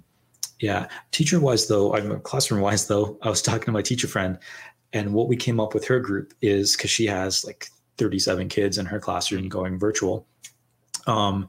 yeah. 0.60 0.88
Teacher 1.12 1.39
wise, 1.39 1.67
though, 1.67 1.96
I'm 1.96 2.20
classroom 2.22 2.62
wise, 2.62 2.88
though, 2.88 3.17
I 3.22 3.30
was 3.30 3.41
talking 3.41 3.65
to 3.65 3.72
my 3.72 3.82
teacher 3.82 4.08
friend, 4.08 4.38
and 4.93 5.13
what 5.13 5.28
we 5.28 5.36
came 5.36 5.60
up 5.60 5.74
with 5.74 5.86
her 5.86 6.00
group 6.00 6.34
is 6.41 6.76
because 6.76 6.89
she 6.89 7.06
has 7.06 7.46
like 7.46 7.67
37 7.98 8.50
kids 8.50 8.78
in 8.78 8.86
her 8.86 9.00
classroom 9.00 9.50
going 9.50 9.78
virtual, 9.78 10.26
um, 11.06 11.48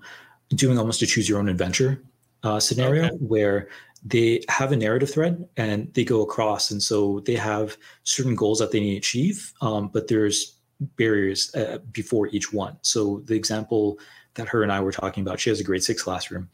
doing 0.55 0.79
almost 0.79 1.03
a 1.03 1.07
choose 1.07 1.29
your 1.29 1.39
own 1.39 1.49
adventure 1.49 2.03
uh, 2.43 2.61
scenario 2.61 3.07
okay. 3.07 3.17
where 3.17 3.69
they 4.05 4.43
have 4.49 4.73
a 4.73 4.77
narrative 4.77 5.11
thread 5.11 5.49
and 5.57 5.93
they 5.95 6.05
go 6.05 6.23
across. 6.23 6.71
And 6.71 6.83
so 6.83 7.21
they 7.21 7.35
have 7.35 7.77
certain 8.05 8.35
goals 8.35 8.59
that 8.61 8.71
they 8.71 8.81
need 8.81 8.93
to 8.93 8.99
achieve, 8.99 9.53
um, 9.61 9.89
but 9.89 10.09
there's 10.09 10.55
barriers 10.97 11.55
uh, 11.55 11.79
before 11.93 12.29
each 12.29 12.53
one. 12.53 12.77
So 12.83 13.23
the 13.27 13.35
example 13.35 13.99
that 14.35 14.49
her 14.49 14.63
and 14.63 14.71
I 14.71 14.81
were 14.81 14.93
talking 14.93 15.23
about, 15.23 15.41
she 15.41 15.51
has 15.51 15.61
a 15.61 15.65
grade 15.65 15.83
six 15.83 16.03
classroom 16.03 16.49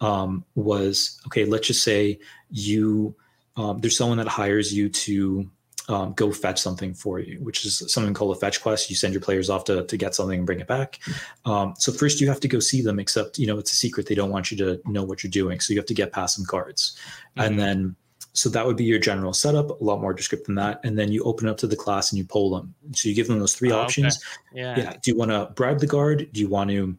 um, 0.00 0.44
was 0.54 1.20
okay. 1.26 1.44
Let's 1.44 1.68
just 1.68 1.84
say 1.84 2.18
you 2.50 3.14
um, 3.56 3.80
there's 3.80 3.96
someone 3.96 4.18
that 4.18 4.28
hires 4.28 4.72
you 4.72 4.88
to 4.88 5.50
um, 5.88 6.12
go 6.12 6.30
fetch 6.30 6.60
something 6.60 6.94
for 6.94 7.18
you, 7.18 7.38
which 7.40 7.64
is 7.64 7.82
something 7.92 8.14
called 8.14 8.36
a 8.36 8.40
fetch 8.40 8.62
quest. 8.62 8.90
You 8.90 8.96
send 8.96 9.14
your 9.14 9.22
players 9.22 9.48
off 9.48 9.64
to, 9.64 9.84
to 9.84 9.96
get 9.96 10.14
something 10.14 10.38
and 10.38 10.46
bring 10.46 10.60
it 10.60 10.66
back. 10.66 11.00
Um, 11.44 11.74
so 11.78 11.92
first 11.92 12.20
you 12.20 12.28
have 12.28 12.40
to 12.40 12.48
go 12.48 12.60
see 12.60 12.82
them, 12.82 12.98
except 12.98 13.38
you 13.38 13.46
know 13.46 13.58
it's 13.58 13.72
a 13.72 13.76
secret. 13.76 14.06
They 14.06 14.14
don't 14.14 14.30
want 14.30 14.50
you 14.50 14.56
to 14.58 14.80
know 14.86 15.02
what 15.02 15.22
you're 15.22 15.30
doing, 15.30 15.60
so 15.60 15.72
you 15.72 15.78
have 15.78 15.86
to 15.86 15.94
get 15.94 16.12
past 16.12 16.36
some 16.36 16.44
cards, 16.44 16.96
mm-hmm. 17.36 17.46
and 17.46 17.58
then 17.58 17.96
so 18.34 18.48
that 18.50 18.66
would 18.66 18.76
be 18.76 18.84
your 18.84 18.98
general 18.98 19.32
setup. 19.32 19.80
A 19.80 19.84
lot 19.84 20.00
more 20.00 20.12
descriptive 20.12 20.46
than 20.46 20.54
that, 20.56 20.80
and 20.84 20.98
then 20.98 21.10
you 21.10 21.22
open 21.24 21.48
up 21.48 21.56
to 21.58 21.66
the 21.66 21.76
class 21.76 22.12
and 22.12 22.18
you 22.18 22.24
poll 22.24 22.50
them. 22.50 22.74
So 22.92 23.08
you 23.08 23.14
give 23.14 23.26
them 23.26 23.38
those 23.38 23.54
three 23.54 23.72
oh, 23.72 23.78
options. 23.78 24.22
Okay. 24.52 24.60
Yeah. 24.60 24.78
yeah. 24.78 24.92
Do 25.02 25.10
you 25.10 25.16
want 25.16 25.30
to 25.30 25.50
bribe 25.54 25.80
the 25.80 25.86
guard? 25.86 26.28
Do 26.32 26.40
you 26.40 26.48
want 26.48 26.70
to 26.70 26.96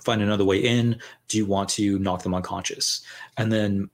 find 0.00 0.20
another 0.20 0.44
way 0.44 0.58
in? 0.58 0.98
Do 1.28 1.38
you 1.38 1.46
want 1.46 1.68
to 1.70 1.98
knock 1.98 2.22
them 2.22 2.34
unconscious? 2.34 3.02
And 3.36 3.52
then 3.52 3.90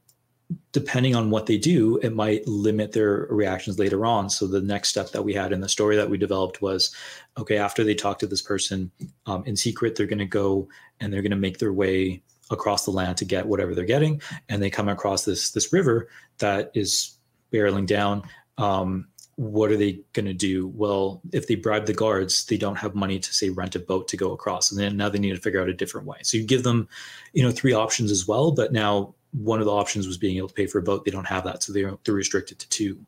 depending 0.73 1.15
on 1.15 1.31
what 1.31 1.47
they 1.47 1.59
do, 1.59 1.99
it 1.99 2.15
might 2.15 2.47
limit 2.47 2.93
their 2.93 3.27
reactions 3.31 3.79
later 3.79 4.05
on. 4.05 4.31
So 4.31 4.47
the 4.47 4.61
next 4.61 4.89
step 4.89 5.11
that 5.11 5.23
we 5.23 5.35
had 5.35 5.53
in 5.53 5.61
the 5.61 5.69
story 5.69 5.97
that 5.97 6.11
we 6.11 6.19
developed 6.19 6.63
was, 6.63 6.95
okay, 7.39 7.59
after 7.59 7.85
they 7.85 7.95
talk 7.95 8.19
to 8.21 8.27
this 8.27 8.43
person 8.43 8.91
um, 9.27 9.45
in 9.47 9.57
secret, 9.57 9.97
they're 9.97 10.07
going 10.07 10.19
to 10.19 10.25
go 10.25 10.69
and 11.01 11.13
they're 11.13 11.23
going 11.23 11.31
to 11.31 11.37
make 11.37 11.59
their 11.59 11.73
way 11.73 12.23
across 12.51 12.85
the 12.85 12.91
land 12.91 13.17
to 13.17 13.25
get 13.25 13.47
whatever 13.47 13.75
they're 13.75 13.85
getting, 13.85 14.21
and 14.49 14.63
they 14.63 14.71
come 14.71 14.89
across 14.89 15.25
this 15.25 15.53
this 15.53 15.73
river 15.73 16.09
that 16.39 16.71
is 16.75 17.17
barreling 17.53 17.87
down. 17.87 18.23
Um, 18.59 19.09
what 19.37 19.71
are 19.71 19.79
they 19.79 20.01
going 20.13 20.27
to 20.27 20.35
do? 20.35 20.69
Well, 20.69 21.23
if 21.33 21.47
they 21.47 21.55
bribe 21.55 21.87
the 21.87 21.95
guards, 21.95 22.45
they 22.45 22.59
don't 22.59 22.77
have 22.77 22.95
money 22.95 23.19
to 23.19 23.35
say 23.35 23.49
rent 23.49 23.75
a 23.75 23.79
boat 23.79 24.09
to 24.09 24.17
go 24.17 24.33
across, 24.33 24.71
and 24.71 24.79
then 24.79 24.97
now 24.97 25.09
they 25.09 25.19
need 25.19 25.35
to 25.35 25.41
figure 25.41 25.63
out 25.63 25.71
a 25.71 25.75
different 25.75 26.07
way. 26.07 26.19
So 26.23 26.37
you 26.37 26.45
give 26.45 26.63
them, 26.63 26.89
you 27.33 27.43
know, 27.43 27.51
three 27.51 27.73
options 27.73 28.11
as 28.11 28.29
well. 28.29 28.53
But 28.53 28.73
now 28.73 29.15
one 29.33 29.61
of 29.61 29.67
the 29.67 29.73
options 29.73 30.07
was 30.07 30.19
being 30.19 30.37
able 30.37 30.49
to 30.49 30.55
pay 30.55 30.67
for 30.67 30.79
a 30.79 30.83
boat. 30.83 31.05
They 31.05 31.11
don't 31.11 31.27
have 31.27 31.45
that, 31.45 31.63
so 31.63 31.73
they're 31.73 31.97
they're 32.05 32.15
restricted 32.15 32.59
to 32.61 32.69
two. 32.69 32.99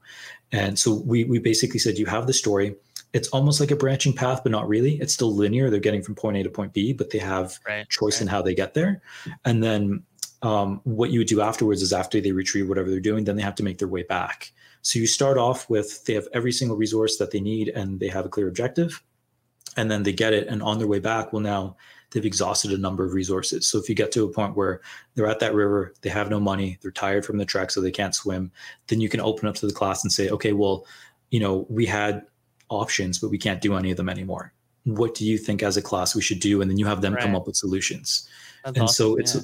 And 0.52 0.78
so 0.78 0.94
we 0.94 1.24
we 1.24 1.38
basically 1.38 1.78
said 1.78 1.98
you 1.98 2.06
have 2.06 2.26
the 2.26 2.32
story. 2.32 2.76
It's 3.12 3.28
almost 3.28 3.60
like 3.60 3.70
a 3.70 3.76
branching 3.76 4.12
path, 4.12 4.42
but 4.42 4.50
not 4.50 4.66
really. 4.68 4.96
It's 5.00 5.14
still 5.14 5.32
linear. 5.32 5.70
They're 5.70 5.78
getting 5.78 6.02
from 6.02 6.16
point 6.16 6.36
A 6.36 6.42
to 6.42 6.50
point 6.50 6.72
B, 6.72 6.92
but 6.92 7.10
they 7.10 7.18
have 7.18 7.58
right, 7.66 7.88
choice 7.88 8.16
right. 8.16 8.22
in 8.22 8.26
how 8.26 8.42
they 8.42 8.54
get 8.54 8.74
there. 8.74 9.02
And 9.44 9.62
then 9.62 10.02
um, 10.42 10.80
what 10.84 11.10
you 11.10 11.20
would 11.20 11.28
do 11.28 11.40
afterwards 11.40 11.80
is 11.80 11.92
after 11.92 12.20
they 12.20 12.32
retrieve 12.32 12.68
whatever 12.68 12.90
they're 12.90 13.00
doing, 13.00 13.24
then 13.24 13.36
they 13.36 13.42
have 13.42 13.54
to 13.56 13.62
make 13.62 13.78
their 13.78 13.88
way 13.88 14.02
back. 14.02 14.52
So 14.82 14.98
you 14.98 15.06
start 15.06 15.38
off 15.38 15.70
with 15.70 16.04
they 16.04 16.14
have 16.14 16.28
every 16.34 16.52
single 16.52 16.76
resource 16.76 17.16
that 17.16 17.30
they 17.30 17.40
need 17.40 17.68
and 17.68 18.00
they 18.00 18.08
have 18.08 18.26
a 18.26 18.28
clear 18.28 18.48
objective. 18.48 19.02
And 19.76 19.90
then 19.90 20.02
they 20.02 20.12
get 20.12 20.34
it. 20.34 20.46
And 20.48 20.62
on 20.62 20.78
their 20.78 20.86
way 20.86 20.98
back, 20.98 21.32
well, 21.32 21.40
now 21.40 21.76
they've 22.14 22.24
exhausted 22.24 22.72
a 22.72 22.78
number 22.78 23.04
of 23.04 23.12
resources. 23.12 23.66
So 23.66 23.78
if 23.78 23.88
you 23.88 23.94
get 23.94 24.12
to 24.12 24.24
a 24.24 24.32
point 24.32 24.56
where 24.56 24.80
they're 25.14 25.26
at 25.26 25.40
that 25.40 25.54
river, 25.54 25.92
they 26.00 26.10
have 26.10 26.30
no 26.30 26.40
money, 26.40 26.78
they're 26.80 26.90
tired 26.90 27.26
from 27.26 27.38
the 27.38 27.44
trek, 27.44 27.70
so 27.70 27.80
they 27.80 27.90
can't 27.90 28.14
swim, 28.14 28.50
then 28.86 29.00
you 29.00 29.08
can 29.08 29.20
open 29.20 29.48
up 29.48 29.56
to 29.56 29.66
the 29.66 29.72
class 29.72 30.02
and 30.04 30.12
say, 30.12 30.30
okay, 30.30 30.52
well, 30.52 30.86
you 31.30 31.40
know, 31.40 31.66
we 31.68 31.84
had 31.84 32.24
options, 32.70 33.18
but 33.18 33.30
we 33.30 33.38
can't 33.38 33.60
do 33.60 33.74
any 33.74 33.90
of 33.90 33.96
them 33.96 34.08
anymore. 34.08 34.52
What 34.84 35.14
do 35.14 35.26
you 35.26 35.36
think 35.36 35.62
as 35.62 35.76
a 35.76 35.82
class 35.82 36.14
we 36.14 36.22
should 36.22 36.40
do? 36.40 36.62
And 36.62 36.70
then 36.70 36.78
you 36.78 36.86
have 36.86 37.02
them 37.02 37.14
right. 37.14 37.22
come 37.22 37.34
up 37.34 37.46
with 37.46 37.56
solutions. 37.56 38.28
That's 38.64 38.76
and 38.76 38.84
awesome, 38.84 38.94
so 38.94 39.16
it's 39.16 39.34
yeah. 39.34 39.40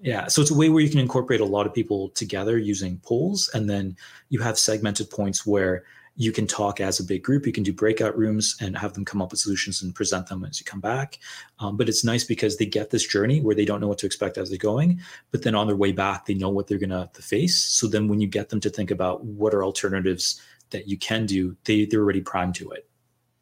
Yeah, 0.00 0.26
so 0.26 0.42
it's 0.42 0.50
a 0.50 0.54
way 0.54 0.68
where 0.68 0.82
you 0.82 0.90
can 0.90 1.00
incorporate 1.00 1.40
a 1.40 1.46
lot 1.46 1.66
of 1.66 1.72
people 1.72 2.10
together 2.10 2.58
using 2.58 2.98
polls, 3.04 3.48
and 3.54 3.70
then 3.70 3.96
you 4.28 4.38
have 4.40 4.58
segmented 4.58 5.08
points 5.08 5.46
where 5.46 5.84
you 6.16 6.30
can 6.30 6.46
talk 6.46 6.80
as 6.80 7.00
a 7.00 7.04
big 7.04 7.22
group. 7.24 7.46
You 7.46 7.52
can 7.52 7.64
do 7.64 7.72
breakout 7.72 8.16
rooms 8.16 8.56
and 8.60 8.76
have 8.78 8.92
them 8.94 9.04
come 9.04 9.20
up 9.20 9.32
with 9.32 9.40
solutions 9.40 9.82
and 9.82 9.94
present 9.94 10.28
them 10.28 10.44
as 10.44 10.60
you 10.60 10.64
come 10.64 10.80
back. 10.80 11.18
Um, 11.58 11.76
but 11.76 11.88
it's 11.88 12.04
nice 12.04 12.22
because 12.22 12.56
they 12.56 12.66
get 12.66 12.90
this 12.90 13.06
journey 13.06 13.40
where 13.40 13.54
they 13.54 13.64
don't 13.64 13.80
know 13.80 13.88
what 13.88 13.98
to 13.98 14.06
expect 14.06 14.38
as 14.38 14.48
they're 14.48 14.58
going, 14.58 15.00
but 15.32 15.42
then 15.42 15.54
on 15.54 15.66
their 15.66 15.76
way 15.76 15.92
back, 15.92 16.26
they 16.26 16.34
know 16.34 16.50
what 16.50 16.68
they're 16.68 16.78
going 16.78 16.90
to 16.90 17.08
face. 17.20 17.58
So 17.58 17.88
then 17.88 18.06
when 18.06 18.20
you 18.20 18.28
get 18.28 18.48
them 18.48 18.60
to 18.60 18.70
think 18.70 18.90
about 18.90 19.24
what 19.24 19.54
are 19.54 19.64
alternatives 19.64 20.40
that 20.70 20.86
you 20.86 20.96
can 20.96 21.26
do, 21.26 21.56
they 21.64 21.84
they're 21.84 22.00
already 22.00 22.20
primed 22.20 22.54
to 22.56 22.70
it. 22.70 22.88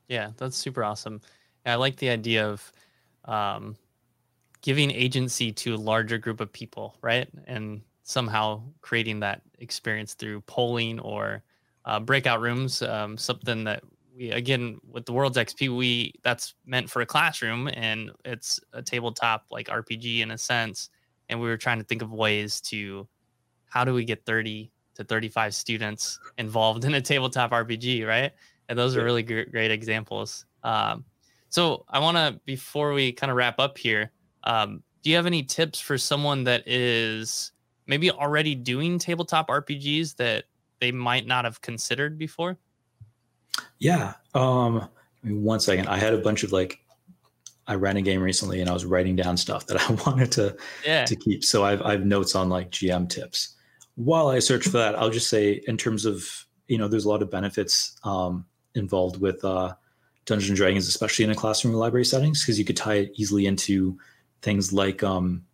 Yeah, 0.09 0.31
that's 0.37 0.57
super 0.57 0.83
awesome. 0.83 1.21
I 1.65 1.77
like 1.77 1.97
the 1.97 2.11
idea 2.11 2.47
of 2.47 2.73
um, 3.27 3.77
giving 4.63 4.91
agency 4.91 5.53
to 5.53 5.75
a 5.75 5.77
larger 5.77 6.19
group 6.19 6.41
of 6.41 6.53
people, 6.53 6.97
right? 7.03 7.29
And 7.47 7.83
somehow 8.03 8.63
creating 8.81 9.21
that 9.21 9.43
experience 9.59 10.15
through 10.15 10.41
polling 10.43 10.99
or 11.01 11.43
uh, 11.85 12.01
breakout 12.01 12.41
rooms, 12.41 12.83
um, 12.83 13.17
something 13.17 13.65
that 13.65 13.83
we 14.17 14.31
again 14.31 14.79
with 14.91 15.07
the 15.07 15.13
World's 15.13 15.39
XP, 15.39 15.77
we 15.77 16.15
that's 16.23 16.55
meant 16.67 16.91
for 16.91 17.03
a 17.03 17.07
classroom 17.07 17.69
and 17.73 18.11
it's 18.25 18.61
a 18.73 18.83
tabletop 18.83 19.47
like 19.51 19.69
RPG 19.69 20.21
in 20.21 20.31
a 20.33 20.39
sense. 20.39 20.91
And 21.29 21.41
we 21.41 21.49
were 21.49 21.57
trying 21.57 21.79
to 21.79 21.85
think 21.85 22.03
of 22.03 22.13
ways 22.13 22.61
to 22.63 23.09
how 23.67 23.85
do 23.85 23.95
we 23.95 24.05
get 24.05 24.25
30 24.27 24.71
to 24.97 25.05
35 25.05 25.55
students 25.55 26.19
involved 26.37 26.85
in 26.85 26.95
a 26.95 27.01
tabletop 27.01 27.53
RPG, 27.53 28.07
right? 28.07 28.33
And 28.69 28.79
those 28.79 28.97
are 28.97 29.05
really 29.05 29.23
great, 29.23 29.51
great 29.51 29.71
examples. 29.71 30.45
Um, 30.63 31.05
so 31.49 31.85
I 31.89 31.99
want 31.99 32.17
to 32.17 32.41
before 32.45 32.93
we 32.93 33.13
kind 33.13 33.31
of 33.31 33.37
wrap 33.37 33.59
up 33.59 33.79
here, 33.79 34.13
um, 34.45 34.83
do 35.03 35.11
you 35.11 35.17
have 35.17 35.27
any 35.27 35.43
tips 35.43 35.81
for 35.81 35.99
someone 35.99 36.45
that 36.45 36.67
is 36.67 37.53
maybe 37.87 38.11
already 38.11 38.55
doing 38.55 38.99
tabletop 38.99 39.49
RPGs 39.49 40.17
that 40.17 40.45
they 40.83 40.93
might 40.93 41.27
not 41.27 41.45
have 41.45 41.61
considered 41.61 42.19
before? 42.19 42.59
Yeah. 43.79 44.15
Um, 44.35 44.89
I 45.23 45.29
mean, 45.29 45.45
one 45.45 45.61
second. 45.61 45.87
I 45.87 45.97
had 45.97 46.13
a 46.13 46.19
bunch 46.19 46.43
of 46.43 46.51
like, 46.51 46.81
I 47.69 47.77
ran 47.77 47.97
a 47.97 48.03
game 48.03 48.21
recently 48.21 48.61
and 48.61 48.69
I 48.69 48.73
was 48.73 48.85
writing 48.85 49.15
down 49.15 49.37
stuff 49.37 49.69
that 49.69 49.81
I 49.89 49.93
wanted 50.05 50.33
to 50.33 50.57
yeah. 50.85 51.05
to 51.05 51.15
keep. 51.15 51.45
So 51.45 51.65
I've 51.65 51.81
I've 51.83 52.05
notes 52.05 52.35
on 52.35 52.49
like 52.49 52.71
GM 52.71 53.09
tips. 53.09 53.55
While 53.95 54.29
I 54.29 54.41
search 54.41 54.65
for 54.65 54.79
that, 54.79 54.97
I'll 54.97 55.11
just 55.11 55.31
say 55.31 55.63
in 55.69 55.77
terms 55.77 56.05
of 56.05 56.47
you 56.67 56.79
know, 56.79 56.89
there's 56.89 57.05
a 57.05 57.09
lot 57.09 57.23
of 57.23 57.31
benefits 57.31 57.97
um, 58.03 58.45
involved 58.75 59.21
with 59.21 59.45
uh, 59.45 59.75
Dungeons 60.25 60.51
and 60.51 60.57
Dragons, 60.57 60.89
especially 60.89 61.25
in 61.25 61.31
a 61.31 61.35
classroom 61.37 61.75
or 61.75 61.79
library 61.79 62.05
settings, 62.05 62.43
because 62.43 62.59
you 62.59 62.65
could 62.65 62.77
tie 62.77 62.95
it 62.95 63.13
easily 63.15 63.47
into 63.47 63.97
things 64.41 64.73
like 64.73 65.05
um, 65.05 65.45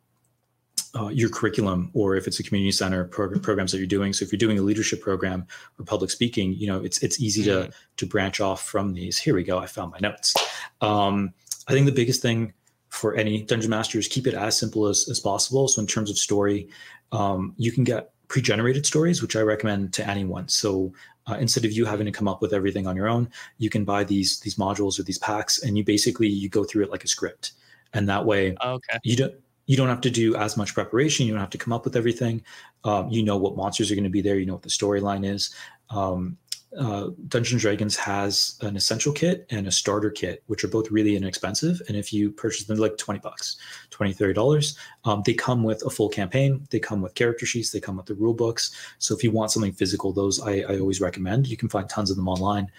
uh, 0.95 1.09
your 1.09 1.29
curriculum 1.29 1.91
or 1.95 2.17
if 2.17 2.27
it's 2.27 2.41
a 2.41 2.43
community 2.43 2.73
center 2.73 3.05
prog- 3.05 3.43
programs 3.43 3.73
that 3.73 3.79
you're 3.79 3.87
doing. 3.87 4.13
So 4.13 4.25
if 4.25 4.33
you're 4.33 4.39
doing 4.39 4.59
a 4.59 4.63
leadership 4.63 5.01
program 5.01 5.47
or 5.79 5.85
public 5.85 6.11
speaking, 6.11 6.55
you 6.55 6.67
know, 6.67 6.83
it's 6.83 7.03
it's 7.03 7.21
easy 7.21 7.45
to 7.45 7.71
to 7.97 8.07
branch 8.07 8.41
off 8.41 8.65
from 8.65 8.95
these. 8.95 9.19
Here 9.19 9.35
we 9.35 9.45
go. 9.45 9.59
I 9.59 9.67
found 9.67 9.93
my 9.93 9.99
notes. 10.01 10.35
Um, 10.81 11.35
I 11.67 11.73
think 11.73 11.87
the 11.87 11.93
biggest 11.93 12.23
thing 12.23 12.55
for 12.89 13.15
any 13.15 13.43
dungeon 13.43 13.71
master 13.71 13.99
is 13.99 14.09
keep 14.09 14.27
it 14.27 14.35
as 14.35 14.59
simple 14.59 14.87
as, 14.87 15.09
as 15.11 15.21
possible. 15.21 15.69
So 15.69 15.81
in 15.81 15.87
terms 15.87 16.11
of 16.11 16.17
story, 16.17 16.69
um, 17.13 17.55
you 17.59 17.71
can 17.71 17.85
get 17.85 18.13
pre-generated 18.29 18.87
stories, 18.87 19.21
which 19.21 19.37
I 19.37 19.41
recommend 19.41 19.93
to 19.95 20.09
anyone. 20.09 20.49
So 20.49 20.93
uh, 21.27 21.35
instead 21.35 21.65
of 21.65 21.73
you 21.73 21.85
having 21.85 22.07
to 22.07 22.13
come 22.13 22.29
up 22.29 22.41
with 22.41 22.55
everything 22.55 22.87
on 22.87 22.97
your 22.97 23.09
own, 23.09 23.29
you 23.59 23.69
can 23.69 23.85
buy 23.85 24.05
these 24.05 24.41
these 24.41 24.57
modules 24.57 24.99
or 24.99 25.03
these 25.03 25.19
packs, 25.19 25.63
and 25.63 25.77
you 25.77 25.85
basically 25.85 26.29
you 26.29 26.49
go 26.49 26.65
through 26.65 26.85
it 26.85 26.91
like 26.91 27.05
a 27.05 27.09
script, 27.09 27.53
and 27.93 28.09
that 28.09 28.25
way 28.25 28.57
okay. 28.65 28.99
you 29.03 29.17
don't 29.17 29.35
you 29.69 29.77
don't 29.77 29.89
have 29.89 30.01
to 30.01 30.11
do 30.11 30.35
as 30.35 30.57
much 30.57 30.75
preparation. 30.75 31.27
You 31.27 31.33
don't 31.33 31.41
have 31.41 31.51
to 31.51 31.59
come 31.59 31.75
up 31.75 31.85
with 31.85 31.95
everything. 31.95 32.43
Um, 32.85 33.11
you 33.11 33.23
know 33.23 33.37
what 33.37 33.55
monsters 33.55 33.93
are 33.93 33.95
going 33.95 34.05
to 34.05 34.11
be 34.11 34.23
there. 34.23 34.39
You 34.39 34.47
know 34.47 34.55
what 34.55 34.63
the 34.63 34.71
storyline 34.71 35.25
is. 35.25 35.55
Um, 35.91 36.39
uh, 36.77 37.09
Dungeons 37.29 37.63
Dragons 37.63 37.97
has 37.97 38.59
an 38.63 38.77
essential 38.77 39.13
kit 39.13 39.47
and 39.51 39.67
a 39.67 39.71
starter 39.71 40.11
kit, 40.11 40.43
which 40.47 40.65
are 40.65 40.69
both 40.69 40.91
really 40.91 41.17
inexpensive. 41.17 41.81
And 41.87 41.97
if 41.97 42.13
you 42.13 42.31
purchase 42.31 42.65
them, 42.65 42.79
like 42.79 42.97
20 42.97 43.21
bucks, 43.21 43.57
20, 43.91 44.15
30 44.15 44.33
dollars, 44.35 44.79
um, 45.05 45.23
they 45.25 45.35
come 45.35 45.63
with 45.63 45.85
a 45.85 45.91
full 45.91 46.09
campaign. 46.09 46.67
They 46.71 46.79
come 46.79 47.03
with 47.03 47.15
character 47.15 47.45
sheets. 47.45 47.71
They 47.71 47.81
come 47.81 47.99
with 47.99 48.07
the 48.07 48.15
rule 48.15 48.35
books. 48.35 48.75
So 48.99 49.15
if 49.15 49.23
you 49.23 49.31
want 49.31 49.51
something 49.51 49.73
physical, 49.73 50.13
those 50.13 50.41
I, 50.41 50.61
I 50.61 50.79
always 50.79 51.01
recommend. 51.01 51.47
You 51.47 51.59
can 51.59 51.69
find 51.69 51.89
tons 51.89 52.11
of 52.11 52.17
them 52.17 52.29
online. 52.29 52.71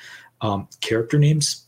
Um, 0.41 0.67
character 0.81 1.19
names, 1.19 1.67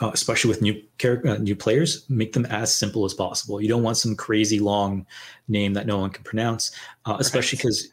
uh, 0.00 0.10
especially 0.12 0.48
with 0.48 0.62
new 0.62 0.82
character, 0.98 1.28
uh, 1.28 1.38
new 1.38 1.56
players, 1.56 2.04
make 2.08 2.32
them 2.32 2.46
as 2.46 2.74
simple 2.74 3.04
as 3.04 3.14
possible. 3.14 3.60
You 3.60 3.68
don't 3.68 3.82
want 3.82 3.96
some 3.96 4.14
crazy 4.16 4.58
long 4.58 5.06
name 5.48 5.74
that 5.74 5.86
no 5.86 5.98
one 5.98 6.10
can 6.10 6.24
pronounce, 6.24 6.70
uh, 7.06 7.16
especially 7.18 7.56
because 7.56 7.90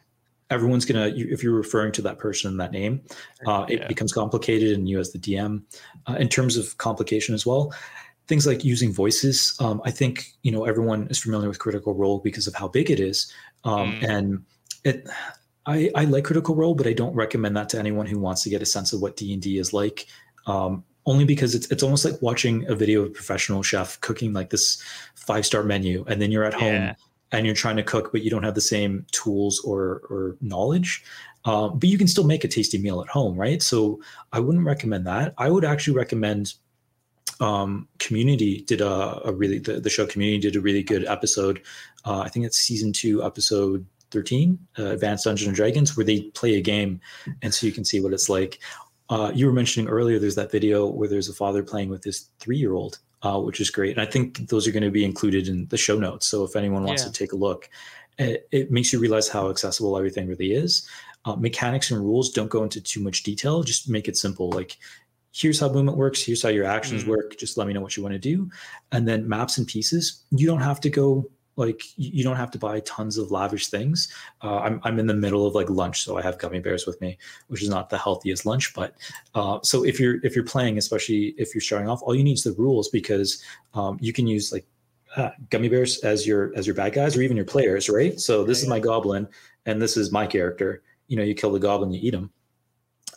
everyone's 0.50 0.86
gonna 0.86 1.12
if 1.16 1.44
you're 1.44 1.56
referring 1.56 1.92
to 1.92 2.02
that 2.02 2.18
person 2.18 2.52
in 2.52 2.58
that 2.58 2.72
name 2.72 3.02
uh, 3.46 3.66
it 3.68 3.82
yeah. 3.82 3.88
becomes 3.88 4.14
complicated 4.14 4.78
and 4.78 4.88
you 4.88 5.00
as 5.00 5.12
the 5.12 5.20
dm 5.20 5.62
uh, 6.08 6.14
in 6.14 6.30
terms 6.30 6.56
of 6.56 6.78
complication 6.78 7.36
as 7.36 7.46
well 7.46 7.74
things 8.28 8.48
like 8.48 8.64
using 8.64 8.94
voices 8.94 9.56
um, 9.60 9.82
i 9.84 9.92
think 9.92 10.34
you 10.44 10.52
know 10.52 10.66
everyone 10.66 11.08
is 11.10 11.20
familiar 11.20 11.48
with 11.48 11.60
critical 11.60 11.94
role 11.94 12.20
because 12.20 12.48
of 12.48 12.56
how 12.56 12.68
big 12.68 12.90
it 12.90 13.00
is 13.00 13.32
um, 13.66 13.92
mm. 13.94 14.10
and 14.10 14.44
it 14.84 15.06
I, 15.66 15.92
I 15.96 16.06
like 16.06 16.24
critical 16.24 16.56
role 16.56 16.76
but 16.76 16.88
i 16.88 16.94
don't 16.94 17.14
recommend 17.14 17.58
that 17.58 17.70
to 17.70 17.80
anyone 17.80 18.06
who 18.06 18.20
wants 18.20 18.44
to 18.44 18.50
get 18.50 18.62
a 18.62 18.66
sense 18.66 18.94
of 18.94 19.02
what 19.02 19.18
d&d 19.18 19.58
is 19.58 19.74
like 19.74 20.08
um, 20.46 20.84
only 21.08 21.26
because 21.26 21.56
it's 21.56 21.66
it's 21.72 21.82
almost 21.82 22.06
like 22.06 22.22
watching 22.22 22.70
a 22.70 22.76
video 22.76 23.02
of 23.02 23.08
a 23.08 23.10
professional 23.10 23.64
chef 23.64 24.00
cooking 24.02 24.34
like 24.34 24.52
this 24.52 24.82
five 25.16 25.46
star 25.46 25.64
menu 25.64 26.06
and 26.08 26.22
then 26.22 26.32
you're 26.32 26.44
at 26.44 26.54
yeah. 26.54 26.60
home 26.60 26.96
and 27.32 27.46
you're 27.46 27.56
trying 27.56 27.76
to 27.78 27.84
cook, 27.84 28.12
but 28.12 28.22
you 28.22 28.30
don't 28.30 28.44
have 28.44 28.56
the 28.56 28.62
same 28.62 29.06
tools 29.12 29.60
or, 29.66 30.02
or 30.10 30.38
knowledge. 30.42 31.04
Um, 31.46 31.78
but 31.80 31.90
you 31.90 31.98
can 31.98 32.08
still 32.08 32.24
make 32.26 32.44
a 32.44 32.48
tasty 32.48 32.78
meal 32.78 33.02
at 33.02 33.08
home, 33.08 33.36
right? 33.36 33.62
So 33.62 34.02
I 34.34 34.40
wouldn't 34.40 34.66
recommend 34.66 35.08
that. 35.08 35.34
I 35.38 35.50
would 35.50 35.66
actually 35.66 35.96
recommend 35.96 36.54
um, 37.40 37.88
Community 38.00 38.62
did 38.62 38.82
a, 38.82 39.22
a 39.26 39.32
really 39.32 39.60
the, 39.60 39.80
the, 39.80 39.90
show 39.90 40.06
Community 40.06 40.40
did 40.40 40.56
a 40.56 40.62
really 40.62 40.84
good 40.84 41.06
episode. 41.06 41.62
Uh, 42.06 42.20
I 42.20 42.30
think 42.30 42.46
it's 42.46 42.58
season 42.58 42.92
two, 42.92 43.24
episode 43.24 43.86
13, 44.12 44.58
uh, 44.80 44.86
Advanced 44.88 45.26
Dungeons 45.26 45.48
and 45.48 45.56
Dragons, 45.56 45.96
where 45.96 46.06
they 46.06 46.22
play 46.22 46.56
a 46.56 46.62
game, 46.62 47.00
and 47.42 47.54
so 47.54 47.66
you 47.66 47.72
can 47.72 47.86
see 47.86 48.00
what 48.00 48.14
it's 48.14 48.30
like. 48.30 48.60
Uh, 49.10 49.32
you 49.34 49.46
were 49.46 49.54
mentioning 49.54 49.90
earlier, 49.90 50.20
there's 50.20 50.36
that 50.36 50.52
video 50.52 50.88
where 50.88 51.08
there's 51.08 51.30
a 51.30 51.34
father 51.34 51.64
playing 51.64 51.90
with 51.90 52.04
his 52.04 52.30
three 52.40 52.58
year 52.58 52.74
old, 52.74 53.00
uh, 53.24 53.40
which 53.40 53.60
is 53.60 53.70
great. 53.70 53.98
And 53.98 54.06
I 54.06 54.10
think 54.10 54.50
those 54.50 54.68
are 54.68 54.72
going 54.72 54.84
to 54.84 54.92
be 54.92 55.06
included 55.06 55.48
in 55.48 55.68
the 55.68 55.78
show 55.78 55.98
notes. 55.98 56.28
So 56.28 56.44
if 56.44 56.56
anyone 56.56 56.84
wants 56.84 57.04
yeah. 57.04 57.10
to 57.10 57.14
take 57.14 57.32
a 57.32 57.38
look, 57.38 57.70
it, 58.18 58.48
it, 58.52 58.72
makes 58.72 58.92
you 58.92 59.00
realize 59.00 59.30
how 59.30 59.50
accessible 59.50 59.98
everything 59.98 60.28
really 60.28 60.52
is. 60.52 60.88
Uh, 61.26 61.36
mechanics 61.36 61.92
and 61.92 62.02
rules 62.02 62.32
don't 62.32 62.50
go 62.50 62.64
into 62.64 62.82
too 62.82 63.02
much 63.02 63.24
detail. 63.24 63.64
Just 63.64 63.90
make 63.90 64.08
it 64.08 64.18
simple. 64.18 64.50
Like, 64.50 64.78
here's 65.34 65.60
how 65.60 65.72
movement 65.72 65.98
works. 65.98 66.24
Here's 66.24 66.42
how 66.42 66.50
your 66.50 66.66
actions 66.66 67.04
mm. 67.04 67.10
work. 67.10 67.38
Just 67.38 67.58
let 67.58 67.68
me 67.68 67.74
know 67.74 67.82
what 67.82 67.96
you 67.96 68.04
want 68.04 68.14
to 68.14 68.20
do. 68.20 68.50
And 68.92 69.08
then 69.08 69.30
maps 69.30 69.58
and 69.58 69.68
pieces. 69.68 70.24
You 70.32 70.48
don't 70.48 70.62
have 70.62 70.82
to 70.82 70.90
go 70.90 71.30
like 71.58 71.82
you 71.98 72.24
don't 72.24 72.36
have 72.38 72.52
to 72.52 72.60
buy 72.60 72.80
tons 72.82 73.18
of 73.18 73.32
lavish 73.32 73.68
things. 73.68 74.14
Uh, 74.42 74.60
I'm 74.60 74.80
I'm 74.84 75.00
in 75.00 75.08
the 75.08 75.14
middle 75.14 75.46
of 75.46 75.56
like 75.56 75.70
lunch, 75.70 76.04
so 76.04 76.18
I 76.18 76.22
have 76.22 76.38
gummy 76.38 76.60
bears 76.60 76.86
with 76.86 77.02
me, 77.02 77.18
which 77.48 77.64
is 77.64 77.70
not 77.70 77.90
the 77.90 77.98
healthiest 77.98 78.46
lunch. 78.46 78.74
But 78.74 78.96
uh, 79.36 79.60
so 79.64 79.84
if 79.84 80.00
you're 80.00 80.24
if 80.24 80.36
you're 80.36 80.46
playing, 80.46 80.78
especially 80.78 81.36
if 81.38 81.54
you're 81.54 81.62
starting 81.62 81.90
off, 81.90 82.02
all 82.04 82.16
you 82.16 82.24
need 82.24 82.38
is 82.38 82.44
the 82.44 82.54
rules 82.54 82.90
because 82.90 83.44
um, 83.74 83.98
you 84.00 84.14
can 84.14 84.28
use 84.28 84.54
like 84.54 84.66
uh, 85.18 85.32
gummy 85.50 85.68
bears 85.68 86.00
as 86.00 86.26
your 86.26 86.56
as 86.56 86.68
your 86.68 86.76
bad 86.76 86.94
guys 86.94 87.18
or 87.18 87.22
even 87.22 87.36
your 87.36 87.46
players, 87.46 87.90
right? 87.90 88.20
So 88.20 88.44
this 88.44 88.62
is 88.62 88.70
my 88.70 88.80
goblin, 88.80 89.28
and 89.66 89.82
this 89.82 89.98
is 89.98 90.12
my 90.12 90.28
character. 90.28 90.84
You 91.08 91.18
know, 91.18 91.24
you 91.24 91.34
kill 91.34 91.52
the 91.52 91.60
goblin, 91.60 91.92
you 91.92 92.00
eat 92.02 92.14
him 92.14 92.32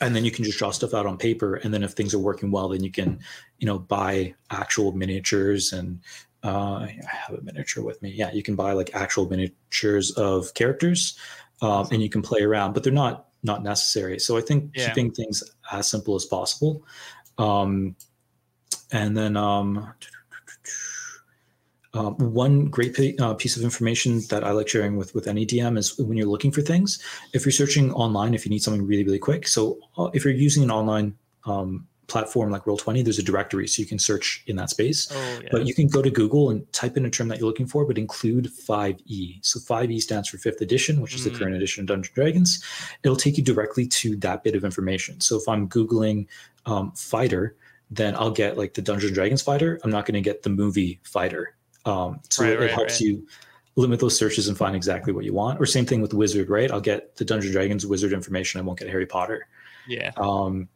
and 0.01 0.17
then 0.17 0.25
you 0.25 0.31
can 0.31 0.45
just 0.45 0.59
draw 0.59 0.71
stuff 0.71 0.95
out 0.95 1.07
on 1.07 1.17
paper 1.17 1.57
and 1.57 1.73
then 1.73 1.83
if 1.83 1.93
things 1.93 2.15
are 2.15 2.19
working 2.19 2.51
well 2.51 2.69
then 2.69 2.83
you 2.83 2.91
can 2.91 3.19
you 3.59 3.67
know 3.67 3.79
buy 3.79 4.35
actual 4.51 4.93
miniatures 4.93 5.73
and 5.73 6.01
uh, 6.43 6.87
I 6.87 6.99
have 7.07 7.39
a 7.39 7.43
miniature 7.43 7.85
with 7.85 8.01
me. 8.03 8.11
Yeah, 8.11 8.33
you 8.33 8.43
can 8.43 8.57
buy 8.57 8.73
like 8.73 8.91
actual 8.95 9.29
miniatures 9.29 10.13
of 10.13 10.55
characters, 10.55 11.19
um, 11.63 11.89
and 11.91 12.03
you 12.03 12.09
can 12.09 12.23
play 12.23 12.43
around, 12.43 12.73
but 12.73 12.83
they're 12.83 12.93
not 12.93 13.27
not 13.43 13.63
necessary. 13.63 14.19
So 14.19 14.37
I 14.37 14.41
think 14.41 14.73
yeah. 14.75 14.89
keeping 14.89 15.13
things 15.13 15.43
as 15.73 15.89
simple 15.89 16.15
as 16.15 16.25
possible. 16.25 16.85
Um, 17.39 17.97
and 18.93 19.17
then 19.17 19.37
um, 19.37 19.93
uh, 21.95 22.11
one 22.11 22.67
great 22.67 22.99
uh, 23.21 23.35
piece 23.35 23.57
of 23.57 23.63
information 23.63 24.21
that 24.31 24.45
I 24.45 24.51
like 24.53 24.69
sharing 24.69 24.97
with 24.97 25.15
with 25.15 25.27
any 25.27 25.47
DM 25.47 25.79
is 25.79 25.99
when 25.99 26.17
you're 26.17 26.27
looking 26.27 26.53
for 26.53 26.63
things. 26.63 27.03
If 27.33 27.45
you're 27.45 27.53
searching 27.53 27.93
online, 27.93 28.35
if 28.35 28.45
you 28.45 28.51
need 28.51 28.63
something 28.63 28.87
really 28.87 29.05
really 29.05 29.19
quick, 29.19 29.47
so 29.49 29.79
uh, 29.99 30.11
if 30.15 30.25
you're 30.25 30.35
using 30.35 30.63
an 30.63 30.71
online 30.71 31.17
um, 31.45 31.87
platform 32.11 32.51
like 32.51 32.65
Roll20, 32.65 33.05
there's 33.05 33.19
a 33.19 33.23
directory 33.23 33.67
so 33.67 33.81
you 33.81 33.89
can 33.89 33.99
search 33.99 34.43
in 34.47 34.57
that 34.57 34.71
space. 34.71 35.09
Oh, 35.11 35.41
yeah. 35.43 35.49
But 35.51 35.67
you 35.67 35.75
can 35.75 35.87
go 35.87 36.03
to 36.03 36.11
Google 36.11 36.51
and 36.51 36.71
type 36.73 36.97
in 36.97 37.07
a 37.07 37.11
term 37.11 37.29
that 37.29 37.39
you're 37.39 37.47
looking 37.47 37.67
for, 37.67 37.87
but 37.87 37.97
include 37.97 38.47
5e. 38.47 39.39
So 39.43 39.61
5e 39.61 40.01
stands 40.01 40.29
for 40.29 40.39
fifth 40.39 40.61
edition, 40.61 41.01
which 41.01 41.13
mm. 41.13 41.17
is 41.17 41.25
the 41.25 41.31
mm. 41.31 41.39
current 41.39 41.55
edition 41.55 41.83
of 41.83 41.87
Dungeons 41.87 42.15
Dragons. 42.15 42.63
It'll 43.03 43.17
take 43.17 43.39
you 43.39 43.45
directly 43.45 43.87
to 43.87 44.17
that 44.17 44.43
bit 44.43 44.55
of 44.55 44.65
information. 44.65 45.21
So 45.21 45.37
if 45.37 45.49
I'm 45.49 45.69
Googling 45.69 46.27
um, 46.67 46.93
fighter, 46.93 47.57
then 47.91 48.15
I'll 48.17 48.31
get 48.31 48.59
like 48.59 48.75
the 48.75 48.83
Dungeons 48.83 49.13
Dragons 49.13 49.43
fighter. 49.43 49.81
I'm 49.85 49.91
not 49.91 50.05
going 50.05 50.15
to 50.15 50.21
get 50.21 50.43
the 50.43 50.51
movie 50.51 51.01
fighter. 51.05 51.55
Um, 51.85 52.21
so 52.29 52.45
right, 52.45 52.53
it, 52.53 52.61
right, 52.61 52.71
helps 52.71 52.95
right. 52.95 53.01
you 53.01 53.27
limit 53.77 54.01
those 54.01 54.17
searches 54.17 54.49
and 54.49 54.57
find 54.57 54.77
exactly 54.77 55.13
what 55.13 55.25
you 55.25 55.33
want. 55.33 55.61
Or 55.61 55.67
same 55.67 55.87
thing 55.87 56.01
with 56.01 56.13
wizard, 56.13 56.51
right? 56.51 56.71
I'll 56.71 56.81
get 56.81 57.17
the 57.17 57.25
Dungeons 57.25 57.53
Dragons 57.53 57.87
wizard 57.87 58.13
information. 58.13 58.61
I 58.61 58.65
won't 58.65 58.79
get 58.79 58.89
Harry 58.89 59.07
Potter. 59.07 59.47
Yeah. 59.89 60.13
Um, 60.17 60.69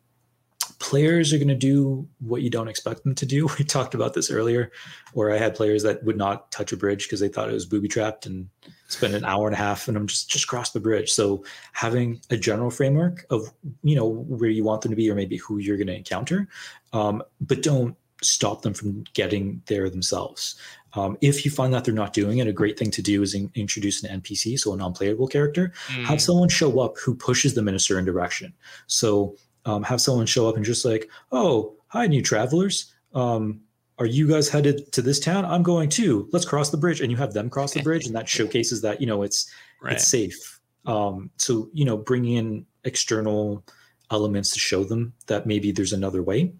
players 0.78 1.32
are 1.32 1.38
going 1.38 1.48
to 1.48 1.54
do 1.54 2.06
what 2.20 2.42
you 2.42 2.50
don't 2.50 2.68
expect 2.68 3.04
them 3.04 3.14
to 3.14 3.26
do. 3.26 3.48
We 3.58 3.64
talked 3.64 3.94
about 3.94 4.14
this 4.14 4.30
earlier, 4.30 4.70
where 5.12 5.32
I 5.32 5.38
had 5.38 5.54
players 5.54 5.82
that 5.84 6.02
would 6.04 6.16
not 6.16 6.50
touch 6.50 6.72
a 6.72 6.76
bridge 6.76 7.04
because 7.04 7.20
they 7.20 7.28
thought 7.28 7.48
it 7.48 7.54
was 7.54 7.66
booby 7.66 7.88
trapped 7.88 8.26
and 8.26 8.48
spend 8.88 9.14
an 9.14 9.24
hour 9.24 9.46
and 9.46 9.54
a 9.54 9.58
half 9.58 9.88
and 9.88 9.96
I'm 9.96 10.06
just 10.06 10.28
just 10.28 10.48
cross 10.48 10.70
the 10.70 10.80
bridge. 10.80 11.12
So 11.12 11.44
having 11.72 12.20
a 12.30 12.36
general 12.36 12.70
framework 12.70 13.26
of 13.30 13.52
you 13.82 13.96
know 13.96 14.06
where 14.06 14.50
you 14.50 14.64
want 14.64 14.82
them 14.82 14.90
to 14.90 14.96
be 14.96 15.10
or 15.10 15.14
maybe 15.14 15.36
who 15.36 15.58
you're 15.58 15.76
going 15.76 15.88
to 15.88 15.96
encounter, 15.96 16.48
um, 16.92 17.22
but 17.40 17.62
don't 17.62 17.96
stop 18.22 18.62
them 18.62 18.74
from 18.74 19.04
getting 19.14 19.62
there 19.66 19.88
themselves. 19.90 20.56
Um, 20.94 21.18
if 21.20 21.44
you 21.44 21.50
find 21.50 21.74
that 21.74 21.84
they're 21.84 21.94
not 21.94 22.12
doing 22.12 22.38
it, 22.38 22.46
a 22.46 22.52
great 22.52 22.78
thing 22.78 22.90
to 22.92 23.02
do 23.02 23.22
is 23.22 23.34
in, 23.34 23.50
introduce 23.54 24.02
an 24.02 24.20
NPC, 24.20 24.58
so 24.58 24.72
a 24.72 24.76
non-playable 24.76 25.26
character. 25.26 25.72
Mm. 25.88 26.04
Have 26.04 26.22
someone 26.22 26.48
show 26.48 26.80
up 26.80 26.96
who 26.98 27.14
pushes 27.14 27.54
them 27.54 27.68
in 27.68 27.74
a 27.74 27.80
certain 27.80 28.04
direction. 28.04 28.54
So 28.86 29.36
um, 29.64 29.82
have 29.82 30.00
someone 30.00 30.26
show 30.26 30.48
up 30.48 30.56
and 30.56 30.64
just 30.64 30.84
like, 30.84 31.08
oh, 31.32 31.74
hi, 31.88 32.06
new 32.06 32.22
travelers. 32.22 32.92
Um, 33.14 33.60
are 33.98 34.06
you 34.06 34.26
guys 34.28 34.48
headed 34.48 34.90
to 34.92 35.02
this 35.02 35.20
town? 35.20 35.44
I'm 35.44 35.62
going 35.62 35.88
too. 35.88 36.28
Let's 36.32 36.44
cross 36.44 36.70
the 36.70 36.76
bridge, 36.76 37.00
and 37.00 37.10
you 37.10 37.16
have 37.16 37.32
them 37.32 37.48
cross 37.48 37.72
the 37.72 37.82
bridge, 37.82 38.06
and 38.06 38.14
that 38.16 38.28
showcases 38.36 38.80
that 38.82 39.00
you 39.00 39.06
know 39.06 39.22
it's 39.22 39.50
right. 39.82 39.94
it's 39.94 40.08
safe. 40.08 40.60
Um, 40.86 41.30
so 41.36 41.70
you 41.72 41.84
know, 41.84 41.96
bring 41.96 42.24
in 42.24 42.66
external 42.84 43.64
elements 44.10 44.52
to 44.52 44.58
show 44.58 44.84
them 44.84 45.14
that 45.26 45.46
maybe 45.46 45.72
there's 45.72 45.92
another 45.92 46.22
way. 46.22 46.52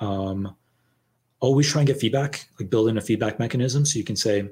Um, 0.00 0.54
always 1.40 1.70
try 1.70 1.80
and 1.80 1.86
get 1.86 1.98
feedback, 1.98 2.46
like 2.60 2.70
build 2.70 2.88
in 2.88 2.98
a 2.98 3.00
feedback 3.00 3.38
mechanism, 3.38 3.86
so 3.86 3.98
you 3.98 4.04
can 4.04 4.16
say, 4.16 4.48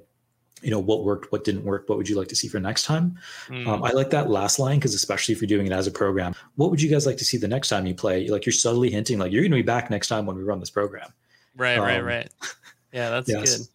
you 0.63 0.71
know 0.71 0.79
what 0.79 1.05
worked 1.05 1.31
what 1.33 1.45
didn't 1.45 1.65
work 1.65 1.89
what 1.89 1.99
would 1.99 2.09
you 2.09 2.17
like 2.17 2.29
to 2.29 2.37
see 2.37 2.49
for 2.49 2.61
next 2.61 2.85
time? 2.85 3.19
Mm. 3.49 3.67
um, 3.67 3.83
i 3.83 3.91
like 3.91 4.11
that 4.11 4.31
last 4.31 4.59
line 4.59 4.79
because 4.79 4.95
especially 4.95 5.35
if 5.35 5.41
you're 5.41 5.49
doing 5.49 5.67
it 5.67 5.73
as 5.73 5.87
a 5.87 5.91
program 5.91 6.35
what 6.57 6.71
would 6.71 6.81
you 6.81 6.89
guys 6.89 7.07
like 7.07 7.17
to 7.19 7.25
see 7.25 7.37
the 7.37 7.49
next 7.49 7.69
time 7.69 7.87
you 7.87 7.95
play? 7.95 8.29
Like 8.29 8.47
you're 8.47 8.53
subtly 8.53 8.91
hinting 8.91 9.19
like 9.19 9.33
you're 9.33 9.43
going 9.43 9.53
to 9.53 9.57
be 9.57 9.63
back 9.63 9.91
next 9.91 10.09
time 10.09 10.27
when 10.27 10.37
we 10.37 10.43
run 10.43 10.61
this 10.61 10.71
program. 10.71 11.13
Right 11.57 11.79
um, 11.79 11.85
right 11.85 12.05
right. 12.05 12.31
Yeah 12.93 13.11
that's 13.11 13.29
yes. 13.29 13.59
good. 13.59 13.69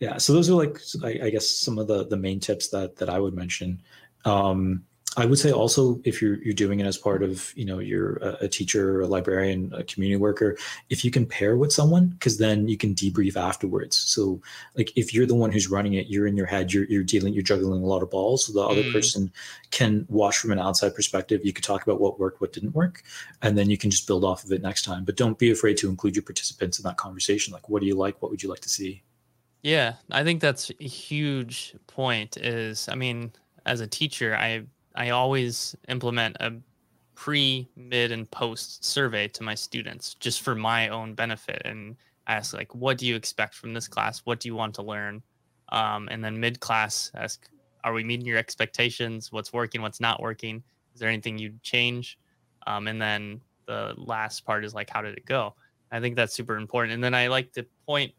Yeah 0.00 0.16
so 0.16 0.32
those 0.32 0.50
are 0.50 0.54
like 0.54 0.78
I, 1.04 1.26
I, 1.26 1.30
guess 1.30 1.48
some 1.48 1.78
of 1.78 1.86
the 1.86 2.06
the 2.06 2.16
main 2.16 2.40
tips 2.40 2.68
that 2.68 2.96
that 2.96 3.08
i 3.08 3.18
would 3.18 3.34
mention. 3.34 3.82
Um 4.24 4.84
I 5.16 5.26
would 5.26 5.38
say 5.38 5.52
also 5.52 6.00
if 6.04 6.22
you're 6.22 6.42
you're 6.42 6.54
doing 6.54 6.80
it 6.80 6.86
as 6.86 6.96
part 6.96 7.22
of 7.22 7.52
you 7.54 7.66
know 7.66 7.80
you're 7.80 8.16
a, 8.16 8.44
a 8.44 8.48
teacher, 8.48 9.02
a 9.02 9.06
librarian, 9.06 9.70
a 9.74 9.84
community 9.84 10.16
worker, 10.16 10.56
if 10.88 11.04
you 11.04 11.10
can 11.10 11.26
pair 11.26 11.56
with 11.58 11.70
someone, 11.72 12.06
because 12.08 12.38
then 12.38 12.66
you 12.66 12.78
can 12.78 12.94
debrief 12.94 13.36
afterwards. 13.36 13.96
So 13.96 14.40
like 14.74 14.90
if 14.96 15.12
you're 15.12 15.26
the 15.26 15.34
one 15.34 15.52
who's 15.52 15.68
running 15.68 15.94
it, 15.94 16.06
you're 16.06 16.26
in 16.26 16.36
your 16.36 16.46
head, 16.46 16.72
you're 16.72 16.84
you're 16.84 17.02
dealing, 17.04 17.34
you're 17.34 17.42
juggling 17.42 17.82
a 17.82 17.86
lot 17.86 18.02
of 18.02 18.10
balls. 18.10 18.46
So 18.46 18.52
the 18.54 18.60
other 18.66 18.84
Mm. 18.84 18.92
person 18.92 19.32
can 19.70 20.06
watch 20.08 20.38
from 20.38 20.50
an 20.52 20.58
outside 20.58 20.94
perspective. 20.94 21.44
You 21.44 21.52
could 21.52 21.64
talk 21.64 21.82
about 21.82 22.00
what 22.00 22.18
worked, 22.18 22.40
what 22.40 22.52
didn't 22.54 22.74
work, 22.74 23.02
and 23.42 23.56
then 23.58 23.68
you 23.68 23.76
can 23.76 23.90
just 23.90 24.06
build 24.06 24.24
off 24.24 24.44
of 24.44 24.52
it 24.52 24.62
next 24.62 24.82
time. 24.84 25.04
But 25.04 25.16
don't 25.16 25.38
be 25.38 25.50
afraid 25.50 25.76
to 25.78 25.88
include 25.90 26.16
your 26.16 26.22
participants 26.24 26.78
in 26.78 26.84
that 26.84 26.96
conversation. 26.96 27.52
Like, 27.52 27.68
what 27.68 27.80
do 27.80 27.86
you 27.86 27.96
like? 27.96 28.20
What 28.22 28.30
would 28.30 28.42
you 28.42 28.48
like 28.48 28.60
to 28.60 28.68
see? 28.70 29.02
Yeah, 29.62 29.94
I 30.10 30.24
think 30.24 30.40
that's 30.40 30.70
a 30.80 30.84
huge 30.84 31.74
point 31.86 32.36
is 32.36 32.88
I 32.88 32.94
mean, 32.94 33.32
as 33.66 33.80
a 33.80 33.86
teacher, 33.86 34.34
I 34.36 34.64
I 34.94 35.10
always 35.10 35.74
implement 35.88 36.36
a 36.40 36.52
pre, 37.14 37.68
mid 37.76 38.12
and 38.12 38.30
post 38.30 38.84
survey 38.84 39.28
to 39.28 39.42
my 39.42 39.54
students 39.54 40.14
just 40.14 40.42
for 40.42 40.54
my 40.54 40.88
own 40.88 41.14
benefit 41.14 41.62
and 41.64 41.96
ask 42.26 42.54
like 42.54 42.74
what 42.74 42.98
do 42.98 43.06
you 43.06 43.16
expect 43.16 43.54
from 43.54 43.74
this 43.74 43.88
class? 43.88 44.20
What 44.24 44.40
do 44.40 44.48
you 44.48 44.54
want 44.54 44.74
to 44.76 44.82
learn? 44.82 45.22
Um, 45.70 46.08
and 46.10 46.22
then 46.22 46.38
mid 46.38 46.60
class 46.60 47.10
ask 47.14 47.48
are 47.84 47.92
we 47.92 48.04
meeting 48.04 48.26
your 48.26 48.38
expectations? 48.38 49.32
What's 49.32 49.52
working, 49.52 49.82
what's 49.82 50.00
not 50.00 50.20
working? 50.20 50.62
Is 50.94 51.00
there 51.00 51.08
anything 51.08 51.38
you'd 51.38 51.62
change? 51.62 52.18
Um, 52.66 52.86
and 52.86 53.00
then 53.00 53.40
the 53.66 53.94
last 53.96 54.44
part 54.44 54.64
is 54.64 54.74
like 54.74 54.90
how 54.90 55.02
did 55.02 55.16
it 55.16 55.26
go? 55.26 55.54
I 55.90 56.00
think 56.00 56.16
that's 56.16 56.34
super 56.34 56.56
important. 56.56 56.94
And 56.94 57.04
then 57.04 57.14
I 57.14 57.28
like 57.28 57.52
to 57.52 57.66
point 57.86 58.12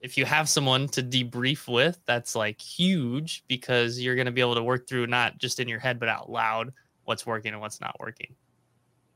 if 0.00 0.16
you 0.16 0.24
have 0.24 0.48
someone 0.48 0.88
to 0.88 1.02
debrief 1.02 1.68
with, 1.68 1.98
that's 2.06 2.34
like 2.34 2.60
huge 2.60 3.44
because 3.48 4.00
you're 4.00 4.14
going 4.14 4.26
to 4.26 4.32
be 4.32 4.40
able 4.40 4.54
to 4.54 4.62
work 4.62 4.88
through 4.88 5.06
not 5.06 5.38
just 5.38 5.60
in 5.60 5.68
your 5.68 5.78
head, 5.78 6.00
but 6.00 6.08
out 6.08 6.30
loud 6.30 6.72
what's 7.04 7.26
working 7.26 7.52
and 7.52 7.60
what's 7.60 7.80
not 7.80 7.96
working. 8.00 8.34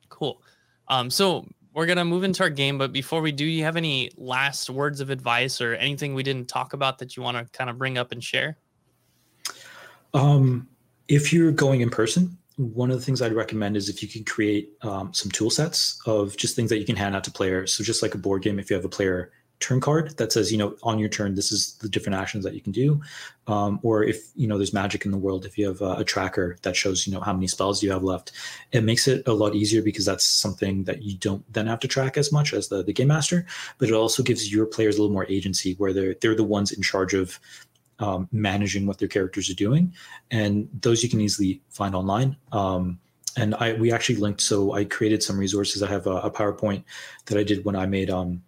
Cool. 0.08 0.42
Um, 0.88 1.10
so 1.10 1.46
we're 1.72 1.86
going 1.86 1.98
to 1.98 2.04
move 2.04 2.24
into 2.24 2.42
our 2.42 2.50
game. 2.50 2.76
But 2.76 2.92
before 2.92 3.20
we 3.20 3.32
do, 3.32 3.44
you 3.44 3.64
have 3.64 3.76
any 3.76 4.10
last 4.16 4.68
words 4.68 5.00
of 5.00 5.10
advice 5.10 5.60
or 5.60 5.74
anything 5.74 6.14
we 6.14 6.22
didn't 6.22 6.48
talk 6.48 6.72
about 6.72 6.98
that 6.98 7.16
you 7.16 7.22
want 7.22 7.36
to 7.36 7.44
kind 7.56 7.70
of 7.70 7.78
bring 7.78 7.96
up 7.98 8.12
and 8.12 8.22
share? 8.22 8.58
Um, 10.12 10.68
if 11.08 11.32
you're 11.32 11.52
going 11.52 11.80
in 11.80 11.90
person, 11.90 12.36
one 12.56 12.90
of 12.90 12.98
the 12.98 13.04
things 13.04 13.20
I'd 13.20 13.32
recommend 13.32 13.76
is 13.76 13.88
if 13.88 14.02
you 14.02 14.08
can 14.08 14.24
create 14.24 14.72
um, 14.82 15.12
some 15.12 15.30
tool 15.30 15.50
sets 15.50 16.00
of 16.06 16.36
just 16.36 16.54
things 16.54 16.70
that 16.70 16.78
you 16.78 16.84
can 16.84 16.94
hand 16.94 17.16
out 17.16 17.24
to 17.24 17.30
players. 17.30 17.74
So 17.74 17.82
just 17.82 18.02
like 18.02 18.14
a 18.14 18.18
board 18.18 18.42
game, 18.42 18.58
if 18.58 18.70
you 18.70 18.76
have 18.76 18.84
a 18.84 18.88
player 18.88 19.32
turn 19.60 19.80
card 19.80 20.16
that 20.18 20.32
says, 20.32 20.52
you 20.52 20.58
know, 20.58 20.76
on 20.82 20.98
your 20.98 21.08
turn, 21.08 21.34
this 21.34 21.50
is 21.52 21.74
the 21.76 21.88
different 21.88 22.18
actions 22.18 22.44
that 22.44 22.54
you 22.54 22.60
can 22.60 22.72
do. 22.72 23.00
Um, 23.46 23.78
or 23.82 24.02
if, 24.02 24.30
you 24.34 24.46
know, 24.46 24.58
there's 24.58 24.72
magic 24.72 25.04
in 25.04 25.10
the 25.10 25.18
world, 25.18 25.46
if 25.46 25.56
you 25.56 25.66
have 25.66 25.80
a, 25.80 25.96
a 25.96 26.04
tracker 26.04 26.56
that 26.62 26.76
shows, 26.76 27.06
you 27.06 27.12
know, 27.12 27.20
how 27.20 27.32
many 27.32 27.46
spells 27.46 27.82
you 27.82 27.90
have 27.90 28.02
left, 28.02 28.32
it 28.72 28.84
makes 28.84 29.08
it 29.08 29.26
a 29.26 29.32
lot 29.32 29.54
easier 29.54 29.82
because 29.82 30.04
that's 30.04 30.24
something 30.24 30.84
that 30.84 31.02
you 31.02 31.16
don't 31.16 31.44
then 31.52 31.66
have 31.66 31.80
to 31.80 31.88
track 31.88 32.16
as 32.16 32.32
much 32.32 32.52
as 32.52 32.68
the, 32.68 32.82
the 32.82 32.92
game 32.92 33.08
master, 33.08 33.46
but 33.78 33.88
it 33.88 33.94
also 33.94 34.22
gives 34.22 34.52
your 34.52 34.66
players 34.66 34.96
a 34.96 35.00
little 35.00 35.14
more 35.14 35.26
agency 35.28 35.74
where 35.74 35.92
they're, 35.92 36.14
they're 36.20 36.34
the 36.34 36.44
ones 36.44 36.72
in 36.72 36.82
charge 36.82 37.14
of 37.14 37.38
um, 38.00 38.28
managing 38.32 38.86
what 38.86 38.98
their 38.98 39.08
characters 39.08 39.48
are 39.50 39.54
doing, 39.54 39.92
and 40.30 40.68
those 40.80 41.02
you 41.02 41.08
can 41.08 41.20
easily 41.20 41.62
find 41.70 41.94
online. 41.94 42.36
Um, 42.52 42.98
and 43.36 43.54
I 43.56 43.74
we 43.74 43.92
actually 43.92 44.16
linked. 44.16 44.40
So 44.40 44.72
I 44.72 44.84
created 44.84 45.22
some 45.22 45.38
resources. 45.38 45.82
I 45.82 45.88
have 45.88 46.06
a, 46.06 46.16
a 46.16 46.30
PowerPoint 46.30 46.84
that 47.26 47.38
I 47.38 47.42
did 47.42 47.64
when 47.64 47.76
I 47.76 47.86
made 47.86 48.10
um, 48.10 48.42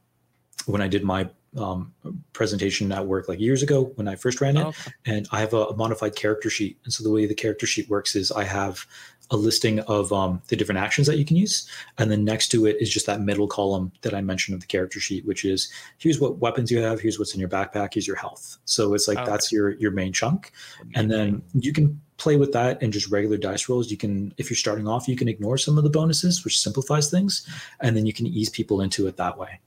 when 0.67 0.83
I 0.83 0.89
did 0.89 1.05
my 1.05 1.29
um, 1.57 1.93
presentation 2.33 2.93
at 2.93 3.07
work 3.07 3.29
like 3.29 3.41
years 3.41 3.62
ago 3.62 3.85
when 3.95 4.09
I 4.09 4.14
first 4.14 4.41
ran 4.41 4.57
it. 4.57 4.67
Okay. 4.67 4.93
And 5.07 5.27
I 5.33 5.41
have 5.41 5.55
a, 5.55 5.64
a 5.67 5.77
modified 5.77 6.14
character 6.14 6.51
sheet. 6.51 6.79
And 6.85 6.93
so 6.93 7.03
the 7.03 7.11
way 7.11 7.27
the 7.27 7.35
character 7.35 7.67
sheet 7.67 7.89
works 7.89 8.14
is 8.14 8.31
I 8.31 8.45
have 8.45 8.87
a 9.31 9.37
listing 9.37 9.81
of 9.81 10.12
um, 10.12 10.41
the 10.49 10.57
different 10.57 10.79
actions 10.79 11.07
that 11.09 11.19
you 11.19 11.25
can 11.25 11.37
use, 11.37 11.69
and 11.99 12.12
then 12.12 12.25
next 12.25 12.49
to 12.49 12.64
it 12.67 12.77
is 12.81 12.89
just 12.89 13.07
that 13.07 13.21
middle 13.21 13.49
column 13.49 13.91
that 14.03 14.14
I 14.14 14.21
mentioned 14.21 14.55
of 14.55 14.61
the 14.61 14.69
character 14.69 15.01
sheet, 15.01 15.27
which 15.27 15.45
is 15.45 15.69
here's 15.99 16.21
what 16.21 16.39
weapons 16.39 16.71
you 16.71 16.81
have, 16.81 17.01
here's 17.01 17.19
what's 17.19 17.35
in 17.35 17.41
your 17.41 17.49
backpack, 17.49 17.95
here's 17.95 18.07
your 18.07 18.17
health. 18.17 18.57
So 18.67 18.95
it's 18.95 19.09
like 19.09 19.19
Okay. 19.19 19.29
that's 19.29 19.51
your 19.51 19.71
your 19.79 19.91
main 19.91 20.12
chunk, 20.12 20.53
and 20.95 21.11
then 21.11 21.43
you 21.55 21.73
can 21.73 22.01
play 22.19 22.37
with 22.37 22.53
that 22.53 22.81
and 22.83 22.93
just 22.93 23.11
regular 23.11 23.37
dice 23.37 23.69
rolls. 23.69 23.91
You 23.91 23.97
can, 23.97 24.33
if 24.39 24.49
you're 24.49 24.57
starting 24.57 24.87
off, 24.87 25.09
you 25.09 25.17
can 25.17 25.29
ignore 25.29 25.59
some 25.59 25.77
of 25.77 25.83
the 25.83 25.91
bonuses, 25.91 26.45
which 26.45 26.61
simplifies 26.61 27.11
things, 27.11 27.47
and 27.81 27.97
then 27.97 28.07
you 28.07 28.12
can 28.12 28.27
ease 28.29 28.49
people 28.49 28.81
into 28.81 29.09
it 29.09 29.17
that 29.17 29.37
way. 29.37 29.61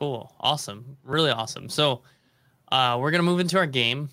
Cool. 0.00 0.34
Awesome. 0.40 0.96
Really 1.04 1.30
awesome. 1.30 1.68
So 1.68 2.00
uh, 2.72 2.96
we're 2.98 3.10
going 3.10 3.18
to 3.18 3.22
move 3.22 3.38
into 3.38 3.58
our 3.58 3.66
game. 3.66 4.08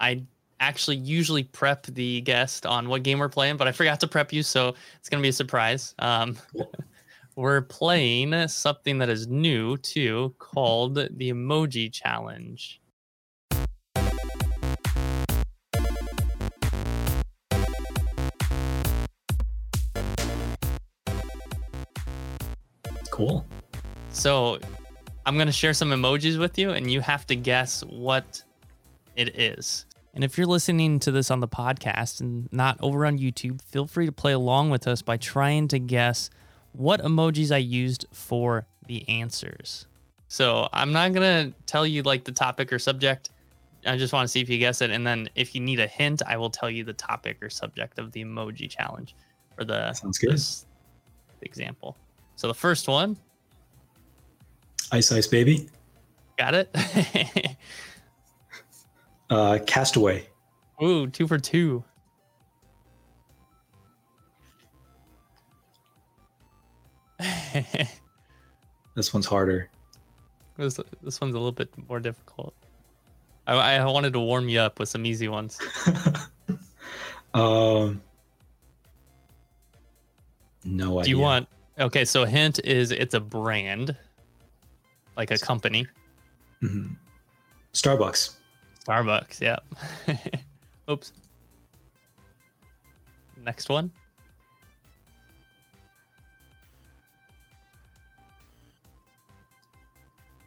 I 0.00 0.24
actually 0.58 0.96
usually 0.96 1.44
prep 1.44 1.86
the 1.86 2.22
guest 2.22 2.66
on 2.66 2.88
what 2.88 3.04
game 3.04 3.20
we're 3.20 3.28
playing, 3.28 3.56
but 3.56 3.68
I 3.68 3.72
forgot 3.72 4.00
to 4.00 4.08
prep 4.08 4.32
you. 4.32 4.42
So 4.42 4.74
it's 4.98 5.08
going 5.08 5.20
to 5.20 5.22
be 5.22 5.28
a 5.28 5.32
surprise. 5.32 5.94
Um, 6.00 6.36
Cool. 6.56 6.72
we're 7.36 7.60
playing 7.60 8.48
something 8.48 8.98
that 8.98 9.08
is 9.08 9.28
new 9.28 9.76
too 9.76 10.34
called 10.40 10.96
the 10.96 11.32
Emoji 11.32 11.92
Challenge. 11.92 12.80
Cool. 23.12 23.46
So 24.10 24.58
I'm 25.28 25.34
going 25.34 25.46
to 25.46 25.52
share 25.52 25.74
some 25.74 25.90
emojis 25.90 26.38
with 26.38 26.56
you, 26.58 26.70
and 26.70 26.90
you 26.90 27.02
have 27.02 27.26
to 27.26 27.36
guess 27.36 27.82
what 27.82 28.42
it 29.14 29.38
is. 29.38 29.84
And 30.14 30.24
if 30.24 30.38
you're 30.38 30.46
listening 30.46 30.98
to 31.00 31.10
this 31.10 31.30
on 31.30 31.40
the 31.40 31.46
podcast 31.46 32.22
and 32.22 32.50
not 32.50 32.78
over 32.80 33.04
on 33.04 33.18
YouTube, 33.18 33.60
feel 33.60 33.86
free 33.86 34.06
to 34.06 34.12
play 34.12 34.32
along 34.32 34.70
with 34.70 34.88
us 34.88 35.02
by 35.02 35.18
trying 35.18 35.68
to 35.68 35.78
guess 35.78 36.30
what 36.72 37.02
emojis 37.02 37.52
I 37.52 37.58
used 37.58 38.06
for 38.10 38.66
the 38.86 39.06
answers. 39.06 39.86
So 40.28 40.66
I'm 40.72 40.92
not 40.92 41.12
going 41.12 41.52
to 41.52 41.58
tell 41.66 41.86
you 41.86 42.02
like 42.04 42.24
the 42.24 42.32
topic 42.32 42.72
or 42.72 42.78
subject. 42.78 43.28
I 43.84 43.98
just 43.98 44.14
want 44.14 44.24
to 44.24 44.28
see 44.28 44.40
if 44.40 44.48
you 44.48 44.56
guess 44.56 44.80
it. 44.80 44.90
And 44.90 45.06
then 45.06 45.28
if 45.34 45.54
you 45.54 45.60
need 45.60 45.78
a 45.78 45.86
hint, 45.86 46.22
I 46.26 46.38
will 46.38 46.48
tell 46.48 46.70
you 46.70 46.84
the 46.84 46.94
topic 46.94 47.36
or 47.42 47.50
subject 47.50 47.98
of 47.98 48.12
the 48.12 48.24
emoji 48.24 48.70
challenge 48.70 49.14
or 49.58 49.66
the 49.66 49.92
Sounds 49.92 50.16
good. 50.16 50.40
example. 51.42 51.98
So 52.36 52.48
the 52.48 52.54
first 52.54 52.88
one, 52.88 53.18
Ice 54.92 55.12
Ice 55.12 55.26
Baby. 55.26 55.68
got 56.36 56.54
it? 56.54 56.74
Uh, 59.30 59.58
Castaway. 59.66 60.26
Ooh, 60.82 61.06
two 61.06 61.26
for 61.26 61.38
two. 61.38 61.84
This 68.98 69.14
one's 69.14 69.26
harder. 69.26 69.70
this, 70.56 70.80
this 71.04 71.20
one's 71.20 71.34
a 71.36 71.38
little 71.38 71.52
bit 71.52 71.68
more 71.88 72.00
difficult. 72.00 72.52
I, 73.46 73.76
I 73.76 73.84
wanted 73.84 74.12
to 74.14 74.18
warm 74.18 74.48
you 74.48 74.58
up 74.58 74.80
with 74.80 74.88
some 74.88 75.06
easy 75.06 75.28
ones. 75.28 75.56
um, 77.34 78.02
no 80.64 80.98
idea. 80.98 81.04
Do 81.04 81.10
you 81.10 81.18
want? 81.20 81.48
Okay, 81.78 82.04
so 82.04 82.24
hint 82.24 82.58
is 82.64 82.90
it's 82.90 83.14
a 83.14 83.20
brand, 83.20 83.96
like 85.18 85.30
a 85.32 85.38
company. 85.38 85.86
Mhm. 86.62 86.96
Starbucks? 87.74 88.36
Starbucks. 88.86 89.40
Yeah. 89.40 89.58
Oops. 90.90 91.12
Next 93.44 93.68
one. 93.68 93.90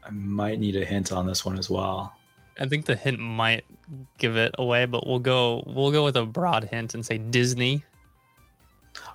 I 0.03 0.09
might 0.09 0.59
need 0.59 0.75
a 0.75 0.83
hint 0.83 1.11
on 1.11 1.27
this 1.27 1.45
one 1.45 1.59
as 1.59 1.69
well. 1.69 2.13
I 2.59 2.65
think 2.67 2.85
the 2.85 2.95
hint 2.95 3.19
might 3.19 3.63
give 4.17 4.35
it 4.35 4.55
away, 4.57 4.85
but 4.85 5.05
we'll 5.05 5.19
go 5.19 5.63
we'll 5.67 5.91
go 5.91 6.03
with 6.03 6.15
a 6.15 6.25
broad 6.25 6.63
hint 6.63 6.93
and 6.95 7.05
say 7.05 7.17
Disney. 7.17 7.83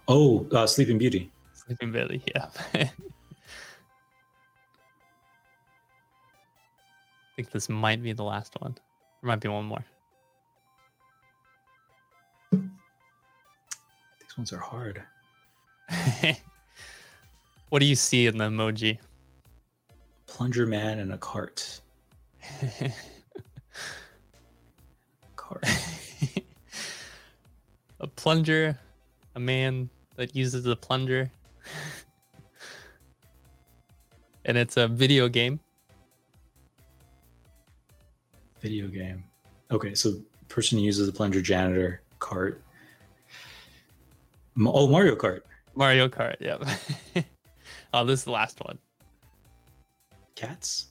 Oh, 0.08 0.46
uh, 0.52 0.66
Sleeping 0.66 0.98
Beauty. 0.98 1.30
Sleeping 1.54 1.92
Beauty. 1.92 2.22
Yeah. 2.34 2.48
think 7.36 7.50
this 7.50 7.68
might 7.68 8.02
be 8.02 8.14
the 8.14 8.24
last 8.24 8.56
one. 8.60 8.74
There 9.20 9.28
might 9.28 9.40
be 9.40 9.48
one 9.48 9.66
more. 9.66 9.84
These 12.50 12.62
ones 14.38 14.54
are 14.54 14.58
hard. 14.58 15.02
what 17.68 17.80
do 17.80 17.86
you 17.86 17.94
see 17.94 18.26
in 18.26 18.38
the 18.38 18.44
emoji? 18.44 18.98
Plunger 20.26 20.66
Man 20.66 20.98
and 20.98 21.12
a 21.12 21.18
cart. 21.18 21.80
Cart. 25.36 25.62
a 28.00 28.06
plunger, 28.06 28.78
a 29.34 29.40
man 29.40 29.90
that 30.16 30.34
uses 30.34 30.64
a 30.66 30.74
plunger. 30.74 31.30
and 34.46 34.56
it's 34.56 34.78
a 34.78 34.88
video 34.88 35.28
game. 35.28 35.60
Video 38.66 38.88
game. 38.88 39.22
Okay, 39.70 39.94
so 39.94 40.14
person 40.48 40.76
who 40.76 40.84
uses 40.84 41.08
a 41.08 41.12
plunger, 41.12 41.40
janitor, 41.40 42.02
cart. 42.18 42.60
Oh, 44.58 44.88
Mario 44.88 45.14
Kart. 45.14 45.42
Mario 45.76 46.08
Kart. 46.08 46.34
Yep. 46.40 46.64
oh, 47.94 48.04
this 48.04 48.18
is 48.18 48.24
the 48.24 48.32
last 48.32 48.58
one. 48.64 48.76
Cats. 50.34 50.88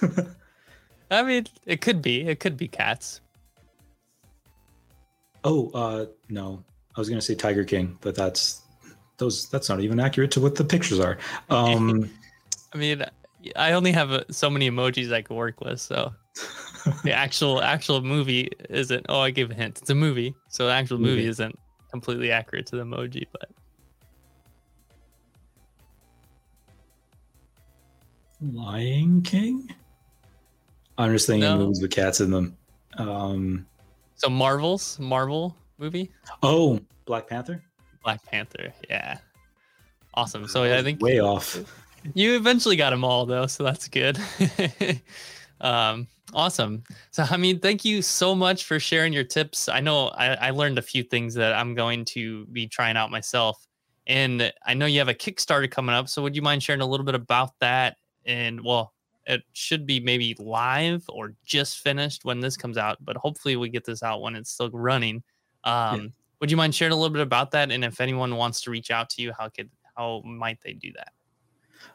I 1.10 1.24
mean, 1.24 1.48
it 1.66 1.80
could 1.80 2.00
be. 2.00 2.20
It 2.28 2.38
could 2.38 2.56
be 2.56 2.68
cats. 2.68 3.22
Oh, 5.42 5.72
uh, 5.74 6.06
no. 6.28 6.62
I 6.96 7.00
was 7.00 7.08
gonna 7.08 7.20
say 7.20 7.34
Tiger 7.34 7.64
King, 7.64 7.98
but 8.00 8.14
that's 8.14 8.62
those. 9.16 9.48
That's 9.48 9.68
not 9.68 9.80
even 9.80 9.98
accurate 9.98 10.30
to 10.30 10.40
what 10.40 10.54
the 10.54 10.62
pictures 10.62 11.00
are. 11.00 11.18
Um, 11.50 12.08
I 12.72 12.78
mean, 12.78 13.04
I 13.56 13.72
only 13.72 13.92
have 13.92 14.10
uh, 14.10 14.24
so 14.30 14.50
many 14.50 14.70
emojis 14.70 15.12
I 15.12 15.22
can 15.22 15.36
work 15.36 15.60
with, 15.60 15.80
so 15.80 16.12
the 17.04 17.12
actual 17.12 17.62
actual 17.62 18.02
movie 18.02 18.50
isn't. 18.68 19.06
Oh, 19.08 19.20
I 19.20 19.30
gave 19.30 19.50
a 19.50 19.54
hint. 19.54 19.78
It's 19.80 19.90
a 19.90 19.94
movie, 19.94 20.34
so 20.48 20.66
the 20.66 20.72
actual 20.72 20.98
movie, 20.98 21.16
movie 21.16 21.26
isn't 21.26 21.58
completely 21.90 22.32
accurate 22.32 22.66
to 22.66 22.76
the 22.76 22.84
emoji, 22.84 23.24
but. 23.32 23.48
Lion 28.40 29.22
King. 29.22 29.68
I'm 30.96 31.12
just 31.12 31.26
thinking 31.26 31.48
no. 31.48 31.58
movies 31.58 31.80
with 31.80 31.90
cats 31.90 32.20
in 32.20 32.30
them. 32.30 32.56
Um, 32.98 33.66
so 34.14 34.28
Marvel's 34.28 34.98
Marvel 34.98 35.56
movie. 35.78 36.10
Oh, 36.42 36.80
Black 37.04 37.28
Panther. 37.28 37.62
Black 38.02 38.24
Panther. 38.24 38.72
Yeah. 38.88 39.18
Awesome. 40.14 40.48
So 40.48 40.64
I 40.64 40.82
think 40.82 41.00
way 41.00 41.20
off. 41.20 41.56
You 42.14 42.36
eventually 42.36 42.76
got 42.76 42.90
them 42.90 43.04
all 43.04 43.26
though, 43.26 43.46
so 43.46 43.64
that's 43.64 43.88
good. 43.88 44.18
um, 45.60 46.06
awesome. 46.34 46.84
So 47.10 47.24
I 47.28 47.36
mean, 47.36 47.60
thank 47.60 47.84
you 47.84 48.02
so 48.02 48.34
much 48.34 48.64
for 48.64 48.78
sharing 48.80 49.12
your 49.12 49.24
tips. 49.24 49.68
I 49.68 49.80
know 49.80 50.08
I, 50.08 50.48
I 50.48 50.50
learned 50.50 50.78
a 50.78 50.82
few 50.82 51.02
things 51.02 51.34
that 51.34 51.52
I'm 51.54 51.74
going 51.74 52.04
to 52.06 52.46
be 52.46 52.66
trying 52.66 52.96
out 52.96 53.10
myself. 53.10 53.66
And 54.06 54.52
I 54.66 54.74
know 54.74 54.86
you 54.86 54.98
have 55.00 55.08
a 55.08 55.14
Kickstarter 55.14 55.70
coming 55.70 55.94
up. 55.94 56.08
So 56.08 56.22
would 56.22 56.34
you 56.34 56.42
mind 56.42 56.62
sharing 56.62 56.80
a 56.80 56.86
little 56.86 57.04
bit 57.04 57.14
about 57.14 57.52
that? 57.60 57.98
And 58.24 58.64
well, 58.64 58.94
it 59.26 59.42
should 59.52 59.86
be 59.86 60.00
maybe 60.00 60.34
live 60.38 61.04
or 61.10 61.34
just 61.44 61.80
finished 61.80 62.24
when 62.24 62.40
this 62.40 62.56
comes 62.56 62.78
out, 62.78 62.96
but 63.04 63.16
hopefully 63.16 63.56
we 63.56 63.68
get 63.68 63.84
this 63.84 64.02
out 64.02 64.22
when 64.22 64.34
it's 64.34 64.50
still 64.50 64.70
running. 64.70 65.22
Um, 65.64 66.00
yeah. 66.00 66.08
Would 66.40 66.50
you 66.50 66.56
mind 66.56 66.74
sharing 66.74 66.92
a 66.92 66.96
little 66.96 67.12
bit 67.12 67.20
about 67.20 67.50
that? 67.50 67.70
And 67.70 67.84
if 67.84 68.00
anyone 68.00 68.36
wants 68.36 68.62
to 68.62 68.70
reach 68.70 68.90
out 68.90 69.10
to 69.10 69.22
you, 69.22 69.32
how 69.38 69.50
could 69.50 69.68
how 69.96 70.22
might 70.24 70.58
they 70.62 70.72
do 70.72 70.92
that? 70.94 71.12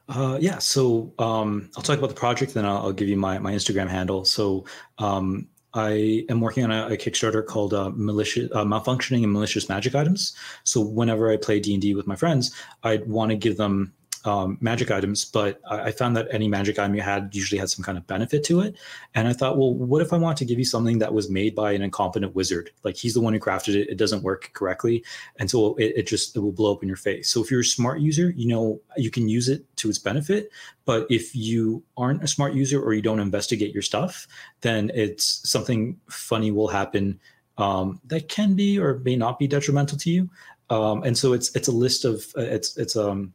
Uh, 0.10 0.38
yeah, 0.40 0.58
so 0.58 1.14
um, 1.20 1.70
I'll 1.76 1.84
talk 1.84 1.98
about 1.98 2.10
the 2.10 2.16
project, 2.16 2.54
then 2.54 2.66
I'll, 2.66 2.78
I'll, 2.78 2.92
give 2.92 3.08
you 3.08 3.18
my 3.18 3.40
my 3.40 3.54
Instagram 3.54 3.88
handle. 3.88 4.26
So 4.26 4.66
um, 4.98 5.48
I 5.74 6.26
am 6.30 6.42
working 6.42 6.64
on 6.64 6.72
a, 6.72 6.88
a 6.88 6.98
Kickstarter 6.98 7.46
called 7.46 7.74
uh, 7.74 7.92
malicious, 7.96 8.50
uh, 8.54 8.64
malfunctioning 8.64 9.24
and 9.24 9.32
malicious 9.32 9.70
magic 9.70 9.96
items. 9.96 10.36
So 10.64 10.82
whenever 10.82 11.32
I 11.32 11.38
play 11.38 11.60
D 11.60 11.74
and 11.74 11.82
D 11.82 11.96
with 11.96 12.06
my 12.06 12.16
friends, 12.16 12.54
I'd 12.84 13.08
want 13.08 13.32
to 13.32 13.38
give 13.38 13.58
them 13.58 13.94
um, 14.26 14.58
magic 14.62 14.90
items, 14.90 15.26
but 15.26 15.60
I, 15.70 15.92
found 15.92 16.16
that 16.16 16.28
any 16.32 16.48
magic 16.48 16.80
item 16.80 16.96
you 16.96 17.02
had 17.02 17.36
usually 17.36 17.60
had 17.60 17.70
some 17.70 17.84
kind 17.84 17.98
of 17.98 18.08
benefit 18.08 18.44
to 18.46 18.62
it. 18.62 18.76
And 19.16 19.28
I 19.28 19.34
thought, 19.34 19.58
well, 19.58 19.74
what 19.74 20.02
if 20.02 20.14
I 20.14 20.18
want 20.18 20.38
to 20.38 20.46
give 20.46 20.58
you 20.58 20.66
something 20.66 21.00
that 21.00 21.14
was 21.14 21.30
made 21.30 21.56
by 21.56 21.74
an 21.74 21.82
incompetent 21.82 22.34
wizard? 22.34 22.72
Like 22.84 22.96
he's 22.96 23.14
the 23.14 23.22
one 23.22 23.34
who 23.34 23.40
crafted 23.40 23.76
it, 23.76 23.90
it 23.90 23.98
doesn't 23.98 24.24
work 24.24 24.52
correctly, 24.54 25.04
and 25.38 25.50
so 25.52 25.76
it, 25.76 25.94
it 25.98 26.08
just 26.08 26.36
it 26.36 26.40
will 26.40 26.54
blow 26.54 26.74
up 26.74 26.82
in 26.82 26.88
your 26.88 26.98
face. 26.98 27.30
So 27.30 27.44
if 27.44 27.52
you're 27.52 27.62
a 27.62 27.66
smart 27.66 28.00
user, 28.00 28.30
you 28.32 28.48
know 28.48 28.82
you 28.96 29.12
can 29.12 29.28
use 29.28 29.50
it 29.50 29.66
to 29.78 29.90
its 29.90 30.00
benefit. 30.00 30.50
But 30.86 31.06
if 31.10 31.36
you 31.36 31.84
aren't 31.98 32.24
a 32.24 32.28
smart 32.28 32.54
user 32.54 32.82
or 32.82 32.94
you 32.94 33.02
don't 33.02 33.20
investigate 33.20 33.74
your 33.74 33.84
stuff, 33.84 34.28
then 34.62 34.90
it's 34.94 35.50
something 35.50 36.00
funny 36.10 36.52
will 36.52 36.68
happen 36.68 37.20
um, 37.58 38.00
that 38.06 38.30
can 38.30 38.56
be 38.56 38.80
or 38.80 39.00
may 39.00 39.16
not 39.16 39.38
be 39.38 39.48
detrimental 39.48 39.98
to 39.98 40.10
you. 40.10 40.30
Um, 40.70 41.04
and 41.04 41.18
so 41.18 41.34
it's 41.34 41.54
it's 41.56 41.68
a 41.68 41.72
list 41.74 42.06
of 42.06 42.26
uh, 42.38 42.42
it's 42.42 42.78
it's 42.78 42.96
um 42.96 43.34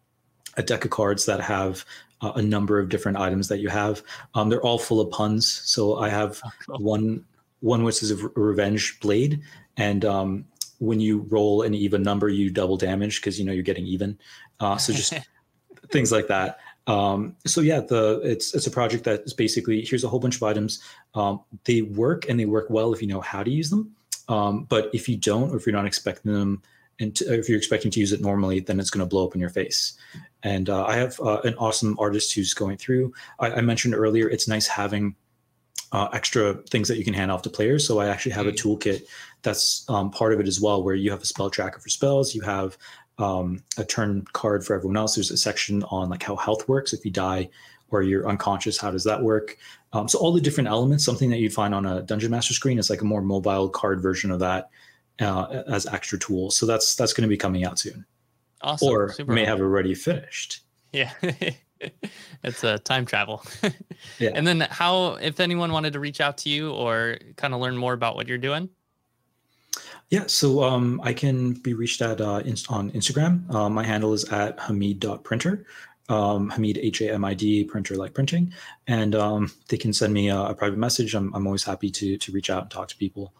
a 0.58 0.62
deck 0.62 0.84
of 0.84 0.90
cards 0.90 1.24
that 1.24 1.40
have 1.40 1.84
uh, 2.20 2.32
a 2.34 2.42
number 2.42 2.78
of 2.78 2.88
different 2.88 3.16
items 3.16 3.48
that 3.48 3.58
you 3.58 3.68
have. 3.68 4.02
Um, 4.34 4.48
they're 4.50 4.60
all 4.60 4.78
full 4.78 5.00
of 5.00 5.10
puns. 5.10 5.50
So 5.50 5.96
I 5.96 6.10
have 6.10 6.40
oh, 6.44 6.50
cool. 6.66 6.78
one 6.80 7.24
one 7.60 7.82
which 7.82 8.02
is 8.02 8.10
a 8.10 8.28
revenge 8.36 9.00
blade, 9.00 9.40
and 9.76 10.04
um, 10.04 10.44
when 10.78 11.00
you 11.00 11.26
roll 11.28 11.62
an 11.62 11.74
even 11.74 12.02
number, 12.02 12.28
you 12.28 12.50
double 12.50 12.76
damage 12.76 13.20
because 13.20 13.38
you 13.38 13.44
know 13.44 13.52
you're 13.52 13.62
getting 13.62 13.86
even. 13.86 14.18
Uh, 14.60 14.76
so 14.76 14.92
just 14.92 15.14
things 15.90 16.12
like 16.12 16.28
that. 16.28 16.58
Um, 16.86 17.36
so 17.46 17.60
yeah, 17.60 17.80
the 17.80 18.20
it's 18.24 18.54
it's 18.54 18.66
a 18.66 18.70
project 18.70 19.04
that 19.04 19.22
is 19.22 19.34
basically 19.34 19.84
here's 19.84 20.04
a 20.04 20.08
whole 20.08 20.20
bunch 20.20 20.36
of 20.36 20.42
items. 20.42 20.82
Um, 21.14 21.40
they 21.64 21.82
work 21.82 22.28
and 22.28 22.38
they 22.38 22.46
work 22.46 22.66
well 22.68 22.92
if 22.92 23.00
you 23.00 23.08
know 23.08 23.20
how 23.20 23.42
to 23.42 23.50
use 23.50 23.70
them. 23.70 23.94
Um, 24.28 24.64
but 24.64 24.90
if 24.92 25.08
you 25.08 25.16
don't, 25.16 25.50
or 25.50 25.56
if 25.56 25.66
you're 25.66 25.74
not 25.74 25.86
expecting 25.86 26.32
them, 26.32 26.62
and 27.00 27.20
if 27.22 27.48
you're 27.48 27.58
expecting 27.58 27.90
to 27.92 28.00
use 28.00 28.12
it 28.12 28.20
normally, 28.20 28.60
then 28.60 28.80
it's 28.80 28.90
going 28.90 29.04
to 29.04 29.08
blow 29.08 29.26
up 29.26 29.34
in 29.34 29.40
your 29.40 29.50
face. 29.50 29.96
And 30.42 30.68
uh, 30.68 30.84
I 30.84 30.96
have 30.96 31.20
uh, 31.20 31.40
an 31.44 31.54
awesome 31.54 31.96
artist 31.98 32.34
who's 32.34 32.54
going 32.54 32.76
through. 32.76 33.12
I, 33.38 33.52
I 33.52 33.60
mentioned 33.60 33.94
earlier, 33.94 34.28
it's 34.28 34.48
nice 34.48 34.66
having 34.66 35.14
uh, 35.92 36.08
extra 36.12 36.54
things 36.70 36.88
that 36.88 36.98
you 36.98 37.04
can 37.04 37.14
hand 37.14 37.30
off 37.30 37.42
to 37.42 37.50
players. 37.50 37.86
So 37.86 37.98
I 37.98 38.08
actually 38.08 38.32
have 38.32 38.46
a 38.46 38.52
mm-hmm. 38.52 38.68
toolkit 38.68 39.02
that's 39.42 39.88
um, 39.88 40.10
part 40.10 40.32
of 40.32 40.40
it 40.40 40.48
as 40.48 40.60
well, 40.60 40.82
where 40.82 40.94
you 40.94 41.10
have 41.10 41.22
a 41.22 41.26
spell 41.26 41.50
tracker 41.50 41.78
for 41.78 41.88
spells. 41.88 42.34
You 42.34 42.42
have 42.42 42.76
um, 43.18 43.62
a 43.76 43.84
turn 43.84 44.24
card 44.32 44.64
for 44.64 44.74
everyone 44.74 44.96
else. 44.96 45.14
There's 45.14 45.30
a 45.30 45.36
section 45.36 45.84
on 45.84 46.08
like 46.08 46.22
how 46.22 46.36
health 46.36 46.68
works. 46.68 46.92
If 46.92 47.04
you 47.04 47.10
die 47.10 47.48
or 47.90 48.02
you're 48.02 48.28
unconscious, 48.28 48.78
how 48.78 48.90
does 48.90 49.04
that 49.04 49.22
work? 49.22 49.56
Um, 49.92 50.08
so 50.08 50.18
all 50.18 50.32
the 50.32 50.40
different 50.40 50.68
elements, 50.68 51.04
something 51.04 51.30
that 51.30 51.38
you'd 51.38 51.54
find 51.54 51.74
on 51.74 51.86
a 51.86 52.02
Dungeon 52.02 52.30
Master 52.30 52.52
screen, 52.52 52.78
is 52.78 52.90
like 52.90 53.00
a 53.00 53.06
more 53.06 53.22
mobile 53.22 53.68
card 53.70 54.02
version 54.02 54.30
of 54.30 54.40
that 54.40 54.68
uh, 55.20 55.62
as 55.66 55.86
extra 55.86 56.18
tools. 56.18 56.56
So 56.56 56.66
that's 56.66 56.94
that's 56.94 57.12
going 57.12 57.22
to 57.22 57.28
be 57.28 57.36
coming 57.36 57.64
out 57.64 57.78
soon. 57.78 58.04
Awesome. 58.60 58.88
Or 58.88 59.12
Super 59.12 59.32
may 59.32 59.44
have 59.44 59.60
already 59.60 59.94
finished. 59.94 60.60
Yeah. 60.92 61.12
it's 62.42 62.64
a 62.64 62.78
time 62.78 63.06
travel. 63.06 63.44
yeah. 64.18 64.30
And 64.34 64.46
then 64.46 64.60
how 64.60 65.14
if 65.14 65.40
anyone 65.40 65.72
wanted 65.72 65.92
to 65.92 66.00
reach 66.00 66.20
out 66.20 66.38
to 66.38 66.48
you 66.48 66.72
or 66.72 67.18
kind 67.36 67.54
of 67.54 67.60
learn 67.60 67.76
more 67.76 67.92
about 67.92 68.16
what 68.16 68.28
you're 68.28 68.38
doing? 68.38 68.68
Yeah, 70.10 70.24
so 70.26 70.62
um, 70.62 71.00
I 71.04 71.12
can 71.12 71.52
be 71.52 71.74
reached 71.74 72.00
at 72.00 72.20
uh, 72.20 72.40
inst- 72.44 72.70
on 72.72 72.90
Instagram. 72.92 73.52
Uh, 73.54 73.68
my 73.68 73.84
handle 73.84 74.14
is 74.14 74.24
at 74.24 74.58
hamid.printer. 74.58 75.66
Um, 76.08 76.48
Hamid 76.48 76.78
H 76.78 77.02
A 77.02 77.12
M 77.12 77.22
I 77.22 77.34
D 77.34 77.64
printer 77.64 77.94
like 77.94 78.14
printing, 78.14 78.54
and 78.86 79.14
um, 79.14 79.52
they 79.68 79.76
can 79.76 79.92
send 79.92 80.14
me 80.14 80.30
a, 80.30 80.40
a 80.40 80.54
private 80.54 80.78
message. 80.78 81.14
I'm, 81.14 81.34
I'm 81.34 81.46
always 81.46 81.64
happy 81.64 81.90
to 81.90 82.16
to 82.16 82.32
reach 82.32 82.48
out 82.48 82.62
and 82.62 82.70
talk 82.70 82.88
to 82.88 82.96
people. 82.96 83.34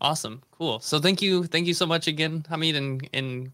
Awesome. 0.00 0.42
Cool. 0.52 0.80
So 0.80 0.98
thank 0.98 1.20
you. 1.20 1.44
Thank 1.44 1.66
you 1.66 1.74
so 1.74 1.86
much 1.86 2.06
again, 2.06 2.44
Hamid, 2.48 2.76
and, 2.76 3.08
and 3.12 3.50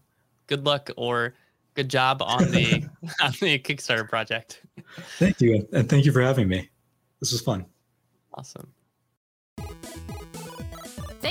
good 0.47 0.65
luck 0.65 0.89
or 0.95 1.33
good 1.73 1.89
job 1.89 2.21
on 2.21 2.51
the 2.51 2.83
on 3.21 3.31
the 3.41 3.59
Kickstarter 3.59 4.07
project. 4.07 4.61
Thank 5.17 5.41
you. 5.41 5.67
And 5.73 5.89
thank 5.89 6.05
you 6.05 6.11
for 6.11 6.21
having 6.21 6.47
me. 6.47 6.69
This 7.19 7.31
was 7.31 7.41
fun. 7.41 7.65
Awesome. 8.33 8.67